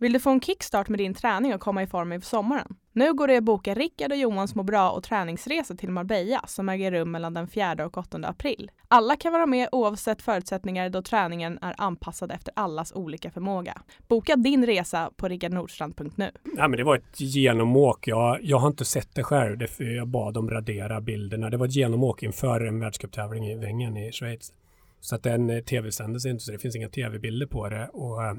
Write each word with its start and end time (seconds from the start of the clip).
Vill 0.00 0.12
du 0.12 0.20
få 0.20 0.30
en 0.30 0.40
kickstart 0.40 0.88
med 0.88 0.98
din 0.98 1.14
träning 1.14 1.54
och 1.54 1.60
komma 1.60 1.82
i 1.82 1.86
form 1.86 2.12
inför 2.12 2.28
sommaren? 2.28 2.76
Nu 2.92 3.14
går 3.14 3.28
det 3.28 3.36
att 3.36 3.44
boka 3.44 3.74
Rickard 3.74 4.12
och 4.12 4.18
Johans 4.18 4.54
må 4.54 4.62
bra 4.62 4.90
och 4.90 5.02
träningsresa 5.02 5.74
till 5.74 5.90
Marbella 5.90 6.44
som 6.46 6.68
äger 6.68 6.92
rum 6.92 7.10
mellan 7.10 7.34
den 7.34 7.48
4 7.48 7.86
och 7.86 7.98
8 7.98 8.18
april. 8.24 8.70
Alla 8.88 9.16
kan 9.16 9.32
vara 9.32 9.46
med 9.46 9.68
oavsett 9.72 10.22
förutsättningar 10.22 10.90
då 10.90 11.02
träningen 11.02 11.58
är 11.62 11.74
anpassad 11.78 12.32
efter 12.32 12.52
allas 12.56 12.92
olika 12.92 13.30
förmåga. 13.30 13.82
Boka 14.08 14.36
din 14.36 14.66
resa 14.66 15.10
på 15.16 15.28
rickardnordstrand.nu. 15.28 16.30
Men 16.42 16.72
det 16.72 16.84
var 16.84 16.96
ett 16.96 17.20
genomåk. 17.20 18.08
Jag, 18.08 18.38
jag 18.42 18.58
har 18.58 18.68
inte 18.68 18.84
sett 18.84 19.14
det 19.14 19.24
själv. 19.24 19.58
Det, 19.58 19.78
jag 19.78 20.08
bad 20.08 20.34
dem 20.34 20.50
radera 20.50 21.00
bilderna. 21.00 21.50
Det 21.50 21.56
var 21.56 21.66
ett 21.66 21.76
genomåk 21.76 22.22
inför 22.22 22.60
en 22.60 22.80
världscuptävling 22.80 23.46
i 23.46 23.54
Wengen 23.54 23.96
i 23.96 24.12
Schweiz. 24.12 24.52
Så 25.00 25.14
att 25.14 25.22
den 25.22 25.50
eh, 25.50 25.60
tv-sändes 25.60 26.26
inte 26.26 26.44
så 26.44 26.52
det 26.52 26.58
finns 26.58 26.76
inga 26.76 26.88
tv-bilder 26.88 27.46
på 27.46 27.68
det. 27.68 27.88
Och, 27.92 28.24
eh, 28.24 28.34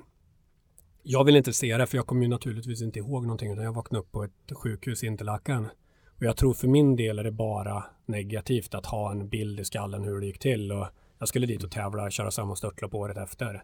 jag 1.04 1.23
vill 1.23 1.36
inte 1.36 1.54
se 1.54 1.77
det 1.77 1.88
för 1.88 1.97
jag 1.97 2.07
kommer 2.07 2.21
ju 2.21 2.27
naturligtvis 2.27 2.81
inte 2.81 2.99
ihåg 2.99 3.23
någonting 3.23 3.52
utan 3.52 3.63
jag 3.63 3.73
vaknade 3.73 4.02
upp 4.02 4.12
på 4.12 4.23
ett 4.23 4.31
sjukhus 4.53 5.03
i 5.03 5.08
Interlaken. 5.08 5.66
Och 6.17 6.23
jag 6.23 6.38
tror 6.38 6.53
för 6.53 6.67
min 6.67 6.95
del 6.95 7.20
är 7.20 7.23
det 7.23 7.31
bara 7.31 7.84
negativt 8.05 8.73
att 8.73 8.85
ha 8.85 9.12
en 9.12 9.30
bild 9.30 9.59
i 9.59 9.66
skallen 9.66 10.03
hur 10.03 10.20
det 10.20 10.25
gick 10.25 10.39
till. 10.39 10.72
Och 10.72 10.88
jag 11.20 11.27
skulle 11.27 11.48
dit 11.48 11.63
och 11.63 11.72
tävla 11.72 12.03
och 12.03 12.12
köra 12.12 12.31
samma 12.31 12.55
störtlopp 12.55 12.94
året 12.94 13.17
efter. 13.17 13.63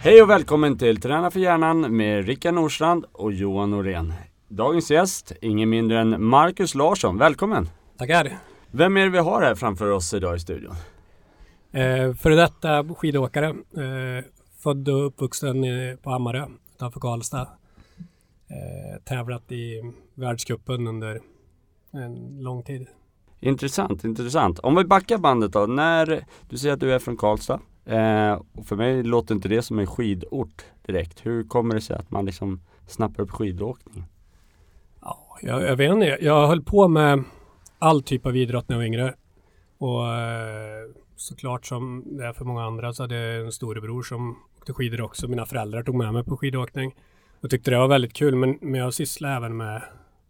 Hej 0.00 0.22
och 0.22 0.30
välkommen 0.30 0.78
till 0.78 1.00
Träna 1.00 1.30
för 1.30 1.40
hjärnan 1.40 1.96
med 1.96 2.26
Rickard 2.26 2.54
Nordstrand 2.54 3.04
och 3.12 3.32
Johan 3.32 3.70
Norén. 3.70 4.12
Dagens 4.48 4.90
gäst, 4.90 5.32
ingen 5.40 5.70
mindre 5.70 6.00
än 6.00 6.24
Marcus 6.24 6.74
Larsson. 6.74 7.18
Välkommen! 7.18 7.68
Tackar! 7.98 8.38
Vem 8.70 8.96
är 8.96 9.04
det 9.04 9.10
vi 9.10 9.18
har 9.18 9.42
här 9.42 9.54
framför 9.54 9.90
oss 9.90 10.14
idag 10.14 10.36
i 10.36 10.38
studion? 10.38 10.74
Eh, 11.72 12.14
före 12.14 12.34
detta 12.34 12.94
skidåkare. 12.94 13.46
Eh, 13.48 14.24
född 14.62 14.88
och 14.88 15.06
uppvuxen 15.06 15.64
i, 15.64 15.96
på 16.02 16.10
Hammarö 16.10 16.46
utanför 16.74 17.00
Karlstad. 17.00 17.48
Eh, 18.48 19.02
tävlat 19.04 19.52
i 19.52 19.92
världscupen 20.14 20.86
under 20.86 21.20
en 21.92 22.42
lång 22.42 22.62
tid. 22.62 22.86
Intressant, 23.40 24.04
intressant. 24.04 24.58
Om 24.58 24.76
vi 24.76 24.84
backar 24.84 25.18
bandet 25.18 25.52
då. 25.52 25.66
När 25.66 26.24
du 26.48 26.58
säger 26.58 26.74
att 26.74 26.80
du 26.80 26.92
är 26.92 26.98
från 26.98 27.16
Karlstad. 27.16 27.60
Eh, 27.84 28.42
och 28.52 28.66
för 28.66 28.76
mig 28.76 29.02
låter 29.02 29.34
inte 29.34 29.48
det 29.48 29.62
som 29.62 29.78
en 29.78 29.86
skidort 29.86 30.64
direkt. 30.86 31.26
Hur 31.26 31.44
kommer 31.44 31.74
det 31.74 31.80
sig 31.80 31.96
att 31.96 32.10
man 32.10 32.24
liksom 32.26 32.60
snappar 32.86 33.22
upp 33.22 33.30
skidåkning? 33.30 34.04
Ja, 35.04 35.38
jag, 35.42 35.62
jag 35.62 35.76
vet 35.76 35.92
inte. 35.92 36.18
Jag 36.20 36.46
höll 36.46 36.62
på 36.62 36.88
med 36.88 37.24
all 37.78 38.02
typ 38.02 38.26
av 38.26 38.36
idrott 38.36 38.68
när 38.68 38.76
jag 38.76 38.80
var 38.80 38.86
yngre. 38.86 39.14
Och 39.78 40.06
eh, 40.06 40.90
såklart 41.16 41.66
som 41.66 42.04
det 42.16 42.26
är 42.26 42.32
för 42.32 42.44
många 42.44 42.64
andra 42.64 42.92
så 42.92 43.02
hade 43.02 43.14
jag 43.14 43.44
en 43.44 43.52
storebror 43.52 44.02
som 44.02 44.36
åkte 44.58 44.72
skidor 44.72 45.00
också. 45.00 45.28
Mina 45.28 45.46
föräldrar 45.46 45.82
tog 45.82 45.94
med 45.94 46.12
mig 46.12 46.24
på 46.24 46.36
skidåkning. 46.36 46.94
Jag 47.40 47.50
tyckte 47.50 47.70
det 47.70 47.78
var 47.78 47.88
väldigt 47.88 48.12
kul 48.12 48.36
men, 48.36 48.58
men 48.60 48.80
jag 48.80 48.94
sysslade 48.94 49.34
även 49.34 49.56
med 49.56 49.82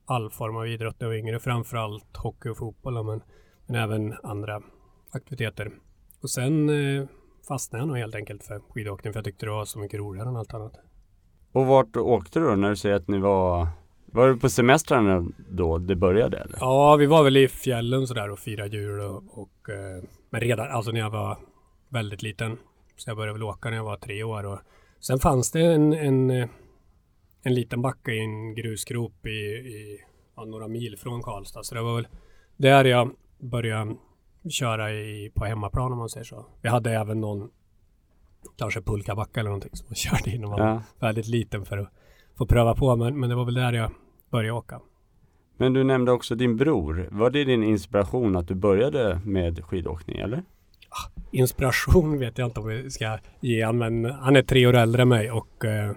all 0.07 0.31
form 0.31 0.57
av 0.57 0.69
idrott 0.69 1.01
när 1.01 1.07
jag 1.07 1.11
var 1.11 1.19
yngre. 1.19 1.41
Framförallt 1.41 2.17
hockey 2.17 2.49
och 2.49 2.57
fotboll 2.57 3.05
men, 3.05 3.21
men 3.67 3.77
även 3.77 4.15
andra 4.23 4.63
aktiviteter. 5.13 5.71
Och 6.23 6.31
sen 6.31 6.69
eh, 6.69 7.07
fastnade 7.49 7.83
jag 7.83 7.89
nog 7.89 7.99
helt 7.99 8.15
enkelt 8.15 8.45
för 8.45 8.61
skidåkning 8.69 9.13
för 9.13 9.19
jag 9.19 9.25
tyckte 9.25 9.47
det 9.47 9.53
var 9.53 9.65
så 9.65 9.79
mycket 9.79 10.01
roligare 10.01 10.29
än 10.29 10.37
allt 10.37 10.55
annat. 10.55 10.73
Och 11.53 11.67
vart 11.67 11.97
åkte 11.97 12.39
du 12.39 12.47
då 12.47 12.55
när 12.55 12.71
du 12.71 12.77
säger 12.77 12.95
att 12.95 13.09
ni 13.09 13.19
var 13.19 13.69
var 14.15 14.29
du 14.29 14.37
på 14.37 14.49
semestrarna 14.49 15.27
då 15.51 15.79
det 15.79 15.97
började 15.97 16.39
eller? 16.39 16.59
Ja, 16.61 16.97
vi 16.97 17.07
var 17.07 17.25
väl 17.25 17.37
i 17.37 17.49
fjällen 17.49 18.07
sådär 18.07 18.31
och 18.31 18.39
firade 18.39 18.77
jul 18.77 19.01
och, 19.01 19.23
och 19.39 19.71
eh, 19.71 20.03
men 20.31 20.41
redan, 20.41 20.71
alltså 20.71 20.91
när 20.91 21.01
jag 21.01 21.11
var 21.11 21.39
väldigt 21.89 22.23
liten. 22.23 22.59
Så 22.97 23.11
jag 23.11 23.17
började 23.17 23.33
väl 23.33 23.43
åka 23.43 23.71
när 23.71 23.77
jag 23.77 23.85
var 23.85 23.97
tre 23.97 24.23
år 24.23 24.47
och 24.47 24.59
sen 25.01 25.19
fanns 25.19 25.51
det 25.51 25.61
en, 25.61 25.93
en, 25.93 26.31
eh, 26.31 26.49
en 27.43 27.55
liten 27.55 27.83
backe 27.83 28.13
i 28.13 28.21
en 28.21 28.55
grusgrop 28.55 29.27
i, 29.27 29.31
i 29.31 30.01
ja, 30.37 30.45
några 30.45 30.69
mil 30.69 30.97
från 30.99 31.23
Karlstad. 31.23 31.63
Så 31.63 31.75
det 31.75 31.83
var 31.83 31.95
väl 31.95 32.09
där 32.57 32.85
jag 32.85 33.11
började 33.39 33.97
köra 34.51 34.93
i, 34.93 35.31
på 35.35 35.45
hemmaplan 35.45 35.93
om 35.93 35.99
man 35.99 36.09
säger 36.09 36.25
så. 36.25 36.47
Vi 36.63 36.69
hade 36.69 36.91
även 36.91 37.21
någon 37.21 37.51
kanske 38.57 38.83
pulkabacke 38.83 39.41
eller 39.41 39.51
någonting 39.51 39.77
som 39.77 39.87
man 39.89 39.95
körde 39.95 40.31
in 40.31 40.41
när 40.41 40.49
man 40.49 40.59
ja. 40.59 40.83
var 40.99 41.09
väldigt 41.09 41.27
liten 41.27 41.65
för 41.65 41.79
att 41.79 41.89
få 42.39 42.47
pröva 42.47 42.75
på. 42.75 42.97
Men, 42.97 43.21
men 43.21 43.29
det 43.29 43.35
var 43.35 43.45
väl 43.45 43.55
där 43.55 43.73
jag 43.73 43.91
började 44.35 44.59
åka. 44.59 44.81
Men 45.57 45.73
du 45.73 45.85
nämnde 45.85 46.13
också 46.13 46.35
din 46.35 46.57
bror. 46.57 47.09
Var 47.11 47.31
det 47.31 47.45
din 47.45 47.63
inspiration 47.63 48.37
att 48.37 48.49
du 48.49 48.55
började 48.55 49.21
med 49.25 49.65
skidåkning 49.65 50.19
eller? 50.19 50.43
Ah, 50.89 51.21
inspiration 51.31 52.19
vet 52.19 52.39
jag 52.39 52.49
inte 52.49 52.61
om 52.61 52.67
vi 52.67 52.91
ska 52.91 53.19
ge 53.41 53.65
han, 53.65 53.79
men 53.79 54.05
han 54.05 54.37
är 54.37 54.43
tre 54.43 54.67
år 54.67 54.75
äldre 54.75 55.03
än 55.03 55.09
mig 55.09 55.31
och 55.31 55.65
eh, 55.65 55.93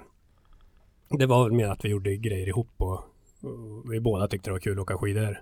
det 1.10 1.26
var 1.26 1.44
väl 1.44 1.54
mer 1.54 1.68
att 1.68 1.86
vi 1.86 1.90
gjorde 1.90 2.16
grejer 2.16 2.48
ihop 2.48 2.70
och, 2.78 2.94
och 2.94 3.94
vi 3.94 4.00
båda 4.00 4.28
tyckte 4.28 4.50
det 4.50 4.54
var 4.54 4.60
kul 4.60 4.78
att 4.78 4.84
åka 4.84 4.98
skidor. 4.98 5.42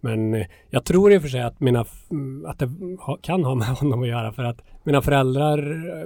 Men 0.00 0.34
eh, 0.34 0.46
jag 0.70 0.84
tror 0.84 1.12
i 1.12 1.18
och 1.18 1.22
för 1.22 1.28
sig 1.28 1.42
att, 1.42 1.60
mina, 1.60 1.80
att 2.46 2.58
det 2.58 2.70
kan 3.22 3.44
ha 3.44 3.54
med 3.54 3.68
honom 3.80 4.02
att 4.02 4.08
göra 4.08 4.32
för 4.32 4.44
att 4.44 4.62
mina 4.84 5.02
föräldrar 5.02 5.58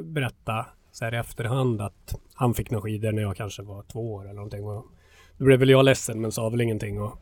berättade 0.03 0.67
så 0.93 1.05
här 1.05 1.15
i 1.15 1.17
efterhand 1.17 1.81
att 1.81 2.15
han 2.35 2.55
fick 2.55 2.71
några 2.71 2.83
skidor 2.83 3.13
när 3.13 3.23
jag 3.23 3.37
kanske 3.37 3.63
var 3.63 3.83
två 3.83 4.15
år 4.15 4.25
eller 4.25 4.35
någonting. 4.35 4.65
Och 4.65 4.85
då 5.39 5.45
blev 5.45 5.59
väl 5.59 5.71
jag 5.71 5.85
ledsen 5.85 6.21
men 6.21 6.33
sa 6.33 6.49
väl 6.49 6.61
ingenting 6.61 7.01
och, 7.01 7.13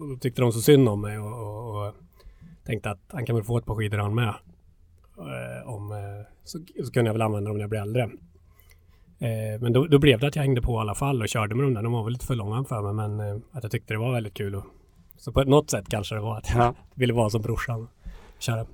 och 0.00 0.08
då 0.08 0.16
tyckte 0.20 0.42
de 0.42 0.52
så 0.52 0.60
synd 0.60 0.88
om 0.88 1.00
mig 1.00 1.18
och, 1.18 1.32
och, 1.32 1.86
och, 1.86 1.94
tänkte 2.64 2.90
att 2.90 3.00
han 3.08 3.26
kan 3.26 3.36
väl 3.36 3.44
få 3.44 3.58
ett 3.58 3.64
par 3.64 3.74
skidor 3.74 3.98
han 3.98 4.14
med. 4.14 4.34
Eh, 5.18 5.68
om, 5.68 5.92
eh, 5.92 5.98
så, 6.44 6.58
så 6.84 6.92
kunde 6.92 7.08
jag 7.08 7.14
väl 7.14 7.22
använda 7.22 7.50
dem 7.50 7.56
när 7.56 7.62
jag 7.62 7.70
blev 7.70 7.82
äldre. 7.82 8.02
Eh, 9.18 9.60
men 9.60 9.72
då, 9.72 9.86
då, 9.86 9.98
blev 9.98 10.20
det 10.20 10.26
att 10.26 10.36
jag 10.36 10.42
hängde 10.42 10.62
på 10.62 10.72
i 10.72 10.76
alla 10.76 10.94
fall 10.94 11.22
och 11.22 11.28
körde 11.28 11.54
med 11.54 11.64
dem 11.64 11.74
där. 11.74 11.82
De 11.82 11.92
var 11.92 12.04
väl 12.04 12.12
lite 12.12 12.26
för 12.26 12.34
långa 12.34 12.64
för 12.64 12.82
mig 12.82 13.08
men 13.08 13.28
eh, 13.28 13.36
att 13.52 13.62
jag 13.62 13.72
tyckte 13.72 13.94
det 13.94 13.98
var 13.98 14.12
väldigt 14.12 14.34
kul. 14.34 14.54
Och, 14.54 14.64
så 15.16 15.32
på 15.32 15.44
något 15.44 15.70
sätt 15.70 15.88
kanske 15.88 16.14
det 16.14 16.20
var 16.20 16.38
att 16.38 16.50
jag 16.50 16.58
ja. 16.58 16.74
ville 16.94 17.12
vara 17.12 17.30
som 17.30 17.42
brorsan. 17.42 17.88
Köra. 18.38 18.66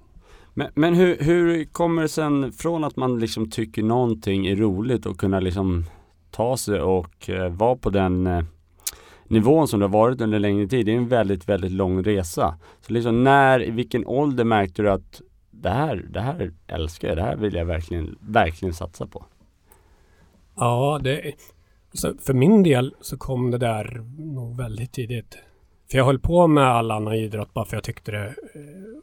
Men, 0.54 0.70
men 0.74 0.94
hur, 0.94 1.18
hur 1.18 1.64
kommer 1.64 2.02
det 2.02 2.08
sen 2.08 2.52
från 2.52 2.84
att 2.84 2.96
man 2.96 3.18
liksom 3.18 3.50
tycker 3.50 3.82
någonting 3.82 4.46
är 4.46 4.56
roligt 4.56 5.06
och 5.06 5.18
kunna 5.18 5.40
liksom 5.40 5.84
ta 6.30 6.56
sig 6.56 6.80
och 6.80 7.30
eh, 7.30 7.52
vara 7.52 7.76
på 7.76 7.90
den 7.90 8.26
eh, 8.26 8.44
nivån 9.24 9.68
som 9.68 9.80
det 9.80 9.86
har 9.86 9.92
varit 9.92 10.20
under 10.20 10.36
en 10.36 10.42
längre 10.42 10.66
tid. 10.66 10.86
Det 10.86 10.92
är 10.92 10.96
en 10.96 11.08
väldigt, 11.08 11.48
väldigt 11.48 11.72
lång 11.72 12.02
resa. 12.02 12.58
Så 12.80 12.92
liksom 12.92 13.24
när, 13.24 13.62
i 13.62 13.70
vilken 13.70 14.06
ålder 14.06 14.44
märkte 14.44 14.82
du 14.82 14.90
att 14.90 15.22
det 15.50 15.70
här, 15.70 15.96
det 16.10 16.20
här 16.20 16.52
älskar 16.66 17.08
jag, 17.08 17.16
det 17.16 17.22
här 17.22 17.36
vill 17.36 17.54
jag 17.54 17.64
verkligen, 17.64 18.18
verkligen 18.20 18.74
satsa 18.74 19.06
på? 19.06 19.24
Ja, 20.56 21.00
det, 21.02 21.32
så 21.92 22.14
för 22.20 22.34
min 22.34 22.62
del 22.62 22.94
så 23.00 23.18
kom 23.18 23.50
det 23.50 23.58
där 23.58 24.04
nog 24.18 24.56
väldigt 24.56 24.92
tidigt. 24.92 25.38
För 25.90 25.98
jag 25.98 26.04
höll 26.04 26.18
på 26.18 26.46
med 26.46 26.64
all 26.64 26.90
annan 26.90 27.14
idrott 27.14 27.54
bara 27.54 27.64
för 27.64 27.76
jag 27.76 27.84
tyckte 27.84 28.12
det 28.12 28.26
eh, 28.26 28.32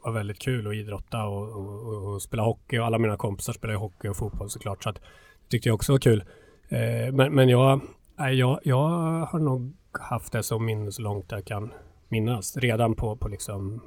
var 0.04 0.12
väldigt 0.12 0.40
kul 0.40 0.68
att 0.68 0.74
idrotta 0.74 1.26
och, 1.26 1.50
och, 1.50 2.14
och 2.14 2.22
spela 2.22 2.44
hockey 2.44 2.80
och 2.80 2.86
alla 2.86 2.98
mina 2.98 3.18
kompisar 3.18 3.54
spelar 3.54 3.76
hockey 3.76 4.08
och 4.08 4.18
fotboll 4.18 4.50
såklart. 4.50 4.84
Så 4.84 4.90
att, 4.90 4.96
det 4.96 5.50
tyckte 5.50 5.70
jag 5.70 5.76
också 5.76 5.92
var 5.92 6.00
kul. 6.00 6.24
Eh, 6.70 7.14
men, 7.14 7.36
men 7.36 7.50
jag, 7.50 7.82
jag, 8.18 8.60
jag 8.64 8.88
har 9.26 9.40
nog 9.40 9.74
haft 9.92 10.34
det 10.34 10.44
som 10.44 10.66
minne 10.66 10.92
så 10.92 11.02
långt 11.02 11.26
jag 11.30 11.46
kan 11.46 11.72
minnas. 12.10 12.58
Redan 12.58 12.96
på, 12.96 13.16
på 13.16 13.28
liksom 13.28 13.82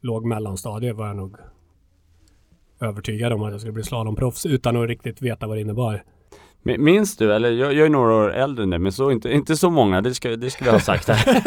låg 0.00 0.26
mellanstadie 0.26 0.92
var 0.92 1.06
jag 1.06 1.16
nog 1.16 1.36
övertygad 2.80 3.32
om 3.32 3.42
att 3.42 3.50
jag 3.50 3.60
skulle 3.60 3.72
bli 3.72 3.82
slalomproffs 3.82 4.46
utan 4.46 4.76
att 4.76 4.88
riktigt 4.88 5.22
veta 5.22 5.46
vad 5.46 5.56
det 5.56 5.60
innebar. 5.60 6.02
Minns 6.62 7.16
du, 7.16 7.34
eller 7.34 7.50
jag, 7.50 7.74
jag 7.74 7.86
är 7.86 7.90
några 7.90 8.14
år 8.14 8.32
äldre 8.32 8.62
än 8.62 8.70
dig, 8.70 8.78
men 8.78 8.92
så, 8.92 9.10
inte, 9.10 9.32
inte 9.32 9.56
så 9.56 9.70
många, 9.70 10.00
det 10.00 10.14
ska, 10.14 10.36
det 10.36 10.50
ska 10.50 10.64
vi 10.64 10.70
ha 10.70 10.80
sagt 10.80 11.08
här. 11.08 11.42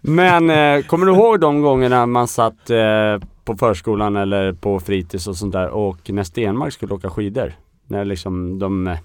men 0.00 0.50
eh, 0.50 0.86
kommer 0.86 1.06
du 1.06 1.12
ihåg 1.12 1.40
de 1.40 1.62
gångerna 1.62 2.06
man 2.06 2.28
satt 2.28 2.70
eh, 2.70 3.18
på 3.44 3.56
förskolan 3.56 4.16
eller 4.16 4.52
på 4.52 4.80
fritids 4.80 5.26
och 5.26 5.36
sånt 5.36 5.52
där 5.52 5.68
och 5.68 6.10
när 6.10 6.22
Stenmark 6.22 6.72
skulle 6.72 6.94
åka 6.94 7.10
skidor? 7.10 7.52
När 7.86 8.04
liksom 8.04 8.58
de 8.58 8.96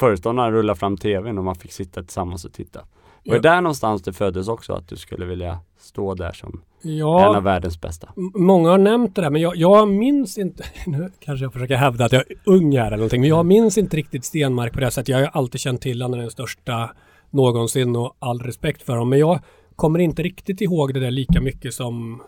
föreståndarna 0.00 0.50
rullade 0.50 0.78
fram 0.78 0.96
tvn 0.96 1.38
och 1.38 1.44
man 1.44 1.54
fick 1.54 1.72
sitta 1.72 2.02
tillsammans 2.02 2.44
och 2.44 2.52
titta. 2.52 2.80
Var 3.24 3.34
det 3.34 3.40
där 3.40 3.60
någonstans 3.60 4.02
det 4.02 4.12
föddes 4.12 4.48
också 4.48 4.72
att 4.72 4.88
du 4.88 4.96
skulle 4.96 5.26
vilja 5.26 5.58
stå 5.78 6.14
där 6.14 6.32
som 6.32 6.60
ja, 6.82 7.28
en 7.28 7.36
av 7.36 7.42
världens 7.42 7.80
bästa? 7.80 8.08
Många 8.34 8.70
har 8.70 8.78
nämnt 8.78 9.14
det 9.14 9.22
där 9.22 9.30
men 9.30 9.40
jag, 9.40 9.56
jag 9.56 9.88
minns 9.88 10.38
inte, 10.38 10.64
nu 10.86 11.10
kanske 11.20 11.44
jag 11.44 11.52
försöker 11.52 11.76
hävda 11.76 12.04
att 12.04 12.12
jag 12.12 12.30
är 12.30 12.36
ung 12.44 12.78
här 12.78 12.86
eller 12.86 12.96
någonting, 12.96 13.20
men 13.20 13.30
jag 13.30 13.46
minns 13.46 13.78
inte 13.78 13.96
riktigt 13.96 14.24
Stenmark 14.24 14.72
på 14.72 14.80
det 14.80 14.90
sättet. 14.90 15.08
Jag 15.08 15.18
har 15.18 15.26
alltid 15.26 15.60
känt 15.60 15.80
till 15.80 16.02
honom, 16.02 16.20
den 16.20 16.30
största 16.30 16.90
någonsin 17.30 17.96
och 17.96 18.16
all 18.18 18.40
respekt 18.40 18.82
för 18.82 18.92
honom. 18.92 19.08
Men 19.08 19.18
jag 19.18 19.40
kommer 19.76 19.98
inte 19.98 20.22
riktigt 20.22 20.60
ihåg 20.60 20.94
det 20.94 21.00
där 21.00 21.10
lika 21.10 21.40
mycket 21.40 21.74
som 21.74 22.22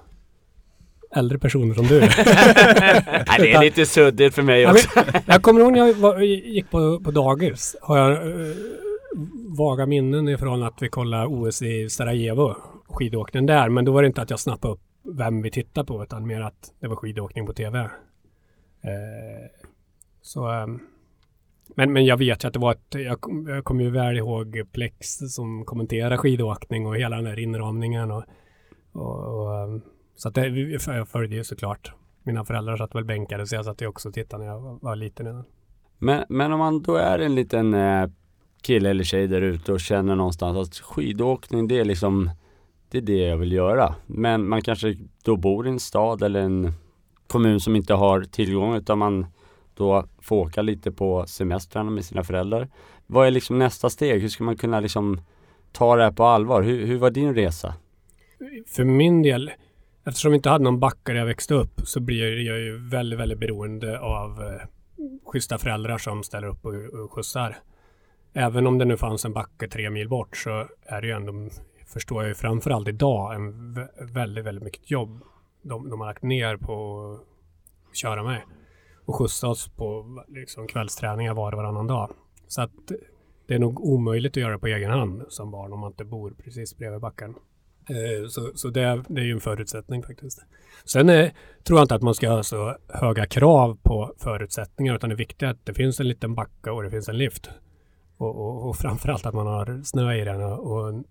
äldre 1.15 1.39
personer 1.39 1.75
som 1.75 1.87
du. 1.87 2.01
Nej, 2.01 2.11
det 3.39 3.53
är 3.53 3.61
lite 3.61 3.87
suddigt 3.87 4.35
för 4.35 4.43
mig 4.43 4.67
också. 4.67 4.89
jag, 4.97 5.23
jag 5.27 5.43
kommer 5.43 5.61
ihåg 5.61 5.73
när 5.73 5.87
jag 5.87 5.95
var, 5.95 6.21
gick 6.21 6.71
på, 6.71 7.01
på 7.01 7.11
dagis. 7.11 7.77
Har 7.81 7.99
jag 7.99 8.27
uh, 8.27 8.57
vaga 9.59 9.87
minnen 9.87 10.29
ifrån 10.29 10.63
att 10.63 10.83
vi 10.83 10.89
kollade 10.89 11.27
OS 11.27 11.63
i 11.63 11.89
Sarajevo. 11.89 12.55
skidåkningen 12.89 13.47
där. 13.47 13.69
Men 13.69 13.85
då 13.85 13.93
var 13.93 14.03
det 14.03 14.07
inte 14.07 14.23
att 14.23 14.31
jag 14.31 14.41
snappade 14.41 14.75
upp 14.75 14.81
vem 15.03 15.43
vi 15.43 15.51
tittar 15.51 15.85
på 15.85 16.03
utan 16.03 16.27
mer 16.27 16.41
att 16.41 16.73
det 16.81 16.89
var 16.89 16.97
skidåkning 16.97 17.47
på 17.47 17.53
tv. 17.53 17.79
Eh, 17.79 17.91
så, 20.23 20.53
eh, 20.53 20.67
men, 21.75 21.93
men 21.93 22.05
jag 22.05 22.17
vet 22.17 22.45
ju 22.45 22.49
att 22.49 22.55
det 22.55 22.61
var 22.61 22.73
ett, 22.73 22.95
jag, 22.95 23.19
jag 23.49 23.65
kommer 23.65 23.85
ju 23.85 23.91
väl 23.91 24.17
ihåg 24.17 24.63
Plex 24.73 25.19
som 25.29 25.65
kommenterar 25.65 26.17
skidåkning 26.17 26.87
och 26.87 26.97
hela 26.97 27.17
den 27.17 27.25
där 27.25 27.39
inramningen. 27.39 28.11
Och, 28.11 28.25
och, 28.93 29.41
och 29.41 29.59
ehm, 29.59 29.83
så 30.17 30.29
att 30.29 30.35
det, 30.35 30.49
jag 30.87 31.09
följde 31.09 31.37
ju 31.37 31.45
såklart. 31.45 31.93
Mina 32.23 32.45
föräldrar 32.45 32.77
satt 32.77 32.95
väl 32.95 33.05
bänkade 33.05 33.47
så 33.47 33.55
jag 33.55 33.65
satt 33.65 33.83
ju 33.83 33.87
också 33.87 34.09
och 34.09 34.15
tittade 34.15 34.45
när 34.45 34.53
jag 34.53 34.79
var, 34.83 34.97
liten. 34.97 35.45
Men, 35.99 36.25
men 36.29 36.53
om 36.53 36.59
man 36.59 36.83
då 36.83 36.97
är 36.97 37.19
en 37.19 37.35
liten 37.35 37.75
eh, 37.75 38.09
kille 38.63 38.91
eller 38.91 39.05
tjej 39.05 39.27
där 39.27 39.43
ute 39.43 39.73
och 39.73 39.81
känner 39.81 40.15
någonstans 40.15 40.69
att 40.69 40.77
skidåkning 40.77 41.69
det 41.69 41.81
är 41.81 41.85
liksom 41.85 42.31
det 42.91 42.99
är 42.99 43.03
det 43.03 43.19
jag 43.19 43.37
vill 43.37 43.53
göra. 43.53 43.95
Men 44.07 44.49
man 44.49 44.63
kanske 44.63 44.97
då 45.25 45.37
bor 45.37 45.67
i 45.67 45.71
en 45.71 45.81
stad 45.81 46.23
eller 46.23 46.41
en 46.41 46.73
kommun 47.27 47.61
som 47.61 47.77
inte 47.77 47.95
har 47.95 48.23
tillgång 48.23 48.75
utan 48.75 48.99
man 48.99 49.27
då 49.75 50.05
får 50.19 50.37
åka 50.37 50.63
lite 50.63 50.93
på 50.93 51.27
semestrarna 51.27 51.91
med 51.91 52.05
sina 52.05 52.25
föräldrar. 52.25 52.69
Vad 53.07 53.27
är 53.27 53.31
liksom 53.31 53.59
nästa 53.59 53.91
steg? 53.91 54.21
Hur 54.21 54.29
ska 54.29 54.45
man 54.45 54.57
kunna 54.57 54.81
liksom 54.81 55.21
ta 55.73 55.97
det 55.97 56.03
här 56.03 56.13
på 56.13 56.25
allvar? 56.25 56.63
Hur, 56.63 56.87
hur 56.87 56.99
var 56.99 57.11
din 57.11 57.35
resa? 57.35 57.75
För 58.67 58.85
min 58.85 59.23
del, 59.23 59.51
eftersom 60.07 60.31
vi 60.31 60.37
inte 60.37 60.51
hade 60.51 60.65
någon 60.65 60.81
backe 60.81 61.13
där 61.13 61.15
jag 61.15 61.27
växte 61.27 61.55
upp 61.55 61.81
så 61.85 62.01
blir 62.01 62.41
jag 62.47 62.59
ju 62.59 62.89
väldigt, 62.89 63.19
väldigt 63.19 63.39
beroende 63.39 64.01
av 64.01 64.43
eh, 64.43 64.61
schyssta 65.25 65.59
föräldrar 65.59 65.99
som 65.99 66.23
ställer 66.23 66.49
upp 66.49 66.67
och, 66.67 66.75
och 66.75 67.13
skjutsar. 67.13 67.57
Även 68.33 68.67
om 68.67 68.79
det 68.79 68.85
nu 68.85 68.97
fanns 68.97 69.25
en 69.25 69.33
backe 69.33 69.69
tre 69.69 69.91
mil 69.91 70.09
bort 70.09 70.37
så 70.37 70.67
är 70.87 71.01
det 71.01 71.07
ju 71.07 71.13
ändå, 71.13 71.51
förstår 71.87 72.23
jag 72.23 72.29
ju 72.29 72.35
framförallt 72.35 72.89
idag, 72.89 73.35
en 73.35 73.75
väldigt, 74.13 74.45
väldigt 74.45 74.65
mycket 74.65 74.91
jobb 74.91 75.23
de, 75.63 75.91
de 75.91 76.01
har 76.01 76.07
lagt 76.07 76.23
ner 76.23 76.57
på 76.57 77.01
att 77.91 77.97
köra 77.97 78.23
mig 78.23 78.45
och 79.05 79.15
skjutsa 79.15 79.49
oss 79.49 79.69
på 79.69 80.23
liksom, 80.29 80.67
kvällsträningar 80.67 81.35
var 81.35 81.53
och 81.53 81.57
varannan 81.57 81.87
dag. 81.87 82.11
Så 82.47 82.63
att 82.63 82.93
det 83.47 83.55
är 83.55 83.59
nog 83.59 83.81
omöjligt 83.81 84.33
att 84.33 84.43
göra 84.43 84.59
på 84.59 84.67
egen 84.67 84.91
hand 84.91 85.23
som 85.29 85.51
barn 85.51 85.73
om 85.73 85.81
man 85.81 85.91
inte 85.91 86.05
bor 86.05 86.35
precis 86.45 86.77
bredvid 86.77 87.01
backen. 87.01 87.35
Eh, 87.89 88.29
så, 88.29 88.51
så 88.55 88.69
det, 88.69 89.03
det, 89.09 89.21
är 89.21 89.25
ju 89.25 89.33
en 89.33 89.41
förutsättning 89.41 90.03
faktiskt. 90.03 90.45
Sen 90.85 91.09
är, 91.09 91.33
tror 91.65 91.79
jag 91.79 91.85
inte 91.85 91.95
att 91.95 92.03
man 92.03 92.15
ska 92.15 92.31
ha 92.31 92.43
så 92.43 92.77
höga 92.89 93.27
krav 93.27 93.79
på 93.83 94.13
förutsättningar 94.19 94.95
utan 94.95 95.11
det 95.11 95.17
viktiga 95.17 95.49
är 95.49 95.53
att 95.53 95.67
det 95.67 95.75
finns 95.75 96.01
en 96.01 96.09
liten 96.09 96.35
backe 96.35 96.71
och 96.71 96.83
det 96.83 96.91
finns 96.91 97.09
en 97.09 97.19
lift. 97.19 97.51
Och, 98.17 98.37
och, 98.37 98.69
och 98.69 98.77
framförallt 98.77 99.27
att 99.27 99.35
man 99.35 99.47
har 99.47 99.83
snö 99.85 100.15
i 100.15 100.25
den. 100.25 100.43
Och, 100.43 101.05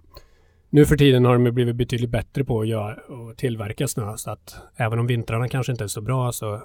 nu 0.69 0.86
för 0.86 0.98
tiden 0.98 1.25
har 1.25 1.38
de 1.38 1.51
blivit 1.51 1.75
betydligt 1.75 2.10
bättre 2.10 2.44
på 2.44 2.62
att 2.62 2.68
göra 2.68 2.95
och 2.95 3.38
tillverka 3.38 3.88
snö 3.88 4.18
så 4.18 4.31
att 4.31 4.57
även 4.75 5.00
om 5.00 5.07
vintrarna 5.07 5.48
kanske 5.48 5.71
inte 5.71 5.83
är 5.83 5.88
så 5.88 6.01
bra 6.01 6.31
så 6.31 6.62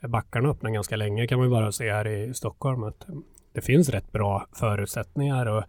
är 0.00 0.08
backarna 0.08 0.48
öppna 0.48 0.70
ganska 0.70 0.96
länge 0.96 1.26
kan 1.26 1.38
man 1.38 1.50
bara 1.50 1.72
se 1.72 1.92
här 1.92 2.06
i 2.06 2.34
Stockholm 2.34 2.82
att 2.82 3.06
det 3.52 3.60
finns 3.60 3.88
rätt 3.88 4.12
bra 4.12 4.46
förutsättningar 4.52 5.46
och 5.46 5.64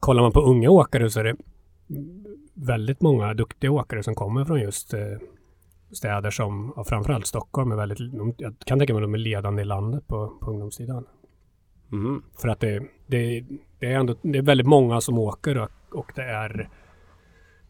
kollar 0.00 0.22
man 0.22 0.32
på 0.32 0.40
unga 0.40 0.70
åkare 0.70 1.10
så 1.10 1.20
är 1.20 1.24
det 1.24 1.36
väldigt 2.54 3.02
många 3.02 3.34
duktiga 3.34 3.70
åkare 3.70 4.02
som 4.02 4.14
kommer 4.14 4.44
från 4.44 4.60
just 4.60 4.94
eh, 4.94 5.00
städer 5.92 6.30
som, 6.30 6.70
och 6.70 6.86
framförallt 6.86 7.26
Stockholm, 7.26 7.72
är 7.72 7.76
väldigt, 7.76 7.98
jag 8.38 8.54
kan 8.66 8.78
tänka 8.78 8.94
mig 8.94 9.00
att 9.00 9.04
de 9.04 9.14
är 9.14 9.18
ledande 9.18 9.62
i 9.62 9.64
landet 9.64 10.06
på, 10.06 10.38
på 10.40 10.50
ungdomssidan. 10.50 11.06
Mm. 11.92 12.22
För 12.38 12.48
att 12.48 12.60
det, 12.60 12.82
det, 13.06 13.44
det, 13.78 13.86
är 13.86 13.98
ändå, 13.98 14.16
det 14.22 14.38
är 14.38 14.42
väldigt 14.42 14.66
många 14.66 15.00
som 15.00 15.18
åker 15.18 15.58
och, 15.58 15.70
och 15.90 16.12
det 16.14 16.22
är 16.22 16.68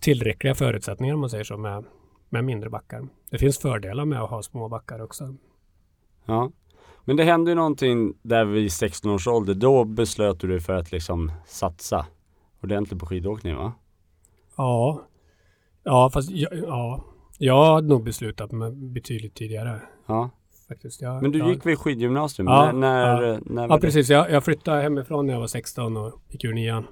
tillräckliga 0.00 0.55
förutsättningar 0.55 1.15
om 1.15 1.20
man 1.20 1.31
säger 1.31 1.44
så 1.44 1.56
med, 1.56 1.85
med 2.29 2.44
mindre 2.44 2.70
backar. 2.70 3.08
Det 3.31 3.38
finns 3.38 3.58
fördelar 3.58 4.05
med 4.05 4.23
att 4.23 4.31
ha 4.31 4.43
små 4.43 4.69
backar 4.69 5.03
också. 5.03 5.37
Ja. 6.25 6.50
Men 7.05 7.17
det 7.17 7.25
hände 7.25 7.50
ju 7.50 7.55
någonting 7.55 8.15
där 8.23 8.44
vid 8.44 8.73
16 8.73 9.11
års 9.11 9.29
ålder. 9.29 9.55
Då 9.55 9.85
beslöt 9.85 10.41
du 10.41 10.49
dig 10.49 10.61
för 10.61 10.73
att 10.73 10.93
liksom 10.93 11.32
satsa 11.47 12.06
ordentligt 12.62 13.00
på 13.00 13.06
skidåkning 13.06 13.56
va? 13.56 13.73
Ja. 14.57 15.03
Ja, 15.85 16.11
fast 16.13 16.31
jag, 16.31 16.59
ja. 16.59 17.05
Jag 17.39 17.75
hade 17.75 17.89
nog 17.89 18.05
beslutat 18.05 18.53
mig 18.53 18.73
betydligt 18.73 19.35
tidigare. 19.35 19.81
Ja. 20.07 20.31
Faktiskt. 20.69 21.03
Jag, 21.03 21.23
Men 21.23 21.33
du 21.33 21.39
jag, 21.39 21.49
gick 21.49 21.67
vid 21.67 21.79
skidgymnasium? 21.79 22.49
Ja, 22.49 22.73
när, 22.73 23.23
ja. 23.23 23.39
när 23.47 23.69
ja 23.69 23.79
precis. 23.79 24.11
Jag, 24.11 24.31
jag, 24.31 24.45
flyttade 24.45 24.83
hemifrån 24.83 25.27
när 25.27 25.33
jag 25.35 25.41
var 25.41 25.47
16 25.47 25.97
och 25.97 26.21
gick 26.29 26.45
ur 26.45 26.53
nian. 26.53 26.85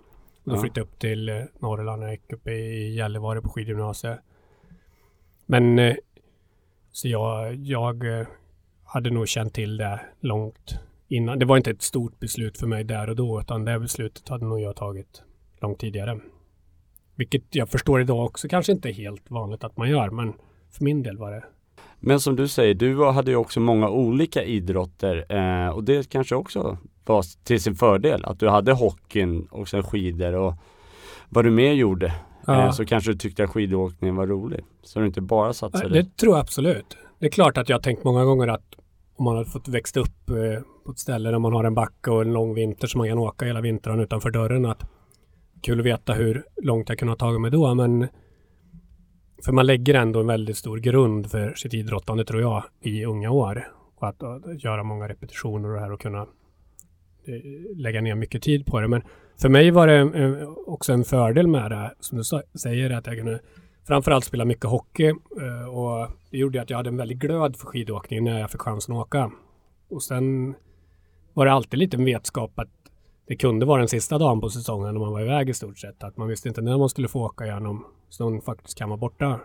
Och 0.45 0.51
då 0.51 0.57
Ja. 0.57 0.61
flyttade 0.61 0.81
jag 0.81 0.85
upp 0.87 0.99
till 0.99 1.29
eh, 1.29 1.37
Norrland. 1.59 2.03
Jag 2.03 2.11
gick 2.11 2.33
upp 2.33 2.49
i 2.49 2.95
Gällivare 2.97 3.41
på 3.41 3.49
skidgymnasiet. 3.49 4.19
Men 5.47 5.79
eh, 5.79 5.95
så 6.93 7.09
jag, 7.09 7.55
jag 7.55 8.21
eh, 8.21 8.27
hade 8.85 9.11
nog 9.11 9.29
känt 9.29 9.55
till 9.55 9.77
det 9.77 10.01
långt 10.21 10.79
innan. 11.09 11.39
Det 11.39 11.45
var 11.45 11.57
inte 11.57 11.71
ett 11.71 11.83
stort 11.83 12.21
beslut 12.21 12.59
för 12.59 12.67
mig 12.67 12.85
där 12.85 13.09
och 13.09 13.17
då 13.17 13.41
utan 13.41 13.65
det 13.65 13.79
beslutet 13.81 14.29
hade 14.29 14.45
nog 14.45 14.61
jag 14.61 14.77
tagit 14.77 15.23
långt 15.61 15.79
tidigare. 15.79 16.21
Vilket 17.15 17.55
jag 17.55 17.69
förstår 17.69 18.01
idag 18.01 18.25
också 18.25 18.49
kanske 18.49 18.73
inte 18.73 18.89
är 18.89 18.93
helt 18.93 19.31
vanligt 19.31 19.65
att 19.65 19.77
man 19.77 19.91
gör 19.91 20.11
men 20.11 20.33
för 20.71 20.85
min 20.85 21.03
del 21.03 21.19
var 21.19 21.31
det. 21.31 21.45
Men 22.01 22.21
som 22.21 22.37
du 22.37 22.49
säger, 22.49 22.75
du 22.75 23.05
hade 23.05 23.31
ju 23.31 23.37
också 23.37 23.61
många 23.61 23.89
olika 23.89 24.45
idrotter 24.45 25.27
eh, 25.29 25.69
och 25.69 25.85
det 25.85 26.09
kanske 26.09 26.35
också 26.35 26.79
var 27.05 27.25
till 27.45 27.63
sin 27.63 27.75
fördel 27.75 28.25
att 28.25 28.41
du 28.41 28.49
hade 28.49 28.73
hockeyn 28.73 29.49
och 29.51 29.69
sen 29.69 29.83
skidor 29.83 30.35
och 30.35 30.55
vad 31.29 31.45
du 31.45 31.51
mer 31.51 31.73
gjorde. 31.73 32.15
Ja. 32.47 32.65
Eh, 32.65 32.71
så 32.71 32.85
kanske 32.85 33.13
du 33.13 33.19
tyckte 33.19 33.45
att 33.45 33.51
skidåkningen 33.51 34.17
var 34.17 34.27
rolig. 34.27 34.65
Så 34.83 35.01
du 35.01 35.07
inte 35.07 35.21
bara 35.21 35.53
satsade. 35.53 35.89
Det 35.89 36.17
tror 36.17 36.35
jag 36.35 36.41
absolut. 36.41 36.97
Det 37.19 37.27
är 37.27 37.31
klart 37.31 37.59
att 37.59 37.69
jag 37.69 37.77
har 37.77 37.83
tänkt 37.83 38.05
många 38.05 38.25
gånger 38.25 38.49
att 38.49 38.75
om 39.17 39.25
man 39.25 39.37
hade 39.37 39.51
fått 39.51 39.69
växa 39.69 40.01
upp 40.01 40.31
eh, 40.31 40.63
på 40.85 40.93
ett 40.93 40.99
ställe 40.99 41.31
där 41.31 41.39
man 41.39 41.53
har 41.53 41.65
en 41.65 41.75
backe 41.75 42.11
och 42.11 42.23
en 42.23 42.33
lång 42.33 42.55
vinter 42.55 42.87
som 42.87 42.99
man 42.99 43.09
kan 43.09 43.19
åka 43.19 43.45
hela 43.45 43.61
vintern 43.61 44.01
utanför 44.01 44.31
dörren 44.31 44.67
att 44.67 44.85
kul 45.63 45.81
att 45.81 45.87
veta 45.87 46.13
hur 46.13 46.45
långt 46.63 46.89
jag 46.89 46.99
kunde 46.99 47.13
ha 47.13 47.17
tagit 47.17 47.41
mig 47.41 47.51
då 47.51 47.75
men 47.75 48.09
för 49.45 49.53
man 49.53 49.67
lägger 49.67 49.95
ändå 49.95 50.21
en 50.21 50.27
väldigt 50.27 50.57
stor 50.57 50.79
grund 50.79 51.31
för 51.31 51.55
sitt 51.55 51.75
idrottande 51.75 52.25
tror 52.25 52.41
jag 52.41 52.65
i 52.81 53.05
unga 53.05 53.31
år. 53.31 53.69
Och 53.97 54.09
att, 54.09 54.23
att 54.23 54.65
göra 54.65 54.83
många 54.83 55.09
repetitioner 55.09 55.69
och 55.69 55.75
det 55.75 55.81
här 55.81 55.93
och 55.93 56.01
kunna 56.01 56.21
eh, 56.21 57.77
lägga 57.77 58.01
ner 58.01 58.15
mycket 58.15 58.43
tid 58.43 58.67
på 58.67 58.81
det. 58.81 58.89
Men 58.89 59.03
för 59.41 59.49
mig 59.49 59.71
var 59.71 59.87
det 59.87 60.47
också 60.67 60.93
en 60.93 61.05
fördel 61.05 61.47
med 61.47 61.71
det, 61.71 61.95
som 62.01 62.19
du 62.19 62.25
säger, 62.59 62.91
att 62.91 63.07
jag 63.07 63.17
kunde 63.17 63.41
framförallt 63.87 64.25
spela 64.25 64.45
mycket 64.45 64.65
hockey 64.65 65.09
eh, 65.41 65.69
och 65.69 66.09
det 66.31 66.39
gjorde 66.39 66.63
att 66.63 66.71
jag 66.71 66.77
hade 66.77 66.89
en 66.89 66.97
väldigt 66.97 67.19
glöd 67.19 67.57
för 67.57 67.67
skidåkning 67.67 68.25
när 68.25 68.41
jag 68.41 68.51
fick 68.51 68.61
chansen 68.61 68.95
att 68.95 69.01
åka. 69.01 69.31
Och 69.91 70.03
sen 70.03 70.55
var 71.35 71.47
det 71.47 71.53
alltid 71.53 71.79
lite 71.79 71.97
en 71.97 72.05
vetskap 72.05 72.59
att 72.59 72.80
det 73.31 73.37
kunde 73.37 73.67
vara 73.67 73.79
den 73.79 73.89
sista 73.89 74.19
dagen 74.19 74.41
på 74.41 74.51
säsongen 74.51 74.95
när 74.95 75.01
man 75.01 75.13
var 75.13 75.21
iväg 75.21 75.49
i 75.49 75.55
stort 75.55 75.79
sett. 75.79 76.05
Att 76.05 76.17
man 76.17 76.29
visste 76.29 76.49
inte 76.49 76.61
när 76.61 76.79
man 76.79 76.89
skulle 76.89 77.09
få 77.09 77.25
åka 77.25 77.47
igenom. 77.47 77.85
snön 78.09 78.41
faktiskt 78.41 78.79
kan 78.79 78.89
vara 78.89 78.99
borta. 78.99 79.41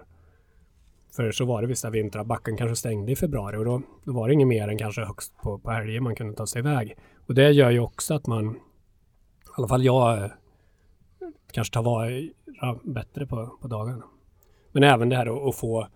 För 1.15 1.31
så 1.31 1.45
var 1.45 1.61
det 1.61 1.67
vissa 1.67 1.89
vintrar. 1.89 2.23
Backen 2.23 2.57
kanske 2.57 2.75
stängde 2.75 3.11
i 3.11 3.15
februari 3.15 3.57
och 3.57 3.65
då, 3.65 3.81
då 4.03 4.13
var 4.13 4.27
det 4.27 4.33
inget 4.33 4.47
mer 4.47 4.67
än 4.67 4.77
kanske 4.77 5.05
högst 5.05 5.37
på, 5.37 5.59
på 5.59 5.71
helger 5.71 5.99
man 5.99 6.15
kunde 6.15 6.33
ta 6.33 6.47
sig 6.47 6.59
iväg. 6.59 6.97
Och 7.27 7.35
det 7.35 7.51
gör 7.51 7.69
ju 7.69 7.79
också 7.79 8.13
att 8.13 8.27
man, 8.27 8.55
i 8.55 8.59
alla 9.57 9.67
fall 9.67 9.83
jag, 9.83 10.23
eh, 10.23 10.29
kanske 11.51 11.73
tar 11.73 11.83
vara 11.83 12.79
bättre 12.83 13.27
på, 13.27 13.57
på 13.61 13.67
dagarna. 13.67 14.03
Men 14.71 14.83
även 14.83 15.09
det 15.09 15.15
här 15.15 15.37
att, 15.37 15.49
att 15.49 15.55
få 15.55 15.87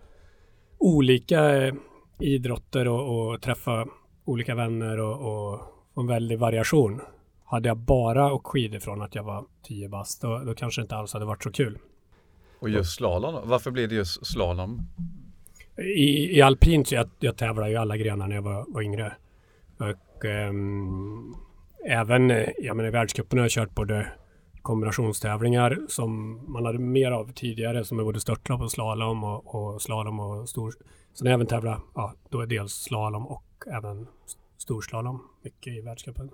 olika 0.78 1.66
eh, 1.66 1.74
idrotter 2.18 2.88
och, 2.88 3.30
och 3.30 3.42
träffa 3.42 3.86
olika 4.24 4.54
vänner 4.54 4.98
och, 4.98 5.52
och 5.94 6.02
en 6.02 6.06
väldig 6.06 6.38
variation. 6.38 7.00
Hade 7.50 7.68
jag 7.68 7.76
bara 7.76 8.32
åkt 8.32 8.46
skidor 8.46 8.78
från 8.78 9.02
att 9.02 9.14
jag 9.14 9.22
var 9.22 9.44
10 9.62 9.88
bast, 9.88 10.22
då, 10.22 10.38
då 10.38 10.54
kanske 10.54 10.80
det 10.80 10.82
inte 10.82 10.96
alls 10.96 11.12
hade 11.12 11.24
varit 11.24 11.42
så 11.42 11.52
kul. 11.52 11.78
Och 12.58 12.68
just 12.68 12.96
slalom? 12.96 13.48
Varför 13.48 13.70
blev 13.70 13.88
det 13.88 13.94
just 13.94 14.26
slalom? 14.26 14.82
I, 15.78 16.36
i 16.38 16.42
alpint 16.42 16.88
så 16.88 16.94
jag, 16.94 17.08
jag 17.18 17.36
tävlade 17.36 17.70
ju 17.70 17.76
alla 17.76 17.96
grenar 17.96 18.28
när 18.28 18.34
jag 18.34 18.42
var, 18.42 18.64
var 18.68 18.82
yngre. 18.82 19.16
Och 19.78 20.24
ehm, 20.24 21.34
även, 21.86 22.30
eh, 22.30 22.48
jag 22.58 22.76
menar 22.76 22.88
i 22.88 22.92
världscupen 22.92 23.38
har 23.38 23.44
jag 23.44 23.50
kört 23.50 23.74
både 23.74 24.06
kombinationstävlingar 24.62 25.78
som 25.88 26.40
man 26.52 26.66
hade 26.66 26.78
mer 26.78 27.10
av 27.10 27.32
tidigare 27.32 27.84
som 27.84 27.98
är 27.98 28.04
både 28.04 28.20
störtlopp 28.20 28.60
och 28.60 28.70
slalom 28.70 29.24
och, 29.24 29.54
och 29.54 29.82
slalom 29.82 30.20
och 30.20 30.48
stor. 30.48 30.74
Sen 31.14 31.26
även 31.26 31.46
tävlat, 31.46 31.82
ja, 31.94 32.14
då 32.28 32.40
är 32.40 32.46
dels 32.46 32.72
slalom 32.72 33.26
och 33.26 33.44
även 33.66 34.06
storslalom 34.58 35.22
mycket 35.42 35.72
i 35.72 35.80
världscupen. 35.80 36.30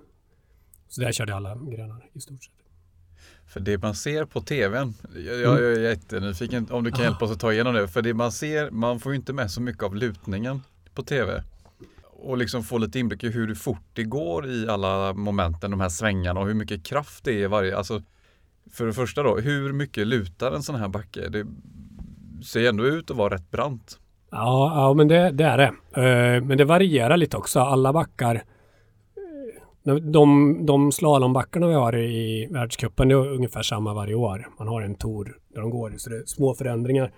Så 0.89 1.01
där 1.01 1.13
körde 1.13 1.35
alla 1.35 1.55
grenar 1.55 2.11
i 2.13 2.21
stort 2.21 2.45
sett. 2.45 2.53
För 3.47 3.61
det 3.61 3.83
man 3.83 3.95
ser 3.95 4.25
på 4.25 4.41
tvn, 4.41 4.95
jag, 5.15 5.41
jag, 5.41 5.63
jag 5.63 5.73
är 5.73 5.81
jättenyfiken 5.81 6.67
om 6.71 6.85
du 6.85 6.91
kan 6.91 7.05
hjälpa 7.05 7.25
oss 7.25 7.31
att 7.31 7.41
ta 7.41 7.53
igenom 7.53 7.75
det. 7.75 7.89
För 7.89 8.03
det 8.03 8.15
man 8.15 8.33
ser, 8.33 8.71
man 8.71 9.01
får 9.01 9.13
ju 9.13 9.17
inte 9.17 9.33
med 9.33 9.51
så 9.51 9.61
mycket 9.61 9.83
av 9.83 9.97
lutningen 9.97 10.63
på 10.95 11.03
tv. 11.03 11.43
Och 12.13 12.39
liksom 12.39 12.63
få 12.65 12.79
lite 12.79 12.99
inblick 12.99 13.25
i 13.25 13.31
hur 13.31 13.55
fort 13.55 13.85
det 13.93 14.05
går 14.05 14.47
i 14.47 14.69
alla 14.69 15.13
momenten, 15.13 15.71
de 15.71 15.81
här 15.81 15.89
svängarna 15.89 16.41
och 16.41 16.47
hur 16.47 16.55
mycket 16.55 16.85
kraft 16.85 17.25
det 17.25 17.33
är 17.33 17.45
i 17.45 17.47
varje. 17.47 17.77
Alltså, 17.77 18.03
För 18.73 18.87
det 18.87 18.93
första 18.93 19.23
då, 19.23 19.37
hur 19.37 19.73
mycket 19.73 20.07
lutar 20.07 20.53
en 20.53 20.63
sån 20.63 20.75
här 20.75 20.89
backe? 20.89 21.29
Det 21.29 21.47
ser 22.45 22.69
ändå 22.69 22.87
ut 22.87 23.11
att 23.11 23.17
vara 23.17 23.35
rätt 23.35 23.51
brant. 23.51 23.99
Ja, 24.31 24.73
ja 24.75 24.95
men 24.95 25.09
det, 25.09 25.31
det 25.31 25.45
är 25.45 25.59
det. 25.59 26.01
Eh, 26.03 26.45
men 26.45 26.59
det 26.59 26.65
varierar 26.65 27.17
lite 27.17 27.37
också. 27.37 27.61
Alla 27.61 27.93
backar 27.93 28.45
de, 29.95 30.59
de 30.67 30.93
slalombackarna 30.93 31.67
vi 31.69 31.75
har 31.75 31.97
i 31.97 32.49
världscupen, 32.51 33.09
det 33.09 33.15
är 33.15 33.33
ungefär 33.33 33.63
samma 33.63 33.95
varje 33.95 34.15
år. 34.15 34.49
Man 34.59 34.69
har 34.69 34.83
en 34.83 34.95
tour 34.95 35.39
där 35.55 35.61
de 35.61 35.71
går, 35.71 35.95
så 35.97 36.11
det 36.11 36.17
är 36.17 36.23
små 36.27 36.55
förändringar. 36.55 37.13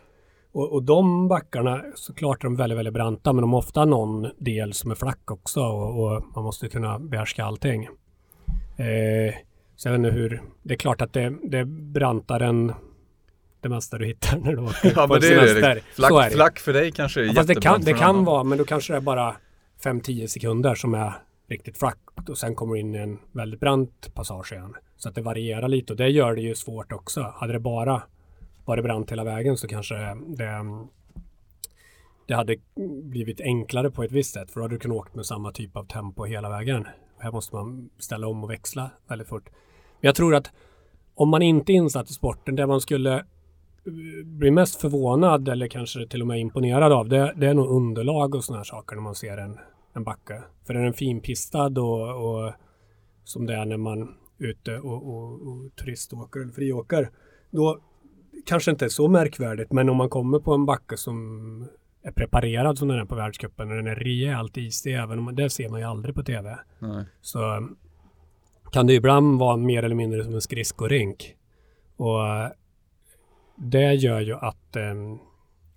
Och, 0.53 0.73
och 0.73 0.83
de 0.83 1.29
backarna, 1.29 1.83
såklart 1.95 2.45
är 2.45 2.49
de 2.49 2.57
väldigt, 2.57 2.79
väldigt 2.79 2.95
branta, 2.95 3.33
men 3.33 3.43
de 3.43 3.53
har 3.53 3.59
ofta 3.59 3.85
någon 3.85 4.31
del 4.39 4.73
som 4.73 4.91
är 4.91 4.95
flack 4.95 5.31
också 5.31 5.61
och, 5.61 6.05
och 6.05 6.23
man 6.35 6.45
måste 6.45 6.69
kunna 6.69 6.99
behärska 6.99 7.45
allting. 7.45 7.85
Eh, 8.77 9.35
så 9.77 9.89
jag 9.89 9.93
vet 9.93 9.99
inte 9.99 10.11
hur, 10.11 10.43
det 10.63 10.75
är 10.75 10.79
klart 10.79 11.03
att 11.03 11.13
det, 11.13 11.35
det 11.43 11.59
är 11.59 11.65
brantare 11.65 12.47
än 12.47 12.73
det 13.61 13.69
mesta 13.69 13.99
du 13.99 14.07
hittar 14.07 14.39
när 14.39 14.53
du 14.53 14.63
åker 14.63 14.93
Ja 14.97 15.07
på 15.07 15.13
men 15.13 15.21
det 15.21 15.29
är 15.29 15.39
semester. 15.47 15.75
det. 15.75 15.81
Så 15.95 16.03
är 16.05 16.09
Flack, 16.09 16.25
det. 16.31 16.35
flack 16.37 16.59
för 16.59 16.73
dig 16.73 16.93
kanske 16.93 17.21
är 17.21 17.25
Ja, 17.25 17.33
fast 17.33 17.49
det 17.49 17.55
kan, 17.61 17.81
det 17.81 17.93
kan 17.93 18.25
vara, 18.25 18.45
men 18.45 18.59
då 18.59 18.65
kanske 18.65 18.93
det 18.93 18.97
är 18.97 19.01
bara 19.01 19.37
5-10 19.83 20.27
sekunder 20.27 20.75
som 20.75 20.95
är 20.95 21.13
riktigt 21.49 21.79
flackt 21.79 22.29
och 22.29 22.39
sen 22.39 22.55
kommer 22.55 22.75
du 22.75 22.81
in 22.81 22.95
i 22.95 22.99
en 22.99 23.19
väldigt 23.33 23.61
brant 23.61 24.15
passage 24.15 24.53
igen. 24.53 24.75
Så 24.97 25.09
att 25.09 25.15
det 25.15 25.23
varierar 25.23 25.69
lite 25.69 25.93
och 25.93 25.97
det 25.97 26.09
gör 26.09 26.35
det 26.35 26.41
ju 26.41 26.55
svårt 26.55 26.93
också. 26.93 27.33
Hade 27.37 27.53
det 27.53 27.61
bara 27.61 28.03
varit 28.65 28.85
brant 28.85 29.13
hela 29.13 29.25
vägen 29.25 29.57
så 29.57 29.69
kanske 29.69 29.95
det, 30.27 30.65
det 32.27 32.35
hade 32.35 32.57
blivit 33.03 33.41
enklare 33.41 33.91
på 33.91 34.03
ett 34.03 34.13
visst 34.13 34.35
sätt 34.35 34.51
för 34.51 34.61
då 34.61 34.65
hade 34.65 34.75
du 34.75 34.79
kunnat 34.79 34.97
åka 34.97 35.11
med 35.15 35.27
samma 35.27 35.53
typ 35.53 35.77
av 35.77 35.85
tempo 35.85 36.25
hela 36.25 36.49
vägen. 36.49 36.87
Här 37.19 37.33
måste 37.33 37.57
man 37.57 37.91
ställa 37.99 38.27
om 38.27 38.45
och 38.45 38.51
växla 38.51 38.91
väldigt 39.09 39.29
fort. 39.29 39.49
Men 40.01 40.09
jag 40.09 40.15
tror 40.15 40.35
att 40.35 40.51
om 41.15 41.29
man 41.29 41.43
inte 41.43 41.73
är 41.73 41.75
insatt 41.75 42.11
i 42.11 42.13
sporten, 42.13 42.57
det 42.57 42.67
man 42.67 42.81
skulle 42.81 43.17
eh, 43.17 43.23
bli 44.25 44.51
mest 44.51 44.81
förvånad 44.81 45.49
eller 45.49 45.69
kanske 45.69 46.07
till 46.07 46.21
och 46.21 46.27
med 46.27 46.41
imponerad 46.41 46.93
av, 46.93 47.09
det, 47.09 47.35
det 47.37 47.47
är 47.47 47.55
nog 47.55 47.71
underlag 47.71 48.35
och 48.35 48.45
sådana 48.45 48.59
här 48.59 48.65
saker 48.65 48.97
när 48.97 49.03
man 49.03 49.15
ser 49.15 49.37
en, 49.37 49.59
en 49.93 50.05
backe. 50.05 50.43
För 50.67 50.75
är 50.75 50.85
den 50.85 50.93
finpistad 50.93 51.81
och, 51.81 52.31
och 52.31 52.53
som 53.25 53.47
det 53.47 53.55
är 53.55 53.65
när 53.65 53.77
man 53.77 54.03
är 54.39 54.47
ute 54.47 54.79
och, 54.79 55.09
och, 55.09 55.33
och 55.33 55.77
turiståker 55.77 56.41
eller 56.41 56.53
friåker, 56.53 57.11
då 57.51 57.81
kanske 58.47 58.71
inte 58.71 58.85
är 58.85 58.89
så 58.89 59.09
märkvärdigt. 59.09 59.73
Men 59.73 59.89
om 59.89 59.97
man 59.97 60.09
kommer 60.09 60.39
på 60.39 60.55
en 60.55 60.67
backe 60.67 60.97
som 60.97 61.69
är 62.03 62.13
preparerad 62.13 62.79
som 62.79 62.89
den 62.89 62.99
är 62.99 63.05
på 63.05 63.15
världscupen 63.15 63.71
och 63.71 63.77
den 63.77 63.87
är 63.87 63.95
rejält 63.95 64.57
isig, 64.57 64.95
även 64.95 65.19
om 65.19 65.35
det 65.35 65.51
ser 65.51 65.69
man 65.69 65.81
ju 65.81 65.87
aldrig 65.87 66.15
på 66.15 66.23
tv 66.23 66.59
Nej. 66.79 67.05
så 67.21 67.69
kan 68.73 68.87
det 68.87 68.95
ibland 68.95 69.39
vara 69.39 69.57
mer 69.57 69.83
eller 69.83 69.95
mindre 69.95 70.25
som 70.25 70.35
en 70.35 70.41
skridskorink. 70.41 71.35
Och 71.97 72.21
det 73.57 73.95
gör 73.95 74.21
ju 74.21 74.35
att, 74.35 74.77
eh, 74.77 74.95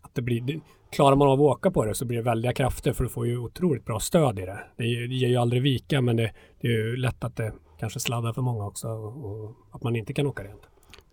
att 0.02 0.16
det 0.16 0.22
blir, 0.22 0.62
klarar 0.92 1.16
man 1.16 1.28
av 1.28 1.34
att 1.34 1.40
åka 1.40 1.72
på 1.72 1.86
det 1.86 1.96
så 1.96 2.06
blir 2.06 2.18
det 2.18 2.24
väldiga 2.24 2.54
krafter 2.54 2.94
för 2.94 3.04
du 3.04 3.10
får 3.10 3.28
ju 3.28 3.38
otroligt 3.38 3.86
bra 3.86 4.00
stöd 4.00 4.40
i 4.40 4.46
det. 4.46 4.60
Det 4.78 4.84
ger 4.86 5.28
ju 5.28 5.36
aldrig 5.38 5.62
vika 5.62 6.02
men 6.02 6.16
det, 6.16 6.32
det 6.62 6.68
är 6.68 6.72
ju 6.72 6.96
lätt 6.98 7.24
att 7.24 7.36
det 7.36 7.54
kanske 7.80 8.00
sladdar 8.00 8.34
för 8.34 8.42
många 8.42 8.66
också 8.66 8.88
och, 8.88 9.26
och 9.26 9.56
att 9.72 9.84
man 9.84 9.96
inte 9.96 10.14
kan 10.14 10.28
åka 10.28 10.44
rent. 10.44 10.62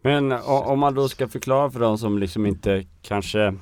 Men 0.02 0.32
om 0.46 0.78
man 0.78 0.94
då 0.94 1.08
ska 1.08 1.28
förklara 1.28 1.70
för 1.70 1.80
de 1.80 1.98
som 1.98 2.18
liksom 2.18 2.46
inte 2.46 2.84
kanske 3.02 3.54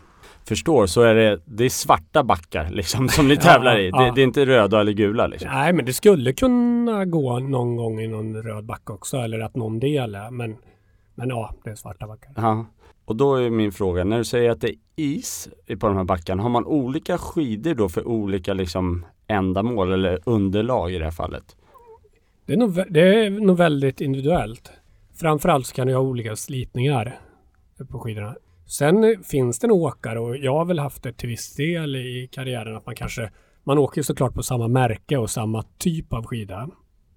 förstår 0.44 0.86
så 0.86 1.02
är 1.02 1.14
det, 1.14 1.40
det 1.44 1.64
är 1.64 1.68
svarta 1.68 2.24
backar 2.24 2.70
liksom 2.70 3.08
som 3.08 3.28
ni 3.28 3.34
Ja, 3.34 3.40
tävlar 3.40 3.78
i. 3.78 3.88
ja. 3.88 4.00
Det, 4.04 4.12
det 4.14 4.20
är 4.20 4.24
inte 4.24 4.46
röda 4.46 4.80
eller 4.80 4.92
gula 4.92 5.26
liksom. 5.26 5.50
Nej 5.52 5.72
men 5.72 5.84
det 5.84 5.92
skulle 5.92 6.32
kunna 6.32 7.04
gå 7.04 7.38
någon 7.38 7.76
gång 7.76 8.00
i 8.00 8.08
någon 8.08 8.42
röd 8.42 8.64
backe 8.64 8.92
också 8.92 9.16
eller 9.16 9.40
att 9.40 9.56
någon 9.56 9.80
del 9.80 10.14
är 10.14 10.30
men, 10.30 10.56
men 11.14 11.28
ja, 11.28 11.54
det 11.64 11.70
är 11.70 11.74
svarta 11.74 12.06
backar. 12.06 12.32
Ja. 12.36 12.66
Och 13.06 13.16
då 13.16 13.34
är 13.34 13.50
min 13.50 13.72
fråga, 13.72 14.04
när 14.04 14.18
du 14.18 14.24
säger 14.24 14.50
att 14.50 14.60
det 14.60 14.68
är 14.68 14.76
is 14.96 15.48
på 15.78 15.86
de 15.86 15.96
här 15.96 16.04
backarna, 16.04 16.42
har 16.42 16.50
man 16.50 16.64
olika 16.64 17.18
skidor 17.18 17.74
då 17.74 17.88
för 17.88 18.08
olika 18.08 18.54
liksom 18.54 19.06
ändamål 19.26 19.92
eller 19.92 20.18
underlag 20.24 20.92
i 20.92 20.98
det 20.98 21.04
här 21.04 21.10
fallet? 21.10 21.56
Det 22.46 22.52
är, 22.52 22.56
nog, 22.56 22.82
det 22.90 23.00
är 23.00 23.30
nog 23.30 23.56
väldigt 23.56 24.00
individuellt. 24.00 24.72
Framförallt 25.14 25.66
så 25.66 25.74
kan 25.74 25.86
du 25.86 25.94
ha 25.94 26.00
olika 26.00 26.36
slitningar 26.36 27.20
på 27.90 27.98
skidorna. 27.98 28.36
Sen 28.66 29.22
finns 29.24 29.58
det 29.58 29.66
nog 29.66 29.82
åkare 29.82 30.20
och 30.20 30.36
jag 30.36 30.52
har 30.52 30.64
väl 30.64 30.78
haft 30.78 31.02
det 31.02 31.12
till 31.12 31.28
viss 31.28 31.54
del 31.54 31.96
i 31.96 32.28
karriären 32.32 32.76
att 32.76 32.86
man 32.86 32.94
kanske 32.94 33.30
man 33.64 33.78
åker 33.78 34.02
såklart 34.02 34.34
på 34.34 34.42
samma 34.42 34.68
märke 34.68 35.16
och 35.16 35.30
samma 35.30 35.64
typ 35.78 36.12
av 36.12 36.26
skida 36.26 36.68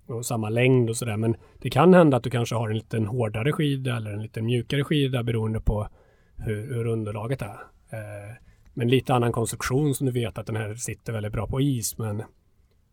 och 0.10 0.25
samma 0.25 0.50
längd 0.50 0.89
och 0.89 0.98
sådär 0.98 1.18
men 1.18 1.36
det 1.62 1.70
kan 1.70 1.94
hända 1.94 2.18
att 2.18 2.24
du 2.24 2.30
kanske 2.30 2.56
har 2.56 2.70
en 2.70 2.78
liten 2.78 3.06
hårdare 3.06 3.51
skida 3.51 3.98
eller 3.98 4.12
en 4.12 4.22
lite 4.22 4.42
mjukare 4.42 4.84
skida 4.84 5.24
beroende 5.24 5.62
på 5.62 5.88
hur, 6.36 6.74
hur 6.74 6.86
underlaget 6.86 7.42
är. 7.42 7.60
Eh, 7.89 8.36
men 8.74 8.88
lite 8.88 9.13
annan 9.13 9.32
konstruktion 9.32 9.94
som 9.96 10.06
du 10.06 10.12
vet 10.12 10.38
att 10.38 10.46
den 10.46 10.56
här 10.56 10.75
sitter 10.75 11.13
väldigt 11.13 11.34
bra 11.34 11.48
på 11.48 11.62
is 11.62 11.98
men 11.98 12.24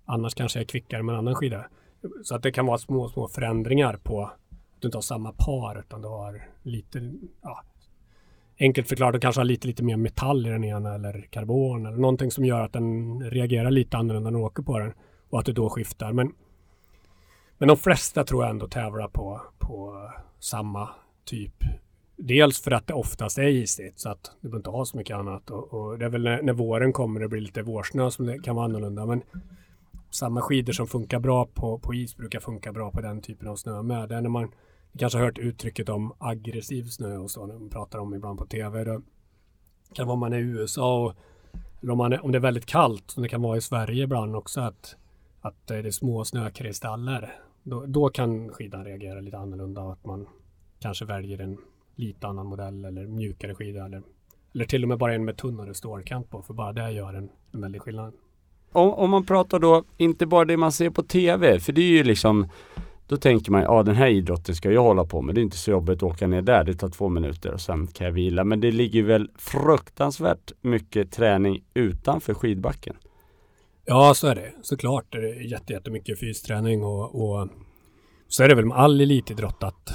annars 0.05 0.35
kanske 0.35 0.61
är 0.61 0.65
kvickare 0.65 1.03
med 1.03 1.13
en 1.13 1.19
annan 1.19 1.35
skida. 1.35 1.67
Så 2.23 2.35
att 2.35 2.43
det 2.43 2.53
kan 2.53 2.67
vara 2.67 2.79
små, 2.79 3.09
små 3.09 3.29
förändringar 3.29 3.97
på 3.97 4.23
att 4.23 4.81
du 4.81 4.89
inte 4.89 4.97
har 4.97 5.03
samma 5.03 5.33
par 5.33 5.79
utan 5.79 6.03
du 6.03 6.09
har 6.09 6.43
lite, 6.63 7.13
ja, 7.43 7.63
enkelt 8.61 8.89
förklarat, 8.89 9.13
du 9.13 9.21
kanske 9.21 9.41
har 9.41 9.45
lite, 9.45 9.67
lite 9.67 9.85
mer 9.85 9.97
metall 9.97 10.47
i 10.47 10.51
den 10.51 10.65
ena 10.65 10.95
eller 10.95 11.27
karbon 11.31 11.87
eller 11.87 11.99
någonting 11.99 12.31
som 12.31 12.45
gör 12.45 12.61
att 12.61 12.73
den 12.73 13.21
reagerar 13.31 13.71
lite 13.71 13.97
annorlunda 13.97 14.31
när 14.31 14.39
du 14.39 14.45
åker 14.45 14.63
på 14.63 14.79
den 14.79 14.93
och 15.31 15.39
att 15.39 15.47
du 15.47 15.53
då 15.53 15.71
skiftar. 15.71 16.13
Men, 16.13 16.33
men 17.59 17.69
de 17.69 17.77
flesta 17.77 18.25
tror 18.25 18.43
jag 18.43 18.51
ändå 18.51 18.69
tävlar 18.69 19.09
på, 19.09 19.43
på 19.59 20.11
samma 20.39 20.89
typ. 21.25 21.55
Dels 22.17 22.63
för 22.63 22.71
att 22.71 22.87
det 22.87 22.95
oftast 22.95 23.39
är 23.39 23.49
isigt 23.49 24.01
så 24.01 24.09
att 24.09 24.31
du 24.41 24.49
behöver 24.49 24.59
inte 24.59 24.71
ha 24.71 24.85
så 24.85 24.97
mycket 24.97 25.17
annat 25.17 25.51
och, 25.51 25.75
och 25.75 25.99
det 25.99 26.05
är 26.05 26.09
väl 26.09 26.23
när, 26.23 26.43
när 26.43 26.53
våren 26.53 26.93
kommer 26.93 27.21
det 27.21 27.29
blir 27.29 27.41
lite 27.41 27.63
vårsnö 27.63 28.11
som 28.11 28.27
det 28.27 28.39
kan 28.39 28.57
vara 28.57 28.65
annorlunda. 28.65 29.07
Men 29.07 29.23
samma 30.11 30.41
skidor 30.41 30.73
som 30.73 30.87
funkar 30.87 31.19
bra 31.19 31.47
på, 31.47 31.79
på 31.79 31.95
is 31.95 32.17
brukar 32.17 32.41
funka 32.41 32.73
bra 32.73 32.91
på 32.91 33.01
den 33.01 33.23
typen 33.23 33.49
av 33.49 33.57
snö 33.57 33.83
med. 33.83 34.09
Det 34.09 34.15
är 34.15 34.21
när 34.21 34.29
man 34.29 34.53
kanske 34.99 35.19
har 35.19 35.25
hört 35.25 35.39
uttrycket 35.39 35.89
om 35.89 36.13
aggressiv 36.19 36.85
snö 36.85 37.17
och 37.17 37.31
så 37.31 37.47
när 37.47 37.55
man 37.55 37.71
pratar 37.71 37.99
om 37.99 38.15
ibland 38.15 38.39
på 38.39 38.47
tv. 38.47 38.85
Det 38.85 39.03
kan 39.95 40.07
vara 40.07 40.15
om 40.15 40.21
man 40.21 40.33
är 40.33 40.39
i 40.39 40.43
USA 40.43 41.05
och 41.05 41.15
eller 41.83 41.93
om, 41.93 41.99
man 41.99 42.13
är, 42.13 42.25
om 42.25 42.33
det 42.33 42.39
är 42.39 42.41
väldigt 42.41 42.67
kallt 42.67 43.11
som 43.11 43.23
det 43.23 43.29
kan 43.29 43.43
vara 43.43 43.57
i 43.57 43.61
Sverige 43.61 44.05
ibland 44.05 44.37
också 44.37 44.61
att, 44.61 44.97
att 45.41 45.67
det 45.67 45.77
är 45.77 45.91
små 45.91 46.25
snökristaller. 46.25 47.35
Då, 47.69 47.85
då 47.87 48.09
kan 48.09 48.49
skidan 48.49 48.85
reagera 48.85 49.21
lite 49.21 49.39
annorlunda 49.39 49.83
och 49.83 49.93
att 49.93 50.05
man 50.05 50.27
kanske 50.79 51.05
väljer 51.05 51.41
en 51.41 51.59
lite 51.95 52.27
annan 52.27 52.47
modell 52.47 52.85
eller 52.85 53.07
mjukare 53.07 53.55
skida 53.55 53.85
eller, 53.85 54.03
eller 54.55 54.65
till 54.65 54.83
och 54.83 54.89
med 54.89 54.99
bara 54.99 55.15
en 55.15 55.25
med 55.25 55.37
tunnare 55.37 55.75
stålkant 55.75 56.31
på 56.31 56.43
för 56.43 56.55
bara 56.55 56.73
det 56.73 56.93
gör 56.93 57.15
en, 57.15 57.29
en 57.53 57.61
väldig 57.61 57.83
skillnad. 57.83 58.15
Om, 58.73 58.91
om 58.91 59.11
man 59.11 59.27
pratar 59.27 59.59
då, 59.59 59.85
inte 59.97 60.27
bara 60.27 60.45
det 60.45 60.57
man 60.57 60.73
ser 60.73 60.91
på 60.91 61.03
TV, 61.03 61.61
för 61.61 61.73
det 61.73 61.81
är 61.81 61.91
ju 61.91 62.05
liksom 62.05 62.49
Då 63.07 63.17
tänker 63.17 63.53
man, 63.53 63.63
ja 63.63 63.83
den 63.83 63.95
här 63.95 64.09
idrotten 64.09 64.55
ska 64.55 64.71
jag 64.71 64.83
hålla 64.83 65.05
på 65.05 65.23
med. 65.23 65.35
Det 65.35 65.41
är 65.41 65.43
inte 65.43 65.57
så 65.57 65.71
jobbigt 65.71 65.97
att 65.97 66.03
åka 66.03 66.27
ner 66.27 66.43
där. 66.43 66.65
Det 66.65 66.75
tar 66.75 66.89
två 66.89 67.09
minuter 67.09 67.53
och 67.53 67.61
sen 67.61 67.87
kan 67.87 68.07
jag 68.07 68.13
vila. 68.13 68.45
Men 68.45 68.61
det 68.61 68.71
ligger 68.71 69.03
väl 69.03 69.31
fruktansvärt 69.39 70.53
mycket 70.61 71.13
träning 71.13 71.65
utanför 71.75 72.35
skidbacken. 72.35 72.97
Ja, 73.89 74.15
så 74.15 74.27
är 74.27 74.35
det. 74.35 74.53
Såklart 74.63 75.15
är 75.15 75.21
det 75.21 75.43
jätte, 75.43 75.73
jättemycket 75.73 76.21
fysträning 76.21 76.85
och, 76.85 77.15
och 77.15 77.49
så 78.29 78.43
är 78.43 78.49
det 78.49 78.55
väl 78.55 78.67
med 78.67 78.79
all 78.79 79.01
elitidrott 79.01 79.63
att 79.63 79.91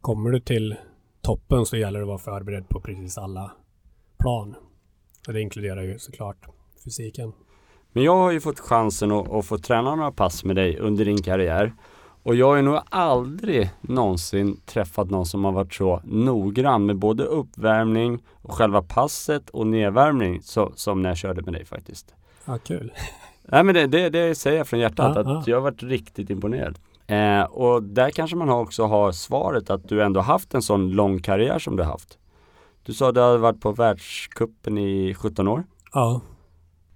kommer 0.00 0.30
du 0.30 0.40
till 0.40 0.76
toppen 1.22 1.66
så 1.66 1.76
gäller 1.76 1.98
det 1.98 2.04
att 2.04 2.08
vara 2.08 2.18
förberedd 2.18 2.68
på 2.68 2.80
precis 2.80 3.18
alla 3.18 3.52
plan. 4.18 4.54
Och 5.26 5.32
det 5.32 5.40
inkluderar 5.40 5.82
ju 5.82 5.98
såklart 5.98 6.46
fysiken. 6.84 7.32
Men 7.92 8.02
jag 8.04 8.16
har 8.16 8.30
ju 8.30 8.40
fått 8.40 8.60
chansen 8.60 9.12
att, 9.12 9.30
att 9.30 9.46
få 9.46 9.58
träna 9.58 9.94
några 9.94 10.12
pass 10.12 10.44
med 10.44 10.56
dig 10.56 10.78
under 10.78 11.04
din 11.04 11.22
karriär. 11.22 11.74
Och 12.22 12.34
jag 12.34 12.46
har 12.46 12.56
ju 12.56 12.62
nog 12.62 12.80
aldrig 12.88 13.70
någonsin 13.80 14.60
träffat 14.66 15.10
någon 15.10 15.26
som 15.26 15.44
har 15.44 15.52
varit 15.52 15.74
så 15.74 16.02
noggrann 16.04 16.86
med 16.86 16.96
både 16.96 17.24
uppvärmning 17.24 18.22
och 18.32 18.52
själva 18.52 18.82
passet 18.82 19.50
och 19.50 19.66
nedvärmning 19.66 20.42
så, 20.42 20.72
som 20.76 21.02
när 21.02 21.10
jag 21.10 21.18
körde 21.18 21.42
med 21.42 21.52
dig 21.52 21.64
faktiskt. 21.64 22.14
Ja, 22.44 22.58
kul. 22.58 22.92
Nej 23.42 23.64
men 23.64 23.74
det, 23.74 23.86
det, 23.86 24.10
det 24.10 24.34
säger 24.34 24.58
jag 24.58 24.66
från 24.68 24.80
hjärtat 24.80 25.12
Ja, 25.14 25.20
att 25.20 25.26
ja. 25.26 25.42
jag 25.46 25.56
har 25.56 25.62
varit 25.62 25.82
riktigt 25.82 26.30
imponerad. 26.30 26.78
Eh, 27.06 27.42
och 27.42 27.82
där 27.82 28.10
kanske 28.10 28.36
man 28.36 28.48
också 28.50 28.84
har 28.86 29.12
svaret 29.12 29.70
att 29.70 29.88
du 29.88 30.02
ändå 30.02 30.20
haft 30.20 30.54
en 30.54 30.62
sån 30.62 30.90
lång 30.90 31.22
karriär 31.22 31.58
som 31.58 31.76
du 31.76 31.82
haft. 31.82 32.18
Du 32.82 32.94
sa 32.94 33.08
att 33.08 33.14
du 33.14 33.20
hade 33.20 33.38
varit 33.38 33.60
på 33.60 33.72
världskuppen 33.72 34.78
i 34.78 35.14
17 35.14 35.48
år. 35.48 35.64
Ja, 35.92 36.20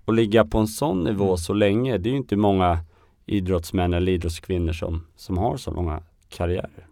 Och 0.04 0.14
ligga 0.14 0.44
på 0.44 0.58
en 0.58 0.66
sån 0.66 1.04
nivå 1.04 1.24
Mm. 1.24 1.36
så 1.36 1.52
länge, 1.52 1.98
det 1.98 2.08
är 2.08 2.10
ju 2.10 2.16
inte 2.16 2.36
många 2.36 2.78
idrottsmän 3.26 3.94
eller 3.94 4.12
idrottskvinnor 4.12 4.72
som, 4.72 5.06
som 5.16 5.38
har 5.38 5.56
så 5.56 5.70
långa 5.70 6.00
karriärer. 6.28 6.86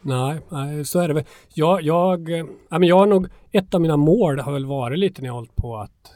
nej, 0.00 0.40
nej, 0.48 0.84
så 0.84 0.98
är 1.00 1.08
det 1.08 1.14
väl. 1.14 1.24
Jag, 1.54 1.82
jag, 1.82 2.38
eh, 2.38 2.44
men 2.68 2.82
jag 2.82 2.98
har 2.98 3.06
nog, 3.06 3.26
ett 3.52 3.74
av 3.74 3.80
mina 3.80 3.96
mål 3.96 4.40
har 4.40 4.52
väl 4.52 4.66
varit 4.66 4.98
lite 4.98 5.22
när 5.22 5.28
jag 5.28 5.34
hållit 5.34 5.56
på 5.56 5.76
att 5.76 6.12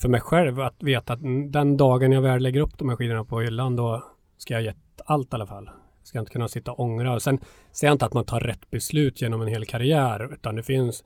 för 0.00 0.08
mig 0.08 0.20
själv 0.20 0.60
att 0.60 0.82
veta 0.82 1.12
att 1.12 1.20
den 1.52 1.76
dagen 1.76 2.12
jag 2.12 2.22
väl 2.22 2.42
lägger 2.42 2.60
upp 2.60 2.78
de 2.78 2.88
här 2.88 2.96
skidorna 2.96 3.24
på 3.24 3.40
hyllan 3.40 3.76
då 3.76 4.04
ska 4.36 4.54
jag 4.54 4.60
ha 4.60 4.64
gett 4.64 5.00
allt 5.04 5.32
i 5.32 5.34
alla 5.34 5.46
fall. 5.46 5.70
ska 6.02 6.18
inte 6.18 6.32
kunna 6.32 6.48
sitta 6.48 6.72
och 6.72 6.80
ångra. 6.80 7.14
Och 7.14 7.22
sen 7.22 7.38
säger 7.72 7.88
jag 7.88 7.94
inte 7.94 8.06
att 8.06 8.14
man 8.14 8.24
tar 8.24 8.40
rätt 8.40 8.70
beslut 8.70 9.22
genom 9.22 9.42
en 9.42 9.48
hel 9.48 9.66
karriär 9.66 10.32
utan 10.32 10.56
det 10.56 10.62
finns 10.62 11.04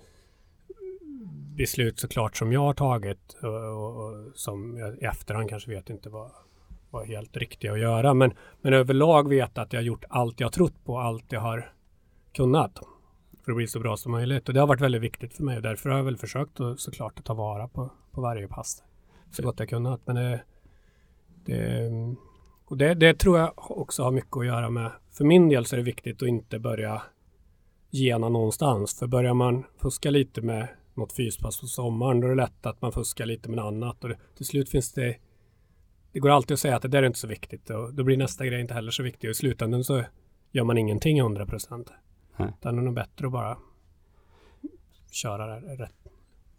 beslut 1.57 1.99
såklart 1.99 2.37
som 2.37 2.53
jag 2.53 2.61
har 2.61 2.75
tagit 2.75 3.37
och, 3.43 3.49
och, 3.49 4.05
och 4.05 4.33
som 4.35 4.79
jag 4.79 4.99
i 4.99 5.05
efterhand 5.05 5.51
kanske 5.51 5.71
vet 5.71 5.91
inte 5.91 6.09
var, 6.09 6.33
var 6.91 7.05
helt 7.05 7.37
riktiga 7.37 7.73
att 7.73 7.81
göra. 7.81 8.15
Men, 8.15 8.33
men 8.63 8.75
överlag 8.75 9.29
vet 9.29 9.59
att 9.59 9.73
jag 9.73 9.81
har 9.81 9.85
gjort 9.85 10.05
allt 10.09 10.41
jag 10.41 10.53
trott 10.53 10.85
på, 10.85 10.99
allt 10.99 11.33
jag 11.33 11.41
har 11.41 11.73
kunnat 12.33 12.79
för 13.45 13.53
att 13.53 13.57
bli 13.57 13.67
så 13.67 13.81
bra 13.81 13.97
som 13.97 14.13
möjligt. 14.13 14.49
Och 14.49 14.55
det 14.55 14.61
har 14.61 14.67
varit 14.67 14.81
väldigt 14.81 15.03
viktigt 15.03 15.35
för 15.35 15.45
mig 15.45 15.57
och 15.57 15.63
därför 15.63 15.91
har 15.91 15.97
jag 15.97 16.05
väl 16.05 16.17
försökt 16.17 16.61
att, 16.61 16.81
såklart 16.81 17.19
att 17.19 17.25
ta 17.25 17.35
vara 17.35 17.69
på, 17.69 17.91
på 18.13 18.21
varje 18.21 18.49
pass 18.49 18.83
så 19.31 19.43
gott 19.43 19.59
jag 19.59 19.69
kunnat. 19.69 20.01
Men 20.05 20.17
det, 20.17 20.41
det, 21.45 21.91
och 22.65 22.77
det, 22.77 22.95
det 22.95 23.15
tror 23.15 23.39
jag 23.39 23.53
också 23.57 24.03
har 24.03 24.11
mycket 24.11 24.37
att 24.37 24.47
göra 24.47 24.71
med, 24.71 24.91
för 25.13 25.25
min 25.25 25.49
del 25.49 25.65
så 25.65 25.77
är 25.77 25.79
det 25.79 25.85
viktigt 25.85 26.23
att 26.23 26.29
inte 26.29 26.59
börja 26.59 27.03
gena 27.91 28.29
någonstans. 28.29 28.99
För 28.99 29.07
börjar 29.07 29.35
man 29.35 29.65
fuska 29.79 30.11
lite 30.11 30.43
med 30.43 30.69
något 30.95 31.13
fyspass 31.13 31.61
på 31.61 31.67
sommaren 31.67 32.21
då 32.21 32.27
är 32.27 32.31
det 32.31 32.43
lätt 32.43 32.67
att 32.67 32.83
man 32.83 32.93
fuskar 32.93 33.27
lite 33.27 33.49
med 33.49 33.57
något 33.57 33.73
annat. 33.73 34.05
Och 34.05 34.11
det, 34.11 34.19
till 34.37 34.47
slut 34.47 34.69
finns 34.69 34.93
det 34.93 35.17
det 36.13 36.21
går 36.21 36.31
alltid 36.31 36.55
att 36.55 36.61
säga 36.61 36.77
att 36.77 36.83
det 36.83 36.89
där 36.89 37.03
är 37.03 37.07
inte 37.07 37.19
så 37.19 37.27
viktigt 37.27 37.71
och 37.71 37.95
då 37.95 38.05
blir 38.05 38.17
nästa 38.17 38.47
grej 38.47 38.61
inte 38.61 38.75
heller 38.75 38.91
så 38.91 39.03
viktig 39.03 39.29
och 39.29 39.33
i 39.33 39.35
slutändan 39.35 39.85
så 39.85 40.05
gör 40.53 40.65
man 40.65 40.79
ingenting 40.79 41.19
100 41.19 41.47
procent. 41.47 41.93
Utan 42.39 42.75
det 42.75 42.81
är 42.81 42.85
nog 42.85 42.95
bättre 42.95 43.27
att 43.27 43.33
bara 43.33 43.57
köra 45.11 45.57
rätt, 45.57 45.95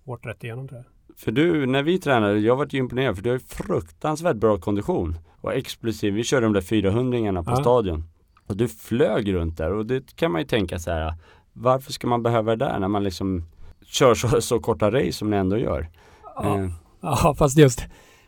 hårt 0.05 0.25
rätt 0.25 0.43
igenom 0.43 0.67
tror 0.67 0.79
jag. 0.79 1.17
För 1.17 1.31
du, 1.31 1.65
när 1.65 1.83
vi 1.83 1.99
tränade, 1.99 2.39
jag 2.39 2.55
var 2.55 2.67
ju 2.69 2.79
imponerad 2.79 3.15
för 3.15 3.23
du 3.23 3.31
har 3.31 3.39
fruktansvärt 3.39 4.35
bra 4.35 4.57
kondition 4.57 5.17
och 5.41 5.53
explosiv. 5.53 6.13
Vi 6.13 6.23
körde 6.23 6.45
de 6.45 6.53
där 6.53 6.61
400 6.61 7.43
på 7.43 7.51
ja. 7.51 7.55
stadion 7.55 8.03
och 8.47 8.57
du 8.57 8.67
flög 8.67 9.33
runt 9.33 9.57
där 9.57 9.71
och 9.71 9.85
det 9.85 10.15
kan 10.15 10.31
man 10.31 10.41
ju 10.41 10.47
tänka 10.47 10.79
så 10.79 10.91
här. 10.91 11.13
Varför 11.53 11.91
ska 11.91 12.07
man 12.07 12.23
behöva 12.23 12.55
det 12.55 12.65
där 12.65 12.79
när 12.79 12.87
man 12.87 13.03
liksom 13.03 13.45
kör 13.85 14.15
så, 14.15 14.41
så 14.41 14.59
korta 14.59 14.91
race 14.91 15.11
som 15.11 15.29
ni 15.29 15.37
ändå 15.37 15.57
gör? 15.57 15.89
Ja, 16.35 16.59
eh. 16.59 16.69
ja 17.01 17.35
fast 17.37 17.57
just 17.57 17.85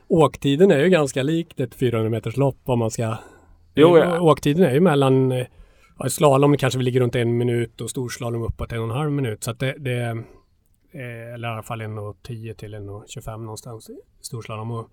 åktiden 0.08 0.72
är 0.72 0.80
ju 0.80 0.89
ganska 0.89 1.24
likt 1.24 1.60
ett 1.60 1.75
400 1.75 2.10
meters 2.10 2.38
lopp 2.38 2.60
om 2.66 2.80
man 2.80 2.92
ska 2.92 3.18
Jo, 3.75 3.98
ja. 3.98 4.20
Åktiden 4.20 4.63
är 4.63 4.74
ju 4.74 4.80
mellan 4.80 5.46
ja, 6.00 6.10
slalom 6.10 6.58
kanske 6.58 6.77
vi 6.77 6.84
ligger 6.84 7.00
runt 7.00 7.16
en 7.16 7.38
minut 7.38 7.82
och 7.82 7.89
storslalom 7.89 8.44
uppåt 8.44 8.72
en 8.72 8.80
och 8.80 8.84
en 8.84 8.92
halv 8.92 9.12
minut. 9.12 9.44
Så 9.44 9.51
att 9.51 9.60
det, 9.60 9.75
det 9.80 9.92
är, 9.92 10.24
eller 11.34 11.48
i 11.48 11.51
alla 11.51 11.63
fall 11.63 11.82
1.10 11.82 12.54
till 12.54 12.75
1.25 12.75 13.38
någonstans 13.38 13.89
i 13.89 14.00
storslalom. 14.22 14.72
Och, 14.72 14.89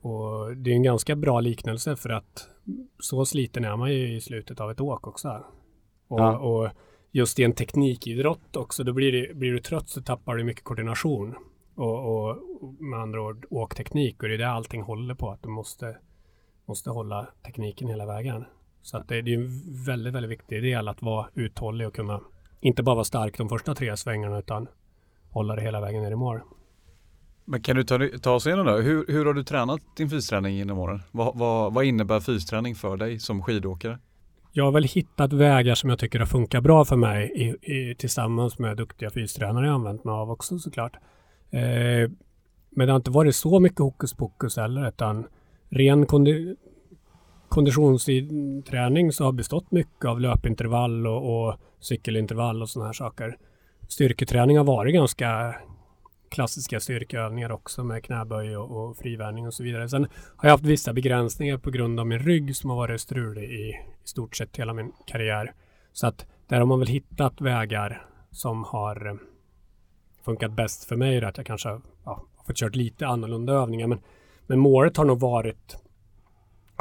och 0.00 0.56
det 0.56 0.70
är 0.70 0.74
en 0.74 0.82
ganska 0.82 1.16
bra 1.16 1.40
liknelse 1.40 1.96
för 1.96 2.10
att 2.10 2.48
så 2.98 3.24
sliten 3.24 3.64
är 3.64 3.76
man 3.76 3.92
ju 3.92 4.16
i 4.16 4.20
slutet 4.20 4.60
av 4.60 4.70
ett 4.70 4.80
åk 4.80 5.06
också. 5.06 5.44
Och, 6.08 6.20
ja. 6.20 6.38
och 6.38 6.70
just 7.10 7.38
i 7.38 7.44
en 7.44 7.52
teknikidrott 7.52 8.56
också, 8.56 8.84
då 8.84 8.92
blir, 8.92 9.12
det, 9.12 9.34
blir 9.34 9.52
du 9.52 9.58
trött 9.58 9.88
så 9.88 10.02
tappar 10.02 10.34
du 10.34 10.44
mycket 10.44 10.64
koordination. 10.64 11.34
Och, 11.74 12.28
och 12.28 12.38
med 12.78 13.00
andra 13.00 13.22
ord 13.22 13.46
åkteknik 13.50 14.22
och 14.22 14.28
det 14.28 14.34
är 14.34 14.38
det 14.38 14.50
allting 14.50 14.82
håller 14.82 15.14
på, 15.14 15.30
att 15.30 15.42
du 15.42 15.48
måste, 15.48 15.96
måste 16.66 16.90
hålla 16.90 17.28
tekniken 17.44 17.88
hela 17.88 18.06
vägen. 18.06 18.44
Så 18.82 18.96
att 18.96 19.08
det, 19.08 19.22
det 19.22 19.34
är 19.34 19.38
en 19.38 19.50
väldigt, 19.84 20.14
väldigt 20.14 20.30
viktig 20.30 20.62
del 20.62 20.88
att 20.88 21.02
vara 21.02 21.26
uthållig 21.34 21.86
och 21.86 21.94
kunna 21.94 22.20
inte 22.60 22.82
bara 22.82 22.94
vara 22.94 23.04
stark 23.04 23.38
de 23.38 23.48
första 23.48 23.74
tre 23.74 23.96
svängarna 23.96 24.38
utan 24.38 24.68
hålla 25.30 25.56
det 25.56 25.62
hela 25.62 25.80
vägen 25.80 26.02
ner 26.02 26.10
i 26.10 26.16
mål. 26.16 26.40
Men 27.44 27.62
kan 27.62 27.76
du 27.76 27.84
ta, 27.84 27.98
ta 28.22 28.34
oss 28.34 28.46
igenom 28.46 28.66
det? 28.66 28.82
Hur, 28.82 29.04
hur 29.08 29.26
har 29.26 29.34
du 29.34 29.44
tränat 29.44 29.80
din 29.96 30.10
fysträning 30.10 30.56
genom 30.56 30.78
åren? 30.78 31.02
Vad, 31.10 31.38
vad, 31.38 31.74
vad 31.74 31.84
innebär 31.84 32.20
fysträning 32.20 32.74
för 32.74 32.96
dig 32.96 33.18
som 33.18 33.42
skidåkare? 33.42 33.98
Jag 34.52 34.64
har 34.64 34.72
väl 34.72 34.84
hittat 34.84 35.32
vägar 35.32 35.74
som 35.74 35.90
jag 35.90 35.98
tycker 35.98 36.18
har 36.18 36.26
funkat 36.26 36.62
bra 36.62 36.84
för 36.84 36.96
mig 36.96 37.32
i, 37.34 37.72
i, 37.72 37.94
tillsammans 37.94 38.58
med 38.58 38.76
duktiga 38.76 39.10
fystränare 39.10 39.66
jag 39.66 39.74
använt 39.74 40.04
mig 40.04 40.12
av 40.12 40.30
också 40.30 40.58
såklart. 40.58 40.96
Eh, 41.50 42.10
men 42.70 42.86
det 42.86 42.92
har 42.92 42.96
inte 42.96 43.10
varit 43.10 43.36
så 43.36 43.60
mycket 43.60 43.78
hokus 43.78 44.14
pokus 44.14 44.56
heller 44.56 44.88
utan 44.88 45.26
ren 45.70 46.06
kondi 46.06 46.56
konditionsträning 47.52 49.12
så 49.12 49.24
har 49.24 49.32
bestått 49.32 49.70
mycket 49.70 50.04
av 50.04 50.20
löpintervall 50.20 51.06
och, 51.06 51.48
och 51.48 51.56
cykelintervall 51.80 52.62
och 52.62 52.68
sådana 52.68 52.88
här 52.88 52.92
saker. 52.92 53.36
Styrketräning 53.88 54.56
har 54.56 54.64
varit 54.64 54.94
ganska 54.94 55.54
klassiska 56.30 56.80
styrkeövningar 56.80 57.52
också 57.52 57.84
med 57.84 58.04
knäböj 58.04 58.56
och, 58.56 58.70
och 58.70 58.96
frivärning 58.96 59.46
och 59.46 59.54
så 59.54 59.62
vidare. 59.62 59.88
Sen 59.88 60.06
har 60.36 60.48
jag 60.48 60.50
haft 60.50 60.64
vissa 60.64 60.92
begränsningar 60.92 61.58
på 61.58 61.70
grund 61.70 62.00
av 62.00 62.06
min 62.06 62.18
rygg 62.18 62.56
som 62.56 62.70
har 62.70 62.76
varit 62.76 63.00
strulig 63.00 63.44
i, 63.44 63.68
i 63.68 63.76
stort 64.04 64.36
sett 64.36 64.56
hela 64.56 64.72
min 64.72 64.92
karriär. 65.06 65.52
Så 65.92 66.06
att 66.06 66.26
där 66.48 66.58
har 66.58 66.66
man 66.66 66.78
väl 66.78 66.88
hittat 66.88 67.40
vägar 67.40 68.06
som 68.30 68.64
har 68.64 69.06
eh, 69.06 69.14
funkat 70.24 70.52
bäst 70.52 70.84
för 70.84 70.96
mig. 70.96 71.24
Att 71.24 71.36
jag 71.36 71.46
kanske 71.46 71.68
ja, 71.68 71.80
har 72.04 72.44
fått 72.46 72.56
kört 72.56 72.76
lite 72.76 73.06
annorlunda 73.06 73.52
övningar. 73.52 73.86
Men, 73.86 74.00
men 74.46 74.58
målet 74.58 74.96
har 74.96 75.04
nog 75.04 75.20
varit 75.20 75.81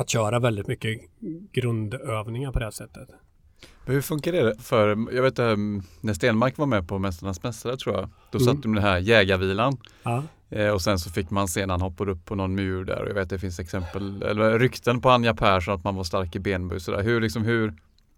att 0.01 0.09
köra 0.09 0.39
väldigt 0.39 0.67
mycket 0.67 0.99
grundövningar 1.51 2.51
på 2.51 2.59
det 2.59 2.65
här 2.65 2.71
sättet. 2.71 3.09
Men 3.85 3.95
hur 3.95 4.01
funkar 4.01 4.31
det 4.31 4.55
för, 4.59 4.87
jag 5.15 5.23
vet 5.23 5.39
ehm, 5.39 5.81
när 6.01 6.13
Stenmark 6.13 6.57
var 6.57 6.65
med 6.65 6.87
på 6.87 6.99
Mästarnas 6.99 7.43
Mästare 7.43 7.77
tror 7.77 7.95
jag, 7.95 8.09
då 8.31 8.37
mm. 8.39 8.45
satt 8.45 8.63
de 8.63 8.75
den 8.75 8.83
här 8.83 8.99
jägarvilan. 8.99 9.77
Ja. 10.03 10.23
Eh, 10.49 10.69
och 10.69 10.81
sen 10.81 10.99
så 10.99 11.09
fick 11.09 11.29
man 11.29 11.47
se 11.47 11.65
när 11.65 11.73
han 11.73 11.81
hoppade 11.81 12.11
upp 12.11 12.25
på 12.25 12.35
någon 12.35 12.55
mur 12.55 12.85
där 12.85 13.01
och 13.01 13.09
jag 13.09 13.13
vet 13.13 13.29
det 13.29 13.39
finns 13.39 13.59
exempel, 13.59 14.23
eller 14.23 14.59
rykten 14.59 15.01
på 15.01 15.09
Anja 15.09 15.33
Persson 15.33 15.73
att 15.73 15.83
man 15.83 15.95
var 15.95 16.03
stark 16.03 16.35
i 16.35 16.39
benböj 16.39 16.79
sådär. 16.79 17.03
Hur, 17.03 17.21
liksom, 17.21 17.43
hur, 17.43 17.73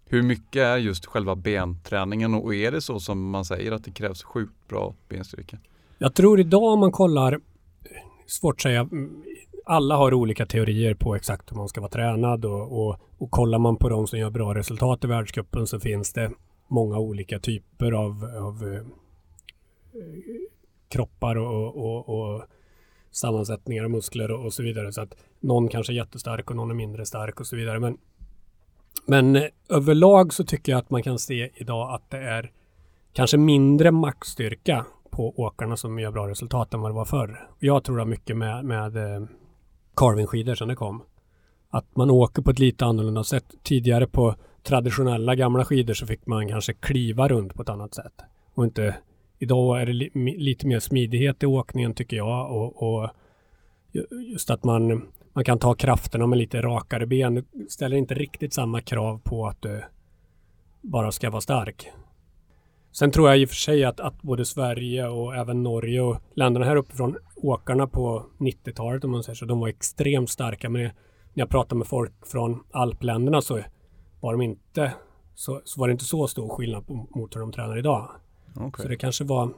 hur 0.06 0.22
mycket 0.22 0.62
är 0.62 0.76
just 0.76 1.06
själva 1.06 1.36
benträningen 1.36 2.34
och 2.34 2.54
är 2.54 2.72
det 2.72 2.80
så 2.80 3.00
som 3.00 3.30
man 3.30 3.44
säger 3.44 3.72
att 3.72 3.84
det 3.84 3.90
krävs 3.90 4.22
sjukt 4.22 4.68
bra 4.68 4.94
benstyrka? 5.08 5.58
Jag 5.98 6.14
tror 6.14 6.40
idag 6.40 6.62
om 6.62 6.80
man 6.80 6.92
kollar, 6.92 7.40
svårt 8.26 8.54
att 8.54 8.60
säga, 8.60 8.88
alla 9.64 9.96
har 9.96 10.14
olika 10.14 10.46
teorier 10.46 10.94
på 10.94 11.14
exakt 11.14 11.52
hur 11.52 11.56
man 11.56 11.68
ska 11.68 11.80
vara 11.80 11.90
tränad 11.90 12.44
och, 12.44 12.86
och, 12.86 12.96
och 13.18 13.30
kollar 13.30 13.58
man 13.58 13.76
på 13.76 13.88
de 13.88 14.06
som 14.06 14.18
gör 14.18 14.30
bra 14.30 14.54
resultat 14.54 15.04
i 15.04 15.06
världscupen 15.06 15.66
så 15.66 15.80
finns 15.80 16.12
det 16.12 16.30
många 16.68 16.98
olika 16.98 17.38
typer 17.38 17.92
av, 17.92 18.24
av 18.40 18.74
eh, 18.74 18.82
kroppar 20.88 21.36
och, 21.36 21.76
och, 21.76 22.08
och, 22.08 22.42
sammansättningar 23.10 23.84
och 23.84 23.90
muskler 23.90 24.30
och, 24.30 24.52
så 24.52 24.62
vidare. 24.62 24.92
Så 24.92 25.00
att 25.00 25.16
någon 25.40 25.68
kanske 25.68 25.92
är 25.92 25.96
jättestark 25.96 26.50
och 26.50 26.56
någon 26.56 26.70
är 26.70 26.74
mindre 26.74 27.06
stark 27.06 27.40
och 27.40 27.46
så 27.46 27.56
vidare. 27.56 27.80
Men, 27.80 27.98
men 29.06 29.36
eh, 29.36 29.42
överlag 29.68 30.32
så 30.32 30.44
tycker 30.44 30.72
jag 30.72 30.78
att 30.78 30.90
man 30.90 31.02
kan 31.02 31.18
se 31.18 31.50
idag 31.54 31.94
att 31.94 32.10
det 32.10 32.18
är 32.18 32.52
kanske 33.12 33.36
mindre 33.36 33.90
maxstyrka 33.90 34.86
på 35.10 35.34
åkarna 35.36 35.76
som 35.76 35.98
gör 35.98 36.10
bra 36.10 36.28
resultat 36.28 36.74
än 36.74 36.80
vad 36.80 36.90
det 36.90 36.94
var 36.94 37.04
förr. 37.04 37.48
Jag 37.58 37.84
tror 37.84 37.96
det 37.96 38.02
har 38.02 38.08
mycket 38.08 38.36
med, 38.36 38.64
med 38.64 38.96
eh, 38.96 39.26
carvingskidor 39.96 40.54
sedan 40.54 40.68
det 40.68 40.76
kom. 40.76 41.02
Att 41.70 41.96
man 41.96 42.10
åker 42.10 42.42
på 42.42 42.50
ett 42.50 42.58
lite 42.58 42.84
annorlunda 42.84 43.24
sätt. 43.24 43.44
Tidigare 43.62 44.06
på 44.06 44.34
traditionella 44.62 45.34
gamla 45.34 45.64
skidor 45.64 45.94
så 45.94 46.06
fick 46.06 46.26
man 46.26 46.48
kanske 46.48 46.72
kliva 46.72 47.28
runt 47.28 47.54
på 47.54 47.62
ett 47.62 47.68
annat 47.68 47.94
sätt. 47.94 48.12
Och 48.54 48.64
inte, 48.64 48.96
idag 49.38 49.80
är 49.80 49.86
det 49.86 49.92
li, 49.92 50.10
lite 50.38 50.66
mer 50.66 50.80
smidighet 50.80 51.42
i 51.42 51.46
åkningen 51.46 51.94
tycker 51.94 52.16
jag. 52.16 52.50
Och, 52.50 52.82
och, 52.82 53.10
just 54.32 54.50
att 54.50 54.64
man, 54.64 55.08
man 55.32 55.44
kan 55.44 55.58
ta 55.58 55.74
krafterna 55.74 56.26
med 56.26 56.38
lite 56.38 56.62
rakare 56.62 57.06
ben. 57.06 57.34
Det 57.34 57.44
ställer 57.68 57.96
inte 57.96 58.14
riktigt 58.14 58.54
samma 58.54 58.80
krav 58.80 59.20
på 59.24 59.46
att 59.46 59.62
du 59.62 59.84
bara 60.80 61.12
ska 61.12 61.30
vara 61.30 61.40
stark. 61.40 61.90
Sen 62.94 63.10
tror 63.10 63.28
jag 63.28 63.38
i 63.38 63.44
och 63.44 63.48
för 63.48 63.56
sig 63.56 63.84
att, 63.84 64.00
att 64.00 64.22
både 64.22 64.44
Sverige 64.44 65.08
och 65.08 65.36
även 65.36 65.62
Norge 65.62 66.00
och 66.00 66.16
länderna 66.34 66.66
här 66.66 66.76
uppifrån, 66.76 67.16
åkarna 67.36 67.86
på 67.86 68.26
90-talet 68.38 69.04
om 69.04 69.10
man 69.10 69.22
säger 69.22 69.36
så, 69.36 69.44
de 69.44 69.60
var 69.60 69.68
extremt 69.68 70.30
starka. 70.30 70.70
Men 70.70 70.82
när 70.82 70.92
jag 71.32 71.48
pratar 71.48 71.76
med 71.76 71.86
folk 71.86 72.26
från 72.26 72.62
alpländerna 72.70 73.42
så 73.42 73.60
var 74.20 74.32
de 74.32 74.42
inte 74.42 74.92
så, 75.34 75.60
så 75.64 75.80
var 75.80 75.88
det 75.88 75.92
inte 75.92 76.04
så 76.04 76.26
stor 76.26 76.48
skillnad 76.48 76.86
på, 76.86 77.08
mot 77.14 77.36
hur 77.36 77.40
de 77.40 77.52
tränar 77.52 77.78
idag. 77.78 78.10
Okay. 78.56 78.82
Så 78.82 78.88
det 78.88 78.96
kanske 78.96 79.24
var, 79.24 79.50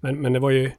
men, 0.00 0.20
men 0.20 0.32
det 0.32 0.38
var 0.38 0.50
ju 0.50 0.70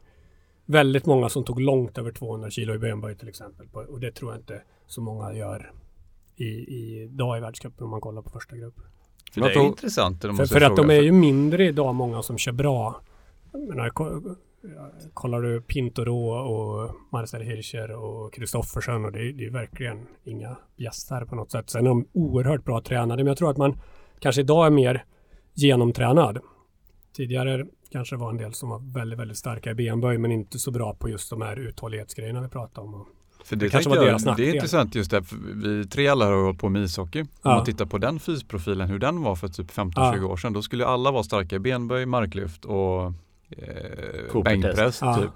väldigt 0.66 1.06
många 1.06 1.30
som 1.30 1.44
tog 1.44 1.60
långt 1.60 1.98
över 1.98 2.12
200 2.12 2.50
kilo 2.50 2.76
i 2.76 2.78
benböj 2.78 3.18
till 3.18 3.30
exempel. 3.30 3.68
Och 3.68 4.00
det 4.00 4.12
tror 4.12 4.32
jag 4.32 4.40
inte 4.40 4.62
så 4.88 5.02
många 5.02 5.34
gör 5.34 5.72
i, 6.36 6.46
i 6.46 7.04
idag 7.04 7.38
i 7.38 7.42
världscupen 7.42 7.84
om 7.84 7.90
man 7.90 8.02
kollar 8.02 8.22
på 8.22 8.30
första 8.30 8.56
grupp. 8.56 8.76
För 9.34 9.42
det 9.42 9.50
är 9.50 9.54
tog, 9.54 9.66
intressant. 9.66 10.22
Det 10.22 10.34
för, 10.34 10.46
för 10.46 10.62
att 10.62 10.76
de 10.76 10.90
är 10.90 11.02
ju 11.02 11.12
mindre 11.12 11.66
idag, 11.66 11.96
många 11.96 12.22
som 12.22 12.38
kör 12.38 12.52
bra. 12.52 13.02
menar, 13.52 13.92
kollar 15.14 15.42
du 15.42 15.62
Pinto 15.62 16.12
och 16.12 16.96
Marcel 17.12 17.42
Hirscher 17.42 17.92
och 17.92 18.34
Kristoffersen 18.34 19.06
och 19.06 19.12
det 19.12 19.20
är, 19.20 19.34
det 19.34 19.46
är 19.46 19.52
verkligen 19.52 20.08
inga 20.24 20.58
gäster 20.76 21.26
på 21.26 21.36
något 21.36 21.52
sätt. 21.52 21.70
Sen 21.70 21.86
är 21.86 21.90
de 21.90 22.08
oerhört 22.14 22.64
bra 22.64 22.82
tränade, 22.82 23.24
men 23.24 23.28
jag 23.28 23.38
tror 23.38 23.50
att 23.50 23.58
man 23.58 23.80
kanske 24.20 24.42
idag 24.42 24.66
är 24.66 24.72
mer 24.72 25.06
genomtränad. 25.54 26.40
Tidigare 27.16 27.66
kanske 27.92 28.16
var 28.16 28.30
en 28.30 28.38
del 28.38 28.54
som 28.54 28.70
var 28.70 28.94
väldigt, 28.94 29.20
väldigt 29.20 29.38
starka 29.38 29.72
i 29.72 29.76
benböj 29.76 30.18
men 30.18 30.32
inte 30.32 30.60
så 30.60 30.72
bra 30.72 30.94
på 30.94 31.10
just 31.10 31.30
de 31.30 31.42
här 31.42 31.60
uthållighetsgrejerna 31.60 32.42
vi 32.42 32.50
pratade 32.50 32.88
om. 32.88 33.06
För 33.46 33.56
det, 33.56 33.66
det 33.66 33.70
kanske 33.70 33.90
var 33.90 33.98
deras 33.98 34.26
nackdel. 34.26 34.46
Det 34.46 34.52
är 34.52 34.56
intressant 34.56 34.96
just 34.96 35.12
det, 35.12 35.24
vi 35.56 35.88
tre 35.88 36.08
alla 36.08 36.26
har 36.26 36.44
hållit 36.44 36.60
på 36.60 36.70
med 36.70 36.82
ishockey. 36.82 37.22
Om 37.22 37.28
ja. 37.42 37.56
man 37.56 37.66
tittar 37.66 37.86
på 37.86 37.98
den 37.98 38.20
fysprofilen, 38.20 38.90
hur 38.90 39.00
den 39.00 39.22
var 39.22 39.36
för 39.36 39.48
typ 39.48 39.72
15-20 39.72 40.18
ja. 40.18 40.26
år 40.26 40.38
sedan, 40.38 40.54
då 40.54 40.62
skulle 40.62 40.86
alla 40.86 41.12
vara 41.12 41.24
starka 41.24 41.56
i 41.56 41.60
benböj, 41.60 42.06
marklyft 42.06 42.66
och 42.66 43.06
eh, 43.50 44.44
bänkpress. 44.44 45.02
Ja. 45.02 45.18
Typ. 45.18 45.32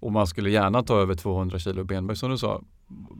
Och 0.00 0.12
man 0.12 0.26
skulle 0.26 0.50
gärna 0.50 0.82
ta 0.82 1.00
över 1.00 1.14
200 1.14 1.58
kilo 1.58 1.84
benböj 1.84 2.16
som 2.16 2.30
du 2.30 2.38
sa. 2.38 2.62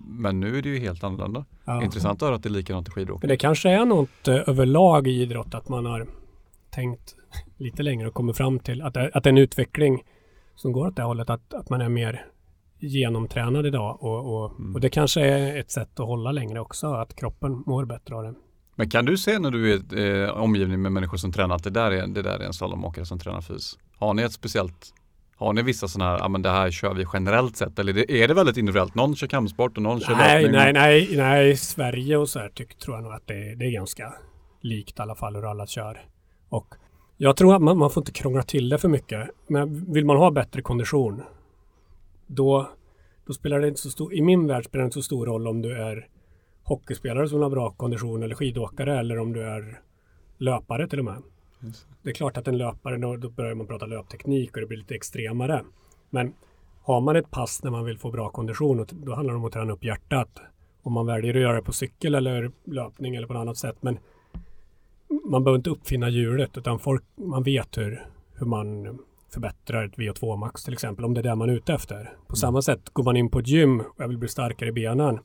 Men 0.06 0.40
nu 0.40 0.58
är 0.58 0.62
det 0.62 0.68
ju 0.68 0.78
helt 0.78 1.04
annorlunda. 1.04 1.44
Ja. 1.64 1.82
Intressant 1.82 2.22
att 2.22 2.26
höra 2.26 2.36
att 2.36 2.42
det 2.42 2.48
är 2.48 2.50
likadant 2.50 2.88
i 2.88 2.90
skidåkning. 2.90 3.20
Men 3.20 3.28
det 3.28 3.36
kanske 3.36 3.70
är 3.70 3.84
något 3.84 4.28
eh, 4.28 4.48
överlag 4.48 5.08
i 5.08 5.22
idrott 5.22 5.54
att 5.54 5.68
man 5.68 5.86
har 5.86 6.06
tänkt 6.70 7.14
lite 7.56 7.82
längre 7.82 8.08
och 8.08 8.14
kommit 8.14 8.36
fram 8.36 8.58
till 8.58 8.82
att, 8.82 8.96
att 8.96 9.24
det 9.24 9.28
är 9.28 9.32
en 9.32 9.38
utveckling 9.38 10.02
som 10.54 10.72
går 10.72 10.86
åt 10.86 10.96
det 10.96 11.02
hållet. 11.02 11.30
Att, 11.30 11.54
att 11.54 11.70
man 11.70 11.80
är 11.80 11.88
mer 11.88 12.26
genomtränad 12.84 13.66
idag 13.66 14.02
och, 14.02 14.34
och, 14.34 14.58
mm. 14.58 14.74
och, 14.74 14.80
det 14.80 14.90
kanske 14.90 15.20
är 15.20 15.60
ett 15.60 15.70
sätt 15.70 16.00
att 16.00 16.06
hålla 16.06 16.32
längre 16.32 16.60
också, 16.60 16.86
att 16.86 17.16
kroppen 17.16 17.62
mår 17.66 17.84
bättre 17.84 18.14
av 18.14 18.22
det. 18.22 18.34
Men 18.76 18.90
kan 18.90 19.04
du 19.04 19.16
se 19.16 19.38
när 19.38 19.50
du 19.50 19.72
är 19.72 20.24
eh, 20.24 20.30
omgivning 20.30 20.82
med 20.82 20.92
människor 20.92 21.16
som 21.16 21.32
tränar 21.32 21.56
att 21.56 21.64
det 21.64 21.70
där 21.70 21.90
är, 21.90 22.06
det 22.06 22.22
där 22.22 22.38
är 22.38 22.44
en 22.44 22.52
slalomåkare 22.52 23.06
som 23.06 23.18
tränar 23.18 23.40
fys? 23.40 23.78
Har 23.98 24.14
ni 24.14 24.22
ett 24.22 24.32
speciellt 24.32 24.94
har 25.36 25.52
ni 25.52 25.62
vissa 25.62 25.88
sådana 25.88 26.10
här, 26.10 26.18
ja 26.18 26.28
men 26.28 26.42
det 26.42 26.50
här 26.50 26.70
kör 26.70 26.94
vi 26.94 27.06
generellt 27.12 27.56
sett 27.56 27.78
eller 27.78 28.10
är 28.10 28.28
det 28.28 28.34
väldigt 28.34 28.56
individuellt? 28.56 28.94
Någon 28.94 29.16
kör 29.16 29.26
kampsport 29.26 29.76
och 29.76 29.82
någon 29.82 30.00
kör 30.00 30.16
Nej, 30.16 30.42
löpning? 30.42 30.60
nej, 30.60 30.72
nej, 30.72 31.16
nej, 31.16 31.56
Sverige 31.56 32.16
och 32.16 32.28
så 32.28 32.38
här 32.38 32.48
tyck, 32.48 32.78
tror 32.78 32.96
jag 32.96 33.04
nog 33.04 33.12
att 33.12 33.26
det, 33.26 33.54
det, 33.54 33.64
är 33.64 33.70
ganska 33.70 34.14
likt 34.60 34.98
i 34.98 35.02
alla 35.02 35.14
fall 35.14 35.36
hur 35.36 35.50
alla 35.50 35.66
kör. 35.66 36.00
Och 36.48 36.74
jag 37.16 37.36
tror 37.36 37.54
att 37.54 37.62
man, 37.62 37.78
man 37.78 37.90
får 37.90 38.00
inte 38.00 38.12
krångla 38.12 38.42
till 38.42 38.68
det 38.68 38.78
för 38.78 38.88
mycket. 38.88 39.30
Men 39.46 39.92
vill 39.92 40.04
man 40.04 40.16
ha 40.16 40.30
bättre 40.30 40.62
kondition 40.62 41.22
då, 42.26 42.68
då 43.26 43.32
spelar 43.32 43.60
det 43.60 43.68
inte 43.68 43.80
så 43.80 43.90
stor, 43.90 44.14
i 44.14 44.22
min 44.22 44.46
värld 44.46 44.64
spelar 44.64 44.82
det 44.82 44.86
inte 44.86 44.94
så 44.94 45.02
stor 45.02 45.26
roll 45.26 45.48
om 45.48 45.62
du 45.62 45.72
är 45.82 46.08
hockeyspelare 46.62 47.28
som 47.28 47.42
har 47.42 47.50
bra 47.50 47.70
kondition 47.70 48.22
eller 48.22 48.34
skidåkare 48.34 48.98
eller 48.98 49.18
om 49.18 49.32
du 49.32 49.42
är 49.42 49.80
löpare 50.38 50.88
till 50.88 50.98
och 50.98 51.04
med. 51.04 51.22
Det 52.02 52.10
är 52.10 52.14
klart 52.14 52.36
att 52.36 52.48
en 52.48 52.58
löpare, 52.58 52.96
då, 52.96 53.16
då 53.16 53.30
börjar 53.30 53.54
man 53.54 53.66
prata 53.66 53.86
löpteknik 53.86 54.54
och 54.54 54.60
det 54.60 54.66
blir 54.66 54.78
lite 54.78 54.94
extremare. 54.94 55.64
Men 56.10 56.34
har 56.82 57.00
man 57.00 57.16
ett 57.16 57.30
pass 57.30 57.62
när 57.62 57.70
man 57.70 57.84
vill 57.84 57.98
få 57.98 58.10
bra 58.10 58.28
kondition, 58.28 58.86
då 58.90 59.14
handlar 59.14 59.34
det 59.34 59.38
om 59.38 59.44
att 59.44 59.52
träna 59.52 59.72
upp 59.72 59.84
hjärtat. 59.84 60.40
Om 60.82 60.92
man 60.92 61.06
väljer 61.06 61.34
att 61.34 61.40
göra 61.40 61.56
det 61.56 61.62
på 61.62 61.72
cykel 61.72 62.14
eller 62.14 62.50
löpning 62.64 63.14
eller 63.14 63.26
på 63.26 63.32
något 63.32 63.40
annat 63.40 63.58
sätt. 63.58 63.76
Men 63.80 63.98
man 65.24 65.44
behöver 65.44 65.58
inte 65.58 65.70
uppfinna 65.70 66.08
hjulet 66.08 66.58
utan 66.58 66.78
folk, 66.78 67.04
man 67.14 67.42
vet 67.42 67.78
hur, 67.78 68.06
hur 68.34 68.46
man 68.46 68.98
förbättrar 69.34 69.84
ett 69.84 69.96
VO2 69.96 70.36
max 70.36 70.64
till 70.64 70.72
exempel, 70.72 71.04
om 71.04 71.14
det 71.14 71.20
är 71.20 71.22
det 71.22 71.34
man 71.34 71.50
är 71.50 71.54
ute 71.54 71.74
efter. 71.74 72.04
På 72.04 72.32
mm. 72.32 72.36
samma 72.36 72.62
sätt, 72.62 72.90
går 72.92 73.04
man 73.04 73.16
in 73.16 73.30
på 73.30 73.38
ett 73.38 73.48
gym 73.48 73.80
och 73.80 73.94
jag 73.96 74.08
vill 74.08 74.18
bli 74.18 74.28
starkare 74.28 74.68
i 74.68 74.72
benen, 74.72 75.18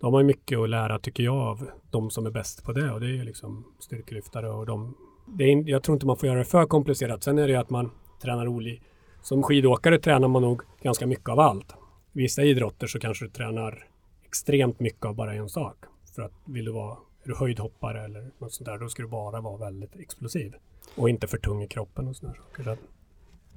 då 0.00 0.06
har 0.06 0.10
man 0.10 0.26
mycket 0.26 0.58
att 0.58 0.70
lära 0.70 0.98
tycker 0.98 1.22
jag 1.22 1.36
av 1.36 1.70
de 1.90 2.10
som 2.10 2.26
är 2.26 2.30
bäst 2.30 2.64
på 2.64 2.72
det 2.72 2.92
och 2.92 3.00
det 3.00 3.06
är 3.06 3.24
liksom 3.24 3.64
styrkelyftare 3.78 4.50
och 4.50 4.66
de 4.66 4.94
det 5.26 5.44
är, 5.44 5.68
jag 5.68 5.82
tror 5.82 5.96
inte 5.96 6.06
man 6.06 6.16
får 6.16 6.26
göra 6.26 6.38
det 6.38 6.44
för 6.44 6.66
komplicerat. 6.66 7.22
Sen 7.22 7.38
är 7.38 7.48
det 7.48 7.56
att 7.56 7.70
man 7.70 7.90
tränar 8.22 8.48
olika. 8.48 8.84
Som 9.22 9.42
skidåkare 9.42 9.98
tränar 9.98 10.28
man 10.28 10.42
nog 10.42 10.62
ganska 10.82 11.06
mycket 11.06 11.28
av 11.28 11.40
allt. 11.40 11.74
Vissa 12.12 12.42
idrotter 12.42 12.86
så 12.86 12.98
kanske 12.98 13.24
du 13.24 13.30
tränar 13.30 13.88
extremt 14.26 14.80
mycket 14.80 15.04
av 15.06 15.14
bara 15.14 15.34
en 15.34 15.48
sak. 15.48 15.76
För 16.14 16.22
att 16.22 16.32
vill 16.44 16.64
du 16.64 16.72
vara 16.72 16.96
är 17.24 17.28
du 17.28 17.36
höjdhoppare 17.36 18.04
eller 18.04 18.30
något 18.38 18.52
sånt 18.52 18.66
där, 18.66 18.78
då 18.78 18.88
ska 18.88 19.02
du 19.02 19.08
bara 19.08 19.40
vara 19.40 19.56
väldigt 19.56 19.96
explosiv. 19.96 20.54
Och 20.96 21.08
inte 21.08 21.26
för 21.26 21.38
tung 21.38 21.62
i 21.62 21.68
kroppen 21.68 22.08
och 22.08 22.16
sådana 22.16 22.34
saker. 22.34 22.78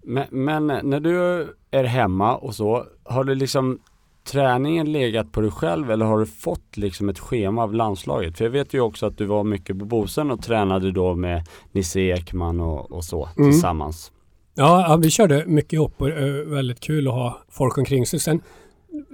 Men, 0.03 0.25
men, 0.31 0.67
när 0.67 0.99
du 0.99 1.47
är 1.71 1.83
hemma 1.83 2.35
och 2.37 2.55
så, 2.55 2.85
har 3.03 3.23
du 3.23 3.35
liksom 3.35 3.79
träningen 4.23 4.91
legat 4.91 5.31
på 5.31 5.41
dig 5.41 5.51
själv 5.51 5.91
eller 5.91 6.05
har 6.05 6.19
du 6.19 6.25
fått 6.25 6.77
liksom 6.77 7.09
ett 7.09 7.19
schema 7.19 7.63
av 7.63 7.73
landslaget? 7.73 8.37
För 8.37 8.45
jag 8.45 8.51
vet 8.51 8.73
ju 8.73 8.81
också 8.81 9.05
att 9.05 9.17
du 9.17 9.25
var 9.25 9.43
mycket 9.43 9.79
på 9.79 9.85
Bosön 9.85 10.31
och 10.31 10.41
tränade 10.43 10.91
då 10.91 11.15
med 11.15 11.47
Nisse 11.71 11.99
Ekman 11.99 12.59
och, 12.59 12.91
och 12.91 13.03
så 13.03 13.29
mm. 13.37 13.51
tillsammans. 13.51 14.11
Ja, 14.55 14.99
vi 15.01 15.09
körde 15.09 15.43
mycket 15.45 15.73
ihop 15.73 16.01
och 16.01 16.07
uh, 16.07 16.53
väldigt 16.53 16.79
kul 16.79 17.07
att 17.07 17.13
ha 17.13 17.39
folk 17.49 17.77
omkring 17.77 18.05
sig. 18.05 18.19
Sen, 18.19 18.41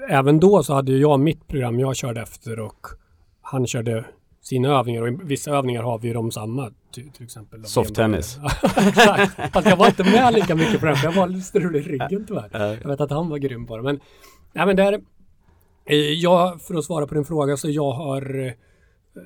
även 0.09 0.39
då 0.39 0.63
så 0.63 0.73
hade 0.73 0.91
jag 0.91 1.19
mitt 1.19 1.47
program 1.47 1.79
jag 1.79 1.95
körde 1.95 2.21
efter 2.21 2.59
och 2.59 2.87
han 3.41 3.67
körde 3.67 4.05
sina 4.43 4.69
övningar 4.79 5.01
och 5.01 5.07
i 5.07 5.17
vissa 5.23 5.51
övningar 5.51 5.83
har 5.83 5.99
vi 5.99 6.07
ju 6.07 6.13
de 6.13 6.31
samma. 6.31 6.71
Till, 6.93 7.11
till 7.11 7.23
exempel. 7.23 7.65
Softtennis. 7.65 8.35
Fast 9.53 9.67
jag 9.67 9.77
var 9.77 9.87
inte 9.87 10.03
med 10.03 10.33
lika 10.33 10.55
mycket 10.55 10.79
på 10.79 10.85
den 10.85 10.95
för 10.95 11.07
jag 11.07 11.13
var 11.13 11.27
lite 11.27 11.45
strulig 11.45 11.79
i 11.79 11.83
ryggen 11.83 12.25
tyvärr. 12.27 12.79
Jag 12.81 12.89
vet 12.89 13.01
att 13.01 13.11
han 13.11 13.29
var 13.29 13.37
grym 13.37 13.67
på 13.67 13.77
det. 13.77 13.83
Men 13.83 13.99
Nej, 14.53 14.65
men 14.65 14.75
där, 14.75 15.01
eh, 15.85 15.95
jag, 15.97 16.61
för 16.61 16.75
att 16.75 16.85
svara 16.85 17.07
på 17.07 17.15
din 17.15 17.25
fråga, 17.25 17.57
så 17.57 17.69
jag 17.69 17.91
har 17.91 18.45
eh, 18.45 18.53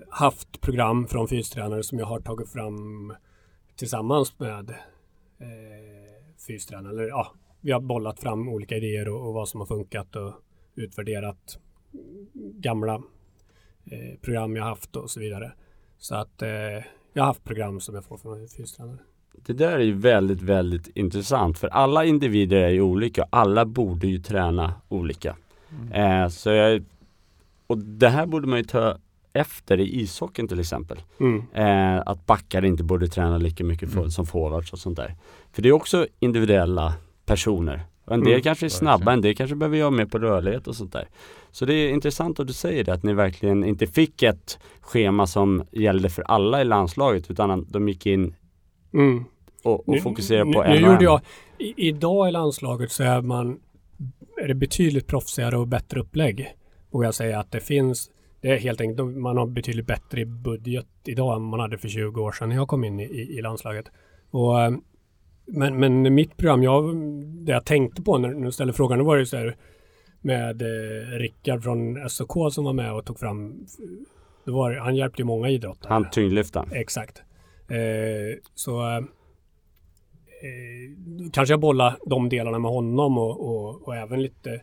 haft 0.09 0.61
program 0.61 1.07
från 1.07 1.27
fystränare 1.27 1.83
som 1.83 1.99
jag 1.99 2.05
har 2.05 2.19
tagit 2.19 2.49
fram 2.49 3.13
tillsammans 3.75 4.39
med 4.39 4.69
eh, 5.39 6.35
fystränare. 6.47 6.93
Eller, 6.93 7.07
ja, 7.07 7.33
vi 7.61 7.71
har 7.71 7.79
bollat 7.79 8.19
fram 8.19 8.49
olika 8.49 8.75
idéer 8.75 9.09
och, 9.09 9.27
och 9.27 9.33
vad 9.33 9.49
som 9.49 9.59
har 9.59 9.67
funkat 9.67 10.15
och 10.15 10.33
utvärderat 10.75 11.59
gamla 12.33 13.01
eh, 13.91 14.19
program 14.21 14.55
jag 14.55 14.63
haft 14.63 14.95
och 14.95 15.09
så 15.09 15.19
vidare. 15.19 15.51
Så 15.97 16.15
att 16.15 16.41
eh, 16.41 16.49
jag 17.13 17.23
har 17.23 17.25
haft 17.25 17.43
program 17.43 17.79
som 17.79 17.95
jag 17.95 18.05
får 18.05 18.17
från 18.17 18.47
fystränare. 18.47 18.97
Det 19.45 19.53
där 19.53 19.71
är 19.71 19.83
ju 19.83 19.93
väldigt, 19.93 20.41
väldigt 20.41 20.87
intressant 20.87 21.57
för 21.59 21.67
alla 21.67 22.05
individer 22.05 22.57
är 22.57 22.69
ju 22.69 22.81
olika. 22.81 23.25
Alla 23.29 23.65
borde 23.65 24.07
ju 24.07 24.19
träna 24.19 24.73
olika. 24.89 25.35
Mm. 25.71 26.23
Eh, 26.23 26.29
så 26.29 26.49
jag, 26.49 26.83
och 27.67 27.77
det 27.77 28.09
här 28.09 28.25
borde 28.25 28.47
man 28.47 28.59
ju 28.59 28.65
ta 28.65 28.97
efter 29.33 29.79
i 29.79 30.01
ishockeyn 30.01 30.47
till 30.47 30.59
exempel. 30.59 31.01
Mm. 31.19 31.43
Eh, 31.53 32.03
att 32.05 32.25
backar 32.25 32.65
inte 32.65 32.83
borde 32.83 33.07
träna 33.07 33.37
lika 33.37 33.63
mycket 33.63 33.89
för, 33.89 33.99
mm. 33.99 34.11
som 34.11 34.25
forwards 34.25 34.73
och 34.73 34.79
sånt 34.79 34.97
där. 34.97 35.15
För 35.51 35.61
det 35.61 35.69
är 35.69 35.73
också 35.73 36.07
individuella 36.19 36.93
personer. 37.25 37.81
Och 38.07 38.13
en 38.13 38.23
del 38.23 38.33
mm. 38.33 38.41
kanske 38.41 38.65
är 38.65 38.69
snabba, 38.69 39.13
en 39.13 39.21
del 39.21 39.35
kanske 39.35 39.55
behöver 39.55 39.77
göra 39.77 39.91
mer 39.91 40.05
på 40.05 40.19
rörlighet 40.19 40.67
och 40.67 40.75
sånt 40.75 40.93
där. 40.93 41.07
Så 41.51 41.65
det 41.65 41.73
är 41.73 41.89
intressant 41.89 42.39
att 42.39 42.47
du 42.47 42.53
säger 42.53 42.83
det, 42.83 42.93
att 42.93 43.03
ni 43.03 43.13
verkligen 43.13 43.63
inte 43.63 43.87
fick 43.87 44.23
ett 44.23 44.59
schema 44.81 45.27
som 45.27 45.63
gällde 45.71 46.09
för 46.09 46.21
alla 46.21 46.61
i 46.61 46.65
landslaget 46.65 47.31
utan 47.31 47.65
de 47.69 47.89
gick 47.89 48.05
in 48.05 48.35
Mm. 48.93 49.23
Och, 49.63 49.89
och 49.89 50.01
fokusera 50.01 50.45
på 50.45 50.63
en 50.63 50.81
Nu 50.81 50.87
gjorde 50.87 51.03
jag, 51.03 51.21
i, 51.57 51.73
idag 51.87 52.29
i 52.29 52.31
landslaget 52.31 52.91
så 52.91 53.03
är 53.03 53.21
man 53.21 53.59
är 54.43 54.47
det 54.47 54.55
betydligt 54.55 55.07
proffsigare 55.07 55.57
och 55.57 55.67
bättre 55.67 55.99
upplägg. 55.99 56.55
Och 56.91 57.05
jag 57.05 57.13
säger 57.13 57.37
att 57.37 57.51
det 57.51 57.59
finns 57.59 58.11
det 58.41 58.47
är 58.47 58.57
helt 58.57 58.81
enkelt, 58.81 59.17
man 59.17 59.37
har 59.37 59.47
betydligt 59.47 59.87
bättre 59.87 60.25
budget 60.25 60.87
idag 61.05 61.35
än 61.35 61.41
man 61.41 61.59
hade 61.59 61.77
för 61.77 61.87
20 61.87 62.21
år 62.21 62.31
sedan 62.31 62.49
när 62.49 62.55
jag 62.55 62.67
kom 62.67 62.83
in 62.83 62.99
i, 62.99 63.03
i, 63.03 63.37
i 63.37 63.41
landslaget. 63.41 63.85
Och, 64.31 64.61
eh, 64.61 64.71
men, 65.47 65.79
men 65.79 66.15
mitt 66.15 66.37
program, 66.37 66.63
jag, 66.63 66.95
det 67.45 67.51
jag 67.51 67.65
tänkte 67.65 68.01
på 68.01 68.17
när 68.17 68.29
du 68.29 68.51
ställde 68.51 68.73
frågan, 68.73 68.97
det 68.97 69.03
var 69.03 69.15
ju 69.15 69.25
så 69.25 69.37
här 69.37 69.55
med 70.21 70.61
eh, 70.61 71.19
Rickard 71.19 71.63
från 71.63 72.09
SOK 72.09 72.53
som 72.53 72.65
var 72.65 72.73
med 72.73 72.93
och 72.93 73.05
tog 73.05 73.19
fram, 73.19 73.65
det 74.45 74.51
var, 74.51 74.75
han 74.75 74.95
hjälpte 74.95 75.21
ju 75.21 75.25
många 75.25 75.49
idrottare. 75.49 75.93
Han 75.93 76.09
tyngdlyftaren. 76.09 76.69
Exakt. 76.71 77.23
Eh, 77.69 78.39
så 78.55 78.81
eh, 78.81 79.03
kanske 81.33 81.53
jag 81.53 81.59
bollar 81.59 81.97
de 82.05 82.29
delarna 82.29 82.59
med 82.59 82.71
honom 82.71 83.17
och, 83.17 83.47
och, 83.49 83.87
och 83.87 83.95
även 83.95 84.21
lite 84.21 84.53
eh, 84.53 84.59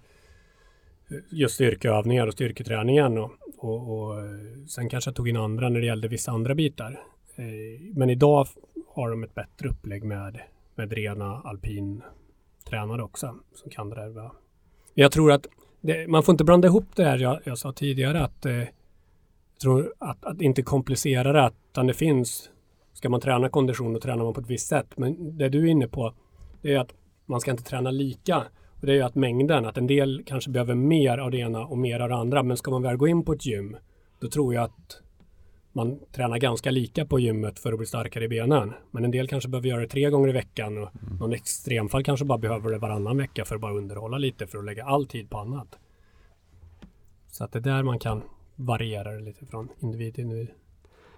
just 1.30 1.54
styrkeövningar 1.54 2.26
och 2.26 2.32
styrketräningen. 2.32 3.18
Och, 3.18 3.30
och, 3.58 3.98
och, 3.98 4.18
eh, 4.18 4.66
sen 4.68 4.88
kanske 4.88 5.08
jag 5.08 5.16
tog 5.16 5.28
in 5.28 5.36
andra 5.36 5.68
när 5.68 5.80
det 5.80 5.86
gällde 5.86 6.08
vissa 6.08 6.32
andra 6.32 6.54
bitar. 6.54 7.00
Eh, 7.36 7.94
men 7.94 8.10
idag 8.10 8.46
har 8.94 9.10
de 9.10 9.24
ett 9.24 9.34
bättre 9.34 9.68
upplägg 9.68 10.04
med, 10.04 10.40
med 10.74 10.92
rena 10.92 11.40
alpin 11.44 12.02
tränare 12.68 13.02
också 13.02 13.34
som 13.54 13.70
kan 13.70 13.90
det 13.90 14.12
där. 14.12 14.30
Jag 14.94 15.12
tror 15.12 15.32
att 15.32 15.46
det, 15.80 16.10
man 16.10 16.22
får 16.22 16.32
inte 16.32 16.44
blanda 16.44 16.68
ihop 16.68 16.96
det 16.96 17.04
här 17.04 17.18
jag, 17.18 17.40
jag 17.44 17.58
sa 17.58 17.72
tidigare 17.72 18.24
att, 18.24 18.46
eh, 18.46 18.62
tror 19.62 19.94
att, 19.98 20.24
att 20.24 20.40
inte 20.40 20.62
komplicera 20.62 21.32
det, 21.32 21.50
utan 21.70 21.86
det 21.86 21.94
finns 21.94 22.50
ska 22.92 23.08
man 23.08 23.20
träna 23.20 23.48
kondition 23.48 23.92
då 23.92 24.00
tränar 24.00 24.24
man 24.24 24.34
på 24.34 24.40
ett 24.40 24.50
visst 24.50 24.68
sätt. 24.68 24.86
Men 24.96 25.38
det 25.38 25.48
du 25.48 25.66
är 25.66 25.70
inne 25.70 25.88
på 25.88 26.14
det 26.62 26.74
är 26.74 26.78
att 26.78 26.94
man 27.26 27.40
ska 27.40 27.50
inte 27.50 27.62
träna 27.62 27.90
lika. 27.90 28.36
Och 28.80 28.86
det 28.86 28.92
är 28.92 28.96
ju 28.96 29.02
att 29.02 29.14
mängden, 29.14 29.66
att 29.66 29.78
en 29.78 29.86
del 29.86 30.22
kanske 30.26 30.50
behöver 30.50 30.74
mer 30.74 31.18
av 31.18 31.30
det 31.30 31.38
ena 31.38 31.66
och 31.66 31.78
mer 31.78 32.00
av 32.00 32.08
det 32.08 32.14
andra. 32.14 32.42
Men 32.42 32.56
ska 32.56 32.70
man 32.70 32.82
väl 32.82 32.96
gå 32.96 33.08
in 33.08 33.24
på 33.24 33.32
ett 33.32 33.46
gym, 33.46 33.76
då 34.20 34.28
tror 34.28 34.54
jag 34.54 34.64
att 34.64 35.02
man 35.74 35.98
tränar 36.12 36.38
ganska 36.38 36.70
lika 36.70 37.06
på 37.06 37.20
gymmet 37.20 37.58
för 37.58 37.72
att 37.72 37.78
bli 37.78 37.86
starkare 37.86 38.24
i 38.24 38.28
benen. 38.28 38.72
Men 38.90 39.04
en 39.04 39.10
del 39.10 39.28
kanske 39.28 39.48
behöver 39.48 39.68
göra 39.68 39.80
det 39.80 39.88
tre 39.88 40.10
gånger 40.10 40.28
i 40.28 40.32
veckan 40.32 40.78
och 40.78 40.90
mm. 41.02 41.16
någon 41.20 41.32
extremfall 41.32 42.04
kanske 42.04 42.24
bara 42.24 42.38
behöver 42.38 42.70
det 42.70 42.78
varannan 42.78 43.16
vecka 43.16 43.44
för 43.44 43.54
att 43.54 43.60
bara 43.60 43.72
underhålla 43.72 44.18
lite 44.18 44.46
för 44.46 44.58
att 44.58 44.64
lägga 44.64 44.84
all 44.84 45.06
tid 45.06 45.30
på 45.30 45.38
annat. 45.38 45.78
Så 47.28 47.44
att 47.44 47.52
det 47.52 47.58
är 47.58 47.60
där 47.60 47.82
man 47.82 47.98
kan 47.98 48.22
variera 48.56 49.12
det 49.12 49.20
lite 49.20 49.46
från 49.46 49.68
individ 49.80 50.14
till 50.14 50.24
individ. 50.24 50.48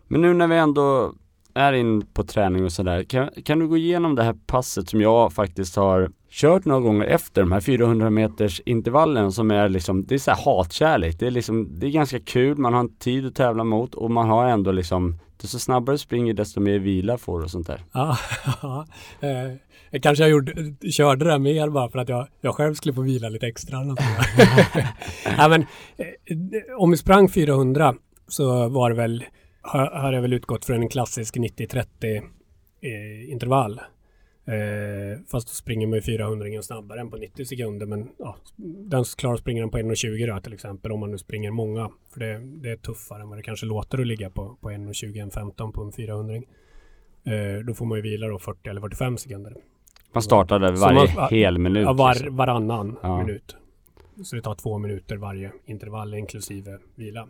Men 0.08 0.20
nu 0.20 0.34
när 0.34 0.46
vi 0.46 0.56
ändå 0.56 1.14
är 1.54 1.72
in 1.72 2.06
på 2.06 2.24
träning 2.24 2.64
och 2.64 2.72
sådär, 2.72 3.04
kan, 3.04 3.30
kan 3.44 3.58
du 3.58 3.68
gå 3.68 3.76
igenom 3.76 4.14
det 4.14 4.22
här 4.22 4.36
passet 4.46 4.88
som 4.88 5.00
jag 5.00 5.32
faktiskt 5.32 5.76
har 5.76 6.10
kört 6.36 6.64
några 6.64 6.80
gånger 6.80 7.04
efter 7.06 7.40
de 7.40 7.52
här 7.52 7.60
400 7.60 8.10
meters 8.10 8.60
intervallen 8.64 9.32
som 9.32 9.50
är 9.50 9.68
liksom, 9.68 10.06
det 10.06 10.14
är 10.14 10.18
så 10.18 10.30
här 10.30 10.44
hatkärlek. 10.44 11.18
Det 11.18 11.26
är 11.26 11.30
liksom, 11.30 11.78
det 11.78 11.86
är 11.86 11.90
ganska 11.90 12.20
kul, 12.20 12.58
man 12.58 12.72
har 12.72 12.80
en 12.80 12.96
tid 12.96 13.26
att 13.26 13.34
tävla 13.34 13.64
mot 13.64 13.94
och 13.94 14.10
man 14.10 14.28
har 14.28 14.46
ändå 14.48 14.72
liksom, 14.72 15.18
desto 15.40 15.58
snabbare 15.58 15.94
du 15.94 15.98
springer 15.98 16.34
desto 16.34 16.60
mer 16.60 16.78
vila 16.78 17.18
får 17.18 17.38
du 17.38 17.44
och 17.44 17.50
sånt 17.50 17.66
där. 17.66 17.84
Ja, 17.92 18.16
eh, 19.20 20.00
kanske 20.00 20.24
jag 20.24 20.30
gjorde, 20.30 20.74
körde 20.90 21.24
det 21.24 21.38
mer 21.38 21.68
bara 21.68 21.88
för 21.88 21.98
att 21.98 22.08
jag, 22.08 22.28
jag 22.40 22.54
själv 22.54 22.74
skulle 22.74 22.94
få 22.94 23.02
vila 23.02 23.28
lite 23.28 23.46
extra. 23.46 23.78
ja, 25.38 25.48
men, 25.48 25.60
eh, 25.96 26.76
om 26.78 26.90
vi 26.90 26.96
sprang 26.96 27.28
400 27.28 27.94
så 28.28 28.68
var 28.68 28.90
det 28.90 28.96
väl, 28.96 29.24
har, 29.62 29.86
har 29.86 30.12
jag 30.12 30.22
väl 30.22 30.32
utgått 30.32 30.64
från 30.64 30.82
en 30.82 30.88
klassisk 30.88 31.36
90-30 31.36 31.84
eh, 32.06 33.32
intervall. 33.32 33.80
Eh, 34.46 35.18
fast 35.26 35.48
då 35.48 35.52
springer 35.52 35.86
man 35.86 35.96
ju 35.96 36.02
400 36.02 36.62
snabbare 36.62 37.00
än 37.00 37.10
på 37.10 37.16
90 37.16 37.44
sekunder. 37.44 37.86
Men 37.86 38.08
ja, 38.18 38.36
den 38.90 39.04
klarar 39.04 39.36
springa 39.36 39.60
den 39.60 39.70
på 39.70 39.78
1.20 39.78 40.34
då 40.34 40.40
till 40.40 40.52
exempel 40.52 40.92
om 40.92 41.00
man 41.00 41.10
nu 41.10 41.18
springer 41.18 41.50
många. 41.50 41.90
För 42.12 42.20
det, 42.20 42.38
det 42.38 42.70
är 42.70 42.76
tuffare 42.76 43.22
än 43.22 43.28
vad 43.28 43.38
det 43.38 43.42
kanske 43.42 43.66
låter 43.66 44.00
att 44.00 44.06
ligga 44.06 44.30
på, 44.30 44.56
på 44.60 44.70
1.20-1.15 44.70 45.72
på 45.72 45.82
en 45.82 45.92
400. 45.92 46.34
Eh, 46.34 47.64
då 47.66 47.74
får 47.74 47.86
man 47.86 47.98
ju 47.98 48.02
vila 48.02 48.28
då 48.28 48.38
40 48.38 48.68
eller 48.68 48.80
45 48.80 49.18
sekunder. 49.18 49.54
Man 50.12 50.22
startade 50.22 50.72
varje 50.72 51.14
man, 51.14 51.28
hel 51.30 51.58
minut? 51.58 51.82
Ja, 51.82 51.92
var, 51.92 52.14
liksom. 52.14 52.36
varannan 52.36 52.98
ja. 53.02 53.18
minut. 53.18 53.56
Så 54.24 54.36
det 54.36 54.42
tar 54.42 54.54
två 54.54 54.78
minuter 54.78 55.16
varje 55.16 55.52
intervall 55.64 56.14
inklusive 56.14 56.78
vila. 56.94 57.28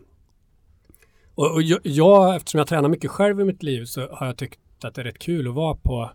Och, 1.35 1.53
och 1.53 1.61
jag, 1.61 1.79
jag, 1.83 2.35
eftersom 2.35 2.57
jag 2.57 2.67
tränar 2.67 2.89
mycket 2.89 3.11
själv 3.11 3.41
i 3.41 3.43
mitt 3.43 3.63
liv 3.63 3.85
så 3.85 4.07
har 4.11 4.25
jag 4.25 4.37
tyckt 4.37 4.59
att 4.83 4.95
det 4.95 5.01
är 5.01 5.05
rätt 5.05 5.19
kul 5.19 5.47
att 5.47 5.53
vara 5.53 5.75
på 5.75 6.11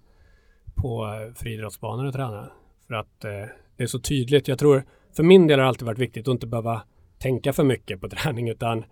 på 0.75 1.09
friidrottsbanor 1.37 2.05
och 2.05 2.13
träna. 2.13 2.51
För 2.87 2.95
att 2.95 3.25
eh, 3.25 3.31
det 3.77 3.83
är 3.83 3.87
så 3.87 3.99
tydligt. 3.99 4.49
Jag 4.49 4.59
tror, 4.59 4.85
för 5.17 5.23
min 5.23 5.47
del 5.47 5.59
har 5.59 5.65
det 5.65 5.69
alltid 5.69 5.87
varit 5.87 5.99
viktigt 5.99 6.29
att 6.29 6.33
inte 6.33 6.47
behöva 6.47 6.83
tänka 7.19 7.53
för 7.53 7.65
mycket 7.65 8.01
på 8.01 8.09
träning 8.11 8.49
utan 8.49 8.85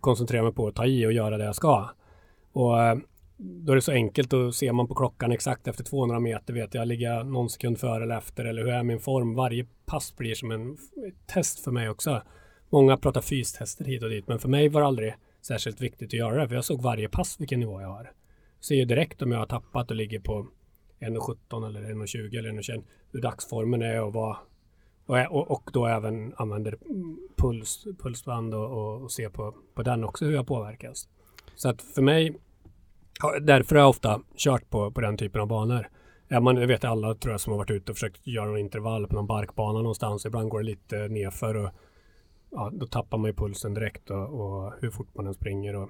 koncentrera 0.00 0.42
mig 0.42 0.52
på 0.52 0.66
att 0.66 0.74
ta 0.74 0.86
i 0.86 1.06
och 1.06 1.12
göra 1.12 1.38
det 1.38 1.44
jag 1.44 1.56
ska. 1.56 1.90
Och 2.52 2.82
eh, 2.82 2.96
då 3.36 3.72
är 3.72 3.76
det 3.76 3.82
så 3.82 3.92
enkelt 3.92 4.32
att 4.32 4.54
ser 4.54 4.72
man 4.72 4.88
på 4.88 4.94
klockan 4.94 5.32
exakt 5.32 5.68
efter 5.68 5.84
200 5.84 6.20
meter 6.20 6.54
vet 6.54 6.74
jag, 6.74 6.88
ligger 6.88 7.06
jag 7.06 7.26
någon 7.26 7.48
sekund 7.48 7.78
före 7.78 8.02
eller 8.02 8.18
efter 8.18 8.44
eller 8.44 8.62
hur 8.62 8.70
är 8.70 8.82
min 8.82 9.00
form? 9.00 9.34
Varje 9.34 9.66
pass 9.86 10.16
blir 10.16 10.34
som 10.34 10.50
en 10.50 10.76
test 11.26 11.64
för 11.64 11.70
mig 11.70 11.88
också. 11.88 12.22
Många 12.70 12.96
pratar 12.96 13.20
fystester 13.20 13.84
hit 13.84 14.02
och 14.02 14.10
dit 14.10 14.28
men 14.28 14.38
för 14.38 14.48
mig 14.48 14.68
var 14.68 14.80
det 14.80 14.86
aldrig 14.86 15.14
särskilt 15.42 15.80
viktigt 15.80 16.08
att 16.08 16.12
göra 16.12 16.42
det 16.42 16.48
för 16.48 16.54
jag 16.54 16.64
såg 16.64 16.82
varje 16.82 17.08
pass 17.08 17.40
vilken 17.40 17.60
nivå 17.60 17.80
jag 17.80 17.88
har. 17.88 18.12
Ser 18.60 18.74
ju 18.74 18.84
direkt 18.84 19.22
om 19.22 19.32
jag 19.32 19.38
har 19.38 19.46
tappat 19.46 19.90
och 19.90 19.96
ligger 19.96 20.20
på 20.20 20.46
1,17 21.00 21.66
eller 21.66 21.80
1,20 21.80 22.38
eller 22.38 22.52
1,21 22.52 22.82
hur 23.12 23.20
dagsformen 23.20 23.82
är 23.82 24.02
och 24.02 24.12
vad 24.12 24.36
och, 25.30 25.50
och 25.50 25.70
då 25.72 25.86
även 25.86 26.34
använder 26.36 26.78
puls, 27.36 27.86
pulsband 27.98 28.54
och, 28.54 28.70
och, 28.70 29.02
och 29.02 29.12
se 29.12 29.30
på, 29.30 29.54
på 29.74 29.82
den 29.82 30.04
också 30.04 30.24
hur 30.24 30.32
jag 30.32 30.46
påverkas. 30.46 31.08
Så 31.54 31.68
att 31.68 31.82
för 31.82 32.02
mig, 32.02 32.36
därför 33.40 33.76
har 33.76 33.82
jag 33.82 33.88
ofta 33.88 34.20
kört 34.36 34.70
på, 34.70 34.90
på 34.90 35.00
den 35.00 35.16
typen 35.16 35.40
av 35.40 35.46
banor. 35.46 35.88
Ja, 36.28 36.40
man, 36.40 36.66
vet 36.66 36.84
alla 36.84 37.14
tror 37.14 37.32
jag 37.32 37.40
som 37.40 37.50
har 37.50 37.58
varit 37.58 37.70
ute 37.70 37.92
och 37.92 37.96
försökt 37.96 38.26
göra 38.26 38.50
en 38.50 38.58
intervall 38.58 39.06
på 39.06 39.14
någon 39.14 39.26
barkbana 39.26 39.78
någonstans. 39.78 40.26
Ibland 40.26 40.48
går 40.48 40.60
det 40.60 40.66
lite 40.66 41.08
nerför 41.08 41.56
och 41.56 41.70
ja, 42.50 42.70
då 42.72 42.86
tappar 42.86 43.18
man 43.18 43.30
ju 43.30 43.34
pulsen 43.34 43.74
direkt 43.74 44.10
och, 44.10 44.40
och 44.40 44.72
hur 44.80 44.90
fort 44.90 45.14
man 45.14 45.26
än 45.26 45.34
springer. 45.34 45.76
Och 45.76 45.88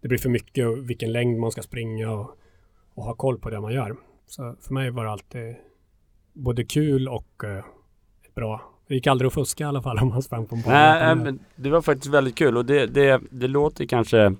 det 0.00 0.08
blir 0.08 0.18
för 0.18 0.28
mycket 0.28 0.66
och 0.66 0.90
vilken 0.90 1.12
längd 1.12 1.38
man 1.38 1.52
ska 1.52 1.62
springa 1.62 2.10
och 2.10 2.38
och 2.94 3.04
ha 3.04 3.14
koll 3.14 3.38
på 3.38 3.50
det 3.50 3.60
man 3.60 3.72
gör. 3.72 3.96
Så 4.26 4.56
för 4.60 4.74
mig 4.74 4.90
var 4.90 5.04
det 5.04 5.10
alltid 5.10 5.56
både 6.32 6.64
kul 6.64 7.08
och 7.08 7.44
eh, 7.44 7.64
bra. 8.34 8.60
Det 8.88 8.94
gick 8.94 9.06
aldrig 9.06 9.26
att 9.26 9.34
fuska 9.34 9.64
i 9.64 9.66
alla 9.66 9.82
fall 9.82 9.98
om 9.98 10.08
man 10.08 10.22
sprang 10.22 10.46
på 10.46 10.54
en 10.54 10.62
bana. 10.62 10.76
Nej, 10.76 11.16
men 11.16 11.38
det 11.56 11.70
var 11.70 11.82
faktiskt 11.82 12.14
väldigt 12.14 12.34
kul 12.34 12.56
och 12.56 12.64
det, 12.64 12.86
det, 12.86 13.20
det 13.30 13.48
låter 13.48 13.86
kanske 13.86 14.34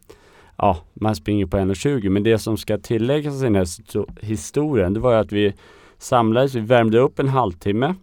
Ja, 0.57 0.79
man 0.95 1.17
springer 1.17 1.47
på 1.47 1.57
1,20 1.57 2.09
men 2.09 2.23
det 2.23 2.39
som 2.39 2.57
ska 2.57 2.79
tilläggas 2.79 3.41
i 3.41 3.45
den 3.45 3.55
här 3.55 3.67
historien 4.25 4.95
det 4.95 5.01
var 5.01 5.13
ju 5.13 5.19
att 5.19 5.33
vi 5.33 5.55
samlades, 5.99 6.55
vi 6.55 6.61
värmde 6.61 6.99
upp 6.99 7.19
en 7.19 7.29
halvtimme 7.29 7.95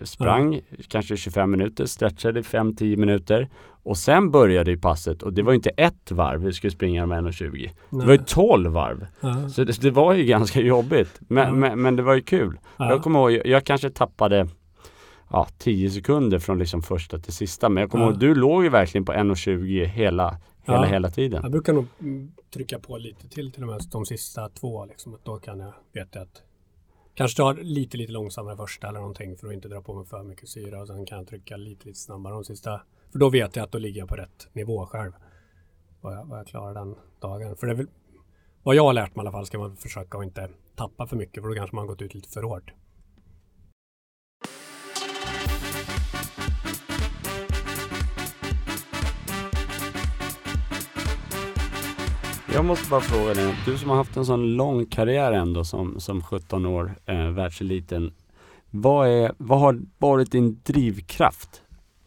Sprang 0.00 0.54
ja. 0.54 0.60
kanske 0.88 1.16
25 1.16 1.50
minuter, 1.50 1.86
stretchade 1.86 2.40
5-10 2.40 2.96
minuter 2.96 3.48
och 3.86 3.96
sen 3.98 4.30
började 4.30 4.70
ju 4.70 4.78
passet 4.78 5.22
och 5.22 5.32
det 5.32 5.42
var 5.42 5.52
inte 5.52 5.70
ett 5.70 6.10
varv 6.10 6.40
vi 6.40 6.52
skulle 6.52 6.70
springa 6.70 7.06
med 7.06 7.24
1.20. 7.24 7.70
Det 7.90 8.06
var 8.06 8.12
ju 8.12 8.18
12 8.18 8.72
varv. 8.72 9.06
Ja. 9.20 9.48
Så 9.48 9.64
det, 9.64 9.80
det, 9.80 9.90
var 9.90 10.14
ju 10.14 10.24
ganska 10.24 10.60
jobbigt. 10.60 11.20
Men, 11.20 11.46
ja. 11.46 11.52
men, 11.52 11.82
men, 11.82 11.96
det 11.96 12.02
var 12.02 12.14
ju 12.14 12.22
kul. 12.22 12.58
Jag 12.78 13.02
kommer 13.02 13.18
ihåg, 13.18 13.32
jag, 13.32 13.46
jag 13.46 13.64
kanske 13.64 13.90
tappade 13.90 14.48
ja, 15.30 15.46
10 15.58 15.90
sekunder 15.90 16.38
från 16.38 16.58
liksom 16.58 16.82
första 16.82 17.18
till 17.18 17.32
sista. 17.32 17.68
Men 17.68 17.80
jag 17.80 17.90
kommer 17.90 18.04
ihåg, 18.04 18.18
du 18.18 18.34
låg 18.34 18.64
ju 18.64 18.68
verkligen 18.68 19.04
på 19.04 19.12
1.20 19.12 19.84
hela, 19.84 20.38
hela, 20.62 20.84
hela 20.84 21.10
tiden. 21.10 21.40
Jag 21.42 21.52
brukar 21.52 21.72
nog 21.72 21.86
trycka 22.54 22.78
på 22.78 22.96
lite 22.98 23.28
till 23.28 23.52
till 23.52 23.62
och 23.62 23.68
med 23.68 23.80
de 23.92 24.06
sista 24.06 24.48
två. 24.48 24.84
Liksom, 24.84 25.14
att 25.14 25.24
då 25.24 25.36
kan 25.36 25.60
jag 25.60 25.72
veta 25.92 26.20
att 26.20 26.42
Kanske 27.14 27.36
ta 27.36 27.52
lite, 27.52 27.96
lite 27.96 28.12
långsammare 28.12 28.56
första 28.56 28.88
eller 28.88 28.98
någonting 28.98 29.36
för 29.36 29.46
att 29.46 29.54
inte 29.54 29.68
dra 29.68 29.82
på 29.82 29.94
mig 29.94 30.06
för 30.06 30.22
mycket 30.22 30.48
syra 30.48 30.80
och 30.80 30.86
sen 30.86 31.06
kan 31.06 31.18
jag 31.18 31.28
trycka 31.28 31.56
lite, 31.56 31.86
lite 31.86 31.98
snabbare 31.98 32.34
de 32.34 32.44
sista. 32.44 32.80
För 33.16 33.20
då 33.20 33.30
vet 33.30 33.56
jag 33.56 33.64
att 33.64 33.72
då 33.72 33.78
ligger 33.78 34.00
jag 34.00 34.08
på 34.08 34.16
rätt 34.16 34.48
nivå 34.52 34.86
själv. 34.86 35.12
Vad 36.00 36.14
jag, 36.14 36.24
vad 36.24 36.38
jag 36.38 36.46
klarar 36.46 36.74
den 36.74 36.94
dagen. 37.20 37.56
För 37.56 37.66
det 37.66 37.72
är 37.72 37.76
väl, 37.76 37.86
vad 38.62 38.74
jag 38.74 38.82
har 38.82 38.92
lärt 38.92 39.16
mig 39.16 39.24
i 39.24 39.28
alla 39.28 39.32
fall 39.32 39.46
ska 39.46 39.58
man 39.58 39.76
försöka 39.76 40.18
att 40.18 40.24
inte 40.24 40.50
tappa 40.74 41.06
för 41.06 41.16
mycket 41.16 41.42
för 41.42 41.48
då 41.48 41.54
kanske 41.54 41.76
man 41.76 41.86
gått 41.86 42.02
ut 42.02 42.14
lite 42.14 42.28
för 42.28 42.42
hårt. 42.42 42.72
Jag 52.54 52.64
måste 52.64 52.90
bara 52.90 53.00
fråga 53.00 53.34
dig, 53.34 53.54
du 53.66 53.78
som 53.78 53.90
har 53.90 53.96
haft 53.96 54.16
en 54.16 54.26
sån 54.26 54.56
lång 54.56 54.86
karriär 54.86 55.32
ändå 55.32 55.64
som, 55.64 56.00
som 56.00 56.22
17 56.22 56.66
år, 56.66 56.94
eh, 57.06 57.30
världseliten. 57.30 58.14
Vad, 58.70 59.08
är, 59.08 59.32
vad 59.38 59.60
har 59.60 59.80
varit 59.98 60.32
din 60.32 60.60
drivkraft 60.64 61.62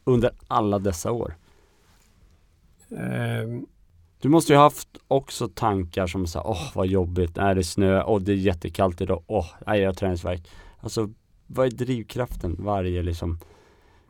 under 0.10 0.32
alla 0.48 0.80
dessa 0.80 1.12
år? 1.12 1.36
Um, 2.90 3.68
du 4.22 4.30
måste 4.30 4.54
ju 4.54 4.60
haft 4.60 4.90
också 5.08 5.48
tankar 5.48 6.08
som 6.08 6.28
så 6.28 6.42
åh 6.42 6.72
vad 6.76 6.88
jobbigt, 6.88 7.38
är 7.38 7.56
det 7.56 7.64
snö, 7.64 8.04
åh 8.04 8.22
det 8.22 8.32
är 8.32 8.36
jättekallt 8.36 9.02
idag, 9.02 9.24
åh, 9.28 9.46
nej 9.68 9.80
jag 9.80 9.90
har 9.90 9.94
träningsvärk. 9.94 10.50
Alltså, 10.80 11.10
vad 11.48 11.66
är 11.66 11.72
drivkraften 11.72 12.56
varje 12.60 13.02
liksom? 13.02 13.40